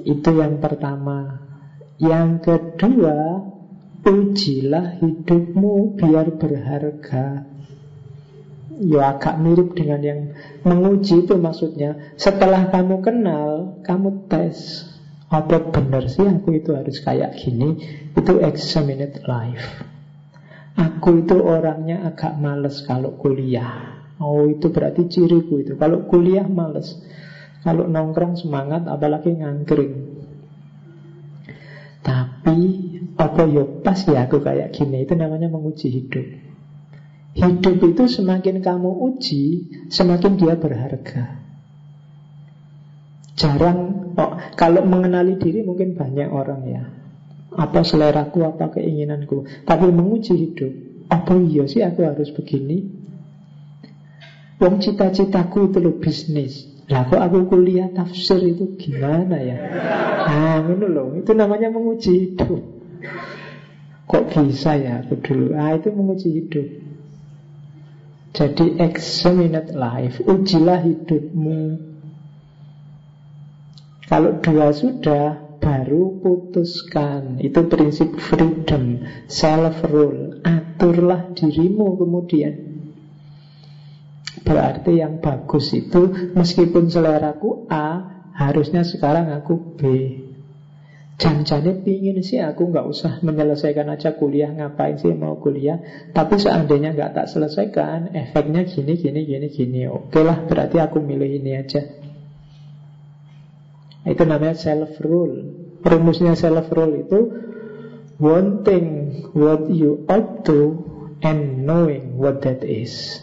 [0.00, 1.44] Itu yang pertama.
[2.00, 3.44] Yang kedua
[4.04, 7.40] Ujilah hidupmu biar berharga
[8.82, 10.20] Ya agak mirip dengan yang
[10.66, 12.14] menguji itu maksudnya.
[12.18, 14.88] Setelah kamu kenal, kamu tes
[15.34, 17.74] Apa benar sih aku itu harus kayak gini?
[18.14, 19.82] Itu examinate life.
[20.78, 23.98] Aku itu orangnya agak males kalau kuliah.
[24.22, 25.74] Oh itu berarti ciriku itu.
[25.74, 26.94] Kalau kuliah males.
[27.66, 30.22] Kalau nongkrong semangat apalagi ngangkring.
[32.04, 32.58] Tapi
[33.18, 35.02] apa ya pas ya aku kayak gini?
[35.02, 36.53] Itu namanya menguji hidup
[37.34, 39.44] Hidup itu semakin kamu uji
[39.90, 41.42] Semakin dia berharga.
[43.34, 43.78] Jarang
[44.14, 46.82] oh, Kalau mengenali diri mungkin banyak orang ya.
[47.54, 49.66] Apa seleraku, apa keinginanku.
[49.66, 50.72] Tapi menguji hidup
[51.10, 53.02] Apa iya sih aku harus begini?
[54.62, 56.70] Wong cita-citaku itu lo bisnis.
[56.86, 59.58] Lah kok aku kuliah tafsir itu gimana ya?
[60.30, 61.18] Nah ini loh.
[61.18, 62.62] Itu namanya menguji hidup.
[64.06, 65.58] Kok bisa ya aku dulu?
[65.58, 66.83] Ah itu menguji hidup
[68.34, 71.62] Jadi examinate life Ujilah hidupmu.
[74.10, 77.40] Kalau dua sudah Baru putuskan.
[77.40, 79.00] Itu prinsip freedom
[79.30, 82.54] Self-rule Aturlah dirimu kemudian.
[84.44, 88.02] Berarti yang bagus itu Meskipun seleraku A
[88.34, 89.80] Harusnya sekarang aku B
[91.14, 95.78] Janjane pingin sih aku nggak usah menyelesaikan aja kuliah Ngapain sih mau kuliah.
[96.10, 99.80] Tapi seandainya nggak tak selesaikan Efeknya gini, gini, gini, gini.
[99.86, 101.80] Oke lah berarti aku milih ini aja.
[104.04, 105.36] Itu namanya self-rule.
[105.84, 107.20] Rumusnya self-rule itu
[108.14, 108.86] Wanting
[109.34, 110.86] what you ought to
[111.24, 113.22] And knowing what that is.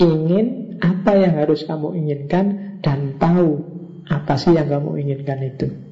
[0.00, 3.64] Ingin apa yang harus kamu inginkan Dan tahu
[4.06, 5.85] apa sih yang kamu inginkan itu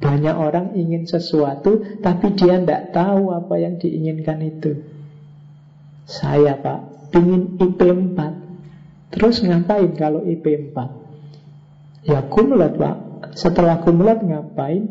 [0.00, 4.80] banyak orang ingin sesuatu Tapi dia tidak tahu apa yang diinginkan itu.
[6.08, 12.96] Saya pak Ingin IP 4 Terus ngapain kalau IP 4 Ya kumulat pak.
[13.36, 14.88] Setelah kumulat ngapain?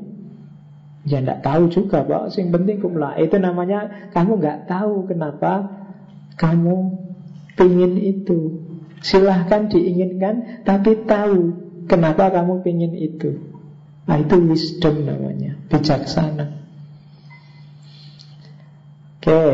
[1.09, 2.37] Ya tidak tahu juga pak.
[2.37, 3.17] Yang penting kumulat.
[3.17, 5.73] Itu namanya kamu nggak tahu kenapa
[6.37, 6.75] Kamu
[7.57, 8.61] ingin itu.
[9.01, 11.57] Silahkan diinginkan Tapi tahu
[11.89, 13.58] kenapa kamu ingin itu
[14.09, 16.65] Nah itu wisdom namanya Bijaksana.
[19.21, 19.45] Oke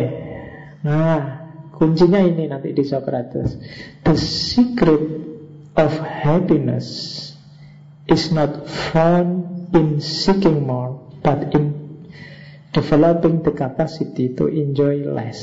[0.80, 1.20] Nah
[1.76, 3.60] kuncinya ini nanti di Socrates.
[4.08, 5.04] The secret
[5.76, 6.88] of happiness
[8.06, 11.76] Is not found in seeking more But in
[12.72, 15.42] developing the capacity to enjoy less.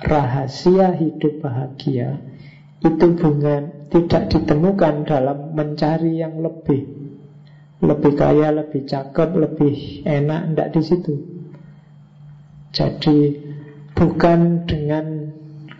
[0.00, 2.24] Rahasia hidup bahagia
[2.80, 7.01] Itu bukan tidak ditemukan dalam mencari yang lebih
[7.82, 11.14] lebih kaya, lebih cakep, lebih enak, tidak di situ.
[12.72, 13.18] Jadi
[13.92, 15.04] bukan dengan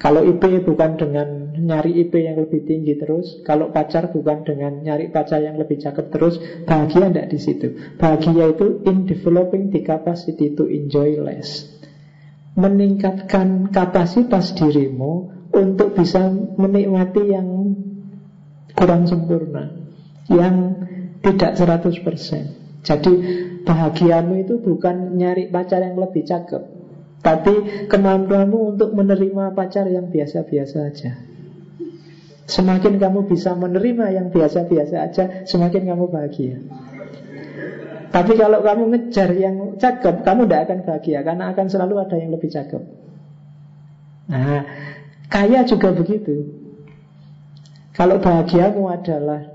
[0.02, 5.14] kalau IP bukan dengan nyari IP yang lebih tinggi terus, kalau pacar bukan dengan nyari
[5.14, 7.66] pacar yang lebih cakep terus, bahagia tidak di situ.
[8.02, 11.70] Bahagia itu in developing the capacity to enjoy less.
[12.58, 16.26] Meningkatkan kapasitas dirimu untuk bisa
[16.58, 17.48] menikmati yang
[18.74, 19.70] kurang sempurna,
[20.26, 20.82] yang
[21.22, 23.12] tidak 100% Jadi
[23.62, 26.62] bahagiamu itu bukan nyari pacar yang lebih cakep
[27.22, 31.10] Tapi kemampuanmu untuk menerima pacar yang biasa-biasa aja.
[32.50, 36.58] Semakin kamu bisa menerima yang biasa-biasa aja Semakin kamu bahagia.
[38.12, 42.34] Tapi kalau kamu ngejar yang cakep Kamu tidak akan bahagia Karena akan selalu ada yang
[42.34, 42.82] lebih cakep.
[44.32, 44.64] Nah,
[45.28, 46.46] kaya juga begitu.
[47.92, 49.51] Kalau bahagiamu adalah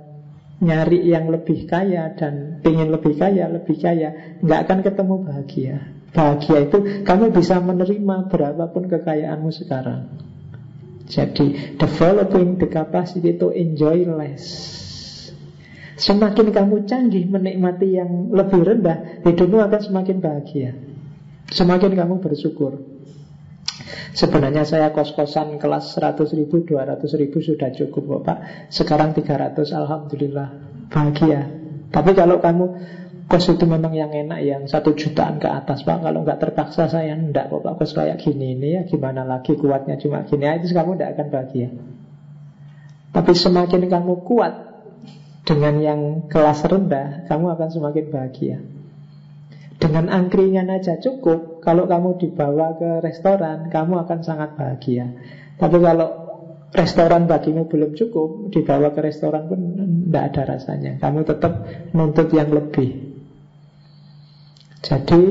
[0.57, 5.75] nyari yang lebih kaya dan ingin lebih kaya, lebih kaya, nggak akan ketemu bahagia.
[6.09, 10.01] Bahagia itu kamu bisa menerima berapapun kekayaanmu sekarang.
[11.07, 14.43] Jadi developing the capacity to enjoy less.
[15.97, 20.77] Semakin kamu canggih menikmati yang lebih rendah, hidupmu akan semakin bahagia.
[21.49, 22.85] Semakin kamu bersyukur.
[24.17, 30.49] Sebenarnya saya kos-kosan kelas 100 ribu, 200 ribu sudah cukup Bapak Sekarang 300, Alhamdulillah
[30.89, 31.45] Bahagia.
[31.93, 32.65] Tapi kalau kamu
[33.29, 36.01] kos itu memang yang enak Yang satu jutaan ke atas Pak.
[36.01, 40.01] Kalau nggak terpaksa saya enggak Bapak kos kayak gini ini ya Gimana lagi kuatnya?
[40.01, 41.69] Cuma gini ya, Itu kamu tidak akan bahagia.
[43.13, 44.53] Tapi semakin kamu kuat
[45.45, 48.57] Dengan yang kelas rendah Kamu akan semakin bahagia.
[49.77, 55.11] Dengan angkringan aja cukup Kalau kamu dibawa ke restoran Kamu akan sangat bahagia.
[55.59, 56.09] Tapi kalau
[56.71, 60.95] restoran bagimu belum cukup Dibawa ke restoran pun Tidak ada rasanya.
[60.95, 61.51] Kamu tetap
[61.91, 63.19] nuntut yang lebih.
[64.79, 65.21] Jadi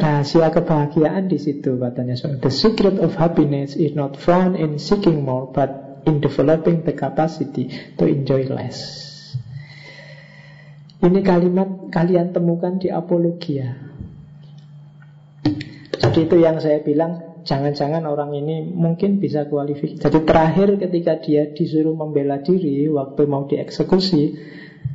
[0.00, 2.16] rahasia kebahagiaan di situ katanya.
[2.40, 7.68] The secret of happiness is not found in seeking more But in developing the capacity
[8.00, 9.04] to enjoy less.
[11.04, 13.93] Ini kalimat kalian temukan di apologia.
[16.04, 20.04] Jadi itu yang saya bilang, jangan-jangan orang ini mungkin bisa kualifikasi.
[20.04, 24.36] Jadi terakhir ketika dia disuruh membela diri waktu mau dieksekusi,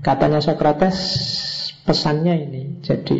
[0.06, 0.98] katanya Socrates
[1.81, 2.61] pesannya ini.
[2.86, 3.18] Jadi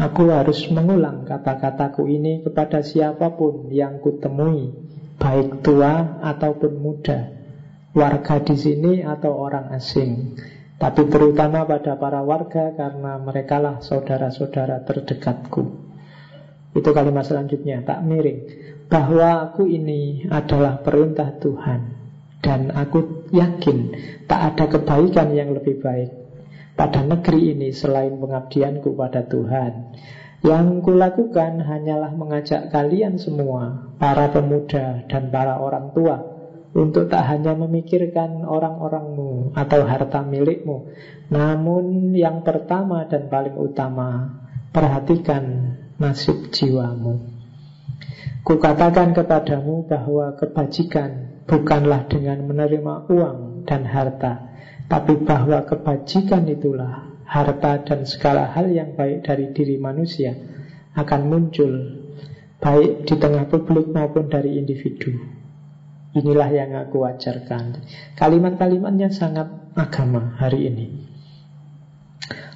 [0.00, 4.72] aku harus mengulang kata-kataku ini kepada siapa pun yang kutemui,
[5.20, 7.36] baik tua ataupun muda,
[7.92, 10.40] warga di sini atau orang asing.
[10.80, 15.83] Tapi terutama pada para warga karena mereka lah saudara-saudara terdekatku.
[16.74, 18.40] Itu kalimat selanjutnya, tak miring.
[18.90, 21.80] Bahwa aku ini adalah perintah Tuhan.
[22.44, 23.78] Dan aku yakin
[24.28, 26.12] tak ada kebaikan yang lebih baik
[26.76, 29.96] pada negeri ini selain pengabdianku pada Tuhan.
[30.44, 36.20] Yang kulakukan hanyalah mengajak kalian semua, para pemuda dan para orang tua,
[36.76, 40.92] untuk tak hanya memikirkan orang-orangmu atau harta milikmu,
[41.32, 44.36] namun yang pertama dan paling utama,
[44.68, 47.34] perhatikan nasib jiwamu.
[48.44, 54.52] Kukatakan kepadamu bahwa kebajikan bukanlah dengan menerima uang dan harta,
[54.84, 60.36] tapi bahwa kebajikan itulah harta dan segala hal yang baik dari diri manusia
[60.92, 61.72] akan muncul
[62.60, 65.12] baik di tengah publik maupun dari individu.
[66.14, 67.82] Inilah yang aku ajarkan.
[68.14, 70.86] Kalimat-kalimatnya sangat agama hari ini.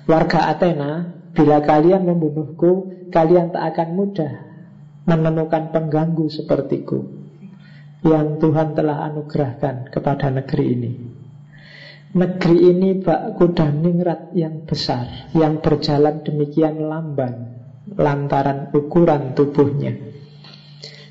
[0.06, 4.32] Warga Athena, bila kalian membunuhku, kalian tak akan mudah
[5.08, 7.00] menemukan pengganggu sepertiku
[8.04, 10.92] yang Tuhan telah anugerahkan kepada negeri ini.
[12.08, 17.58] Negeri ini bak kuda ningrat yang besar, yang berjalan demikian lamban
[17.96, 19.96] lantaran ukuran tubuhnya.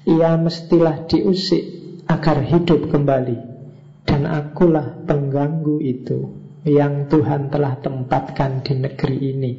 [0.07, 1.77] Ia mestilah diusik
[2.07, 3.59] agar hidup kembali.
[4.07, 6.31] Dan akulah pengganggu itu
[6.63, 9.51] yang Tuhan telah tempatkan di negeri ini.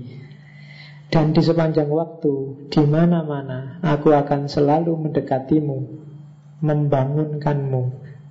[1.08, 5.78] Dan di sepanjang waktu, di mana-mana, aku akan selalu mendekatimu,
[6.60, 7.82] membangunkanmu,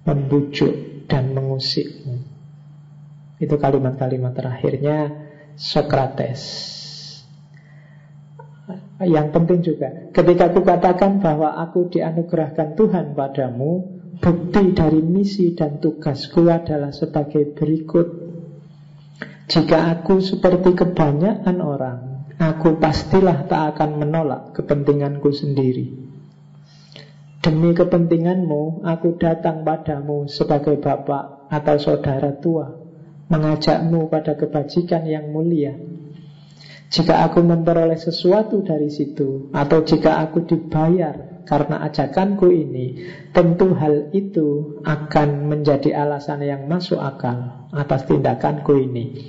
[0.06, 2.22] membujuk, dan mengusikmu.
[3.42, 5.10] Itu kalimat-kalimat terakhirnya
[5.58, 6.44] Socrates.
[9.02, 15.78] Yang penting juga, ketika aku katakan bahwa aku dianugerahkan Tuhan padamu, Bukti dari misi dan
[15.78, 18.08] tugasku adalah sebagai berikut
[19.46, 22.00] Jika aku seperti kebanyakan orang
[22.38, 25.90] Aku pastilah tak akan menolak kepentinganku sendiri
[27.42, 32.78] Demi kepentinganmu, aku datang padamu sebagai bapak atau saudara tua
[33.34, 35.74] Mengajakmu pada kebajikan yang mulia
[36.94, 44.12] Jika aku memperoleh sesuatu dari situ Atau jika aku dibayar karena ajakanku ini, tentu hal
[44.12, 49.24] itu akan menjadi alasan yang masuk akal atas tindakanku ini.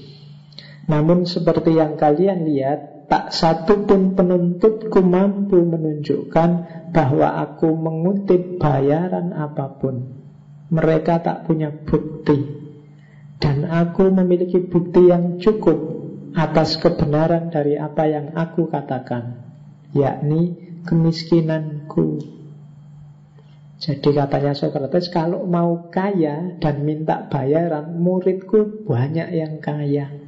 [0.91, 6.51] Namun seperti yang kalian lihat, tak satu pun penuntutku mampu menunjukkan
[6.93, 10.13] bahwa aku mengutip bayaran apa pun.
[10.69, 12.69] Mereka tak punya bukti.
[13.41, 16.05] Dan aku memiliki bukti yang cukup
[16.37, 19.41] atas kebenaran dari apa yang aku katakan.
[19.97, 22.21] Yakni kemiskinanku.
[23.79, 30.28] Jadi katanya Socrates, kalau mau kaya dan minta bayaran, muridku banyak yang kaya.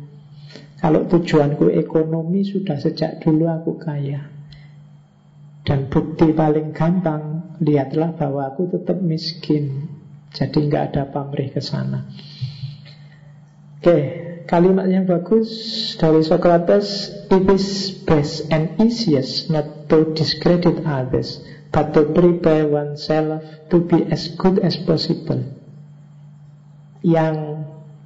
[0.81, 4.33] Kalau tujuanku ekonomi sudah sejak dulu aku kaya.
[5.61, 9.93] Dan bukti paling gampang, lihatlah bahwa aku tetap miskin.
[10.33, 12.09] Jadi nggak ada pamrih ke sana.
[13.81, 13.99] Oke,
[14.45, 15.49] kalimat yang bagus
[15.97, 21.41] dari Socrates It is best and easiest not to discredit others
[21.73, 23.41] But to prepare oneself
[23.73, 25.49] to be as good as possible
[27.01, 27.60] Yang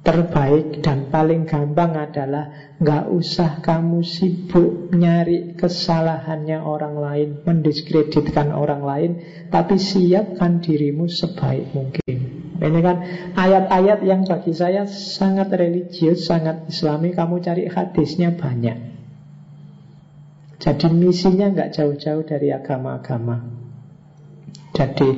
[0.05, 8.85] terbaik dan paling gampang adalah nggak usah kamu sibuk nyari kesalahannya orang lain, mendiskreditkan orang
[8.85, 9.11] lain,
[9.49, 12.17] tapi siapkan dirimu sebaik mungkin.
[12.55, 12.97] Ini kan
[13.33, 18.77] ayat-ayat yang bagi saya sangat religius, sangat islami, kamu cari hadisnya banyak.
[20.61, 23.41] Jadi misinya nggak jauh-jauh dari agama-agama.
[24.71, 25.09] Jadi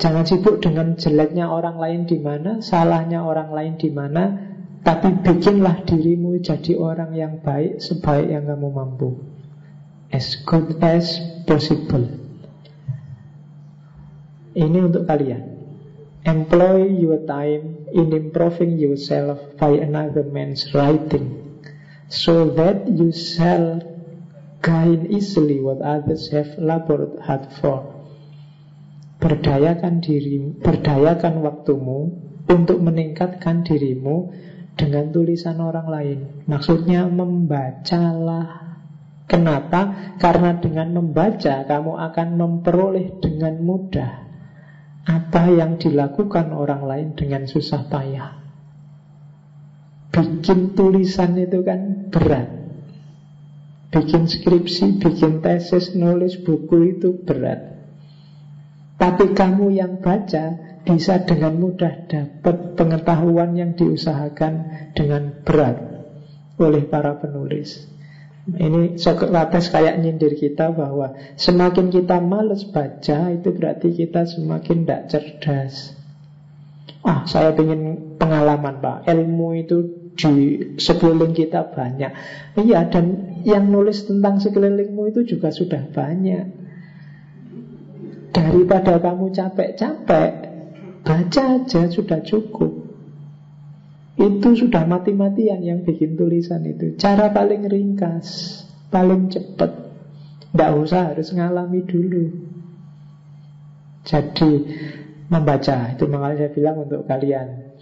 [0.00, 4.52] Jangan sibuk dengan jeleknya orang lain di mana, salahnya orang lain di mana,
[4.82, 9.20] tapi bikinlah dirimu jadi orang yang baik sebaik yang kamu mampu.
[10.12, 12.04] As good as possible.
[14.52, 15.48] Ini untuk kalian.
[16.22, 21.58] Employ your time in improving yourself by another man's writing,
[22.06, 23.82] so that you shall
[24.62, 27.91] gain easily what others have labored hard for.
[29.22, 32.10] Berdayakan diri, berdayakan waktumu
[32.50, 34.34] untuk meningkatkan dirimu
[34.74, 36.18] dengan tulisan orang lain.
[36.50, 38.74] Maksudnya membacalah.
[39.30, 40.12] Kenapa?
[40.18, 44.12] Karena dengan membaca kamu akan memperoleh dengan mudah
[45.02, 48.42] apa yang dilakukan orang lain dengan susah payah.
[50.12, 52.48] Bikin tulisan itu kan berat.
[53.92, 57.71] Bikin skripsi, bikin tesis, nulis buku itu berat.
[59.02, 64.52] Tapi kamu yang baca bisa dengan mudah dapat pengetahuan yang diusahakan
[64.94, 65.74] dengan berat
[66.62, 67.90] oleh para penulis.
[68.46, 75.02] Ini Socrates kayak nyindir kita bahwa semakin kita males baca itu berarti kita semakin tidak
[75.10, 75.98] cerdas.
[77.02, 79.78] Ah, saya ingin pengalaman pak, ilmu itu
[80.14, 80.34] di
[80.78, 82.10] sekeliling kita banyak.
[82.54, 86.61] Iya, dan yang nulis tentang sekelilingmu itu juga sudah banyak.
[88.32, 90.30] Daripada kamu capek-capek
[91.02, 92.72] Baca aja sudah cukup.
[94.14, 96.94] Itu sudah mati-matian yang bikin tulisan itu.
[96.94, 99.70] Cara paling ringkas Paling cepat.
[100.52, 102.24] Tidak usah harus ngalami dulu.
[104.06, 104.52] Jadi
[105.32, 105.96] Membaca.
[105.96, 107.72] Itu makanya saya bilang untuk kalian.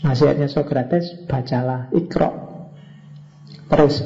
[0.00, 2.32] Nasihatnya Socrates Bacalah ikro
[3.68, 4.00] Terus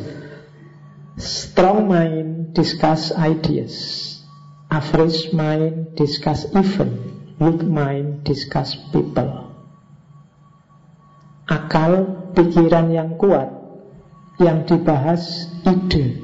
[1.18, 4.07] Strong mind discuss ideas
[4.68, 6.92] Average mind discuss event
[7.40, 9.48] Weak mind discuss people.
[11.48, 12.04] Akal
[12.36, 13.48] pikiran yang kuat
[14.36, 15.22] Yang dibahas
[15.64, 16.20] ide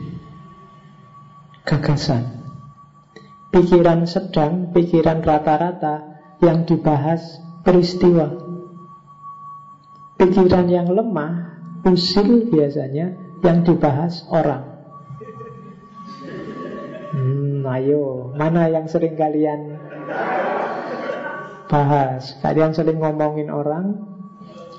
[1.64, 2.44] Gagasan.
[3.48, 6.04] Pikiran sedang, pikiran rata-rata
[6.44, 7.22] Yang dibahas
[7.64, 8.28] peristiwa.
[10.20, 14.73] Pikiran yang lemah Usil biasanya Yang dibahas orang
[17.14, 19.78] Hmm, ayo, mana yang sering kalian
[21.70, 22.34] bahas?
[22.42, 24.10] Kalian sering ngomongin orang?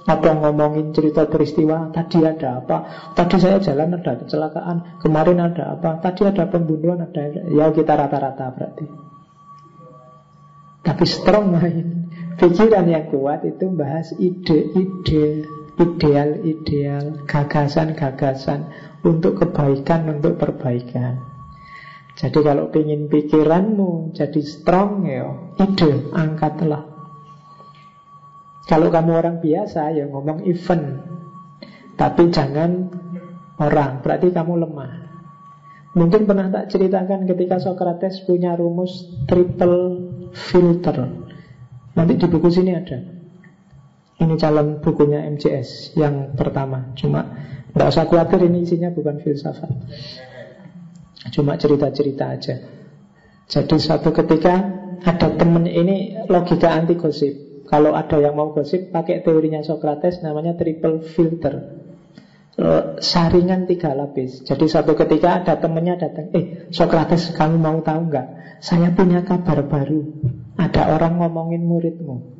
[0.05, 1.89] Atau ngomongin cerita peristiwa?
[1.95, 3.09] Tadi ada apa?
[3.15, 4.99] Tadi saya jalan ada kecelakaan.
[4.99, 5.97] Kemarin ada apa?
[5.97, 8.85] Tadi ada pembunuhan ada Ya kita rata-rata berarti.
[10.85, 15.49] Tapi strong mind Pikiran yang kuat itu bahas ide-ide
[15.81, 18.69] Ideal-ideal Gagasan-gagasan
[19.01, 21.34] Untuk kebaikan, untuk perbaikan
[22.15, 26.87] jadi kalau ingin pikiranmu jadi strong ya, ide angkatlah.
[28.65, 31.03] Kalau kamu orang biasa ya ngomong event,
[31.99, 32.87] tapi jangan
[33.59, 34.91] orang, berarti kamu lemah.
[35.95, 41.07] Mungkin pernah tak ceritakan ketika Socrates punya rumus triple filter.
[41.95, 42.99] Nanti di buku sini ada.
[44.15, 46.95] Ini calon bukunya MCS yang pertama.
[46.95, 47.23] Cuma
[47.71, 49.71] tidak usah khawatir ini isinya bukan filsafat.
[51.33, 52.55] Cuma cerita-cerita aja.
[53.45, 57.61] Jadi suatu ketika Ada temen ini logika anti gosip.
[57.69, 61.85] Kalau ada yang mau gosip Pakai teorinya Socrates namanya triple filter.
[63.03, 64.41] Saringan tiga lapis.
[64.47, 68.27] Jadi suatu ketika ada temennya datang Eh Socrates kamu mau tahu nggak?
[68.63, 70.01] Saya punya kabar baru.
[70.55, 72.33] Ada orang ngomongin muridmu.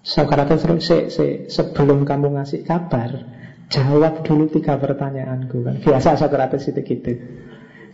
[0.00, 3.10] Socrates terus se, se, sebelum kamu ngasih kabar
[3.70, 5.62] Jawab dulu tiga pertanyaanku.
[5.62, 7.12] Kan Biasa Socrates itu gitu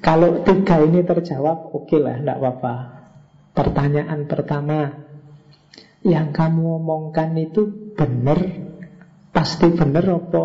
[0.01, 2.75] kalau tiga ini terjawab, oke lah, tidak apa-apa.
[3.57, 5.07] Pertanyaan pertama,
[6.05, 8.39] yang kamu omongkan itu benar,
[9.33, 10.45] pasti benar apa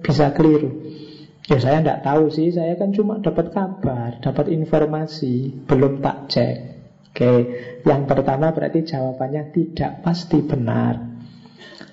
[0.00, 0.70] bisa keliru?
[1.50, 6.56] Ya saya tidak tahu sih, saya kan cuma dapat kabar, dapat informasi, belum tak cek.
[7.12, 7.32] Oke,
[7.84, 11.12] yang pertama berarti jawabannya tidak pasti benar.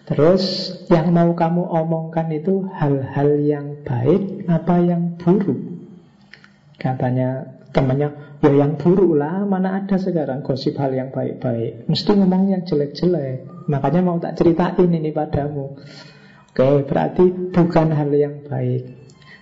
[0.07, 5.69] Terus yang mau kamu omongkan itu hal-hal yang baik apa yang buruk?
[6.80, 11.85] Katanya temannya, ya yang buruk lah, mana ada sekarang gosip hal yang baik-baik.
[11.85, 13.68] Mesti ngomong yang jelek-jelek.
[13.68, 15.77] Makanya mau tak ceritain ini padamu.
[16.49, 18.89] Oke, berarti bukan hal yang baik.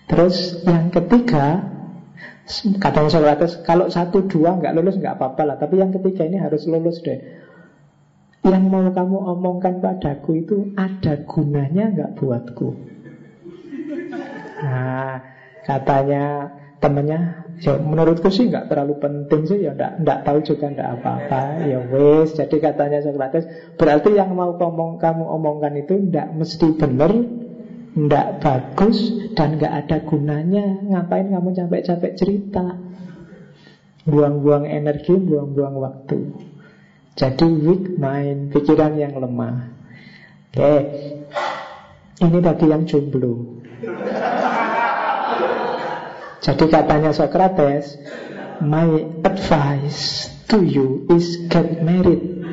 [0.07, 1.61] Terus yang ketiga,
[2.79, 5.55] kadang Socrates, kalau satu dua nggak lulus nggak apa-apa lah.
[5.55, 7.19] Tapi yang ketiga ini harus lulus deh.
[8.47, 12.69] Yang mau kamu omongkan padaku itu ada gunanya nggak buatku?
[14.57, 15.19] Nah,
[15.67, 20.89] katanya temennya, ya menurutku sih nggak terlalu penting sih, ya nggak nggak tahu juga nggak
[21.01, 22.37] apa-apa, ya wes.
[22.37, 27.11] Jadi katanya Socrates, berarti yang mau ngomong kamu omongkan itu nggak mesti benar,
[27.97, 28.97] nggak bagus
[29.33, 30.65] dan nggak ada gunanya.
[30.85, 32.65] Ngapain kamu capek-capek cerita?
[34.07, 36.19] Buang-buang energi, buang-buang waktu.
[37.17, 39.73] Jadi weak mind, pikiran yang lemah.
[40.53, 40.75] Oke,
[42.21, 43.57] ini tadi yang jomblo.
[46.41, 47.97] Jadi katanya Socrates,
[48.61, 52.45] my advice to you is get married.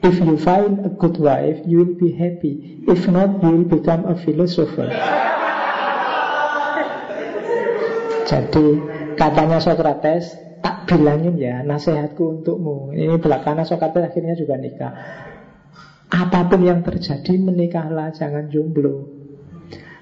[0.00, 2.84] If you find a good wife, you will be happy.
[2.86, 4.88] If not, you will become a philosopher.
[8.26, 8.66] Jadi
[9.14, 14.92] katanya Socrates, tak bilangin ya nasihatku untukmu Ini belakangan Sokrates akhirnya juga nikah
[16.10, 19.15] Apa pun yang terjadi menikahlah jangan jomblo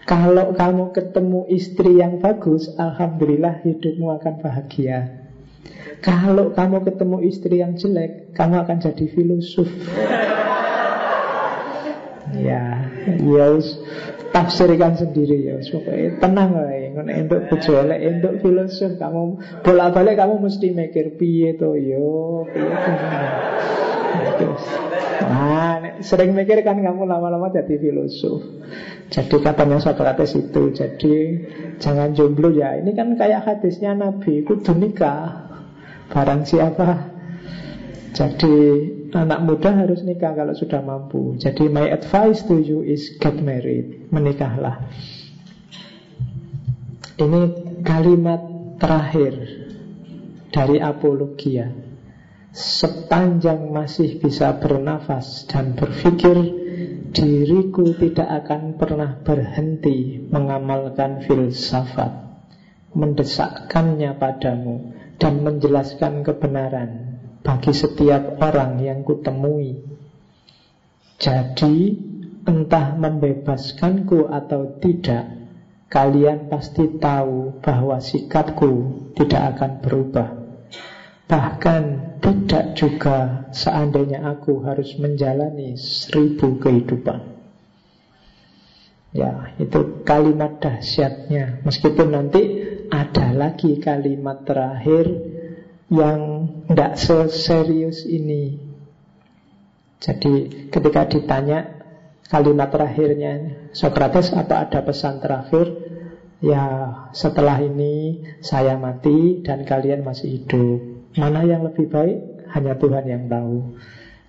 [0.05, 5.25] Kalau kamu ketemu istri yang bagus Alhamdulillah hidupmu akan bahagia.
[6.05, 9.71] Kalau kamu ketemu istri yang jelek Kamu akan jadi filosof.
[12.37, 12.93] Ya,
[13.25, 13.47] ya
[14.35, 16.75] tafsirkan sendiri ya supaya tenang lah
[17.23, 22.75] untuk bojo untuk filosof kamu bolak-balik kamu mesti mikir piye to yo piye
[25.23, 28.43] Nah, sering mikir kan kamu lama-lama jadi filosof.
[29.13, 31.15] Jadi katanya Socrates itu, jadi
[31.79, 32.75] jangan jomblo ya.
[32.75, 35.47] Ini kan kayak hadisnya Nabi, kudu nikah.
[36.11, 37.15] Barang siapa
[38.15, 38.57] jadi
[39.11, 41.35] anak muda harus nikah kalau sudah mampu.
[41.35, 44.79] Jadi my advice to you is get married, menikahlah.
[47.19, 47.41] Ini
[47.83, 48.39] kalimat
[48.79, 49.35] terakhir
[50.55, 51.84] dari apologia.
[52.55, 56.39] Sepanjang masih bisa bernafas dan berpikir,
[57.11, 62.15] diriku tidak akan pernah berhenti mengamalkan filsafat,
[62.95, 69.83] mendesakkannya padamu dan menjelaskan kebenaran bagi setiap orang yang kutemui.
[71.19, 71.75] Jadi,
[72.47, 75.27] entah membebaskanku atau tidak,
[75.91, 78.71] kalian pasti tahu bahwa sikapku
[79.19, 80.29] tidak akan berubah.
[81.25, 81.83] Bahkan
[82.25, 83.19] tidak juga
[83.53, 87.37] seandainya aku harus menjalani seribu kehidupan.
[89.13, 91.61] Ya, itu kalimat dahsyatnya.
[91.63, 92.43] Meskipun nanti
[92.89, 95.07] ada lagi kalimat terakhir
[95.93, 96.21] yang
[96.67, 98.59] tidak seserius ini.
[100.01, 101.79] Jadi ketika ditanya
[102.27, 105.71] kalimat terakhirnya Socrates apa ada pesan terakhir?
[106.43, 106.65] Ya
[107.15, 110.94] setelah ini saya mati dan kalian masih hidup.
[111.15, 112.19] Mana yang lebih baik?
[112.55, 113.79] Hanya Tuhan yang tahu.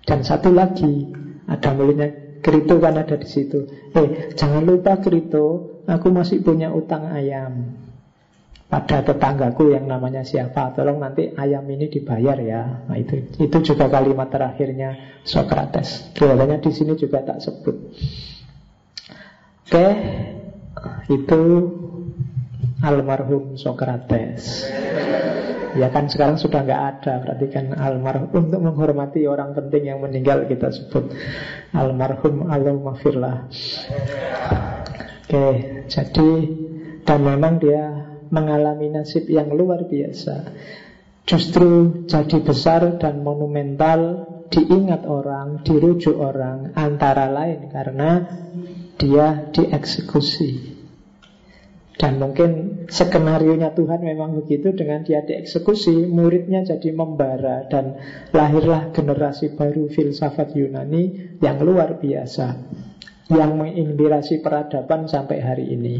[0.06, 1.10] Dan satu lagi
[1.46, 2.10] ada mulutnya
[2.42, 3.66] Krito kan ada di situ.
[3.90, 7.86] Eh jangan lupa Krito, aku masih punya utang ayam
[8.66, 13.86] pada tetanggaku yang namanya siapa tolong nanti ayam ini dibayar ya nah itu itu juga
[13.86, 17.76] kalimat terakhirnya Socrates kelihatannya di sini juga tak sebut
[19.70, 19.86] oke
[21.14, 21.42] itu
[22.82, 24.66] almarhum Socrates
[25.76, 30.48] ya kan sekarang sudah nggak ada berarti kan almarhum untuk menghormati orang penting yang meninggal
[30.48, 31.12] kita sebut
[31.76, 32.96] almarhum Allahumma
[35.26, 35.46] oke
[35.86, 36.30] jadi
[37.06, 40.36] dan memang dia mengalami nasib yang luar biasa.
[41.26, 48.10] Justru jadi besar dan monumental diingat orang, dirujuk orang, antara lain karena
[48.94, 50.75] dia dieksekusi.
[51.96, 57.96] Dan mungkin skenario-nya Tuhan memang begitu dengan dia dieksekusi, muridnya jadi membara dan
[58.36, 62.46] lahirlah generasi baru filsafat Yunani yang luar biasa
[63.32, 65.96] yang menginspirasi peradaban sampai hari ini.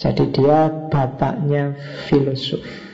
[0.00, 1.76] Jadi dia bapaknya
[2.08, 2.89] filosof.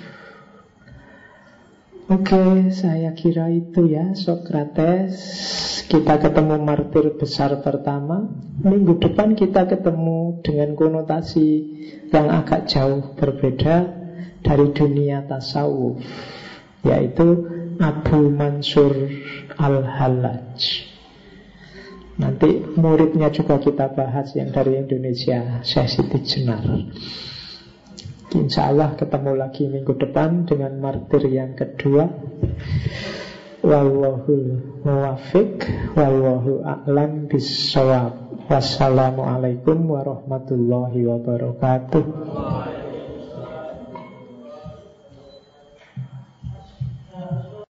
[2.06, 5.18] Oke, saya kira itu ya Socrates.
[5.90, 8.30] Kita ketemu martir besar pertama.
[8.62, 11.48] Minggu depan kita ketemu dengan konotasi
[12.14, 13.90] yang agak jauh berbeda
[14.38, 15.98] dari dunia tasawuf,
[16.86, 17.42] yaitu
[17.82, 18.94] Abu Mansur
[19.58, 20.62] Al-Hallaj.
[22.22, 26.62] Nanti Nanti muridnya juga kita bahas yang dari Indonesia, Syekh Siti Jenar.
[28.36, 32.04] Insya Allah ketemu lagi minggu depan dengan martir yang kedua.
[33.66, 35.58] Wallahul muwafiq
[35.96, 42.02] Wallahu a'lam bisawab Wassalamualaikum warahmatullahi wabarakatuh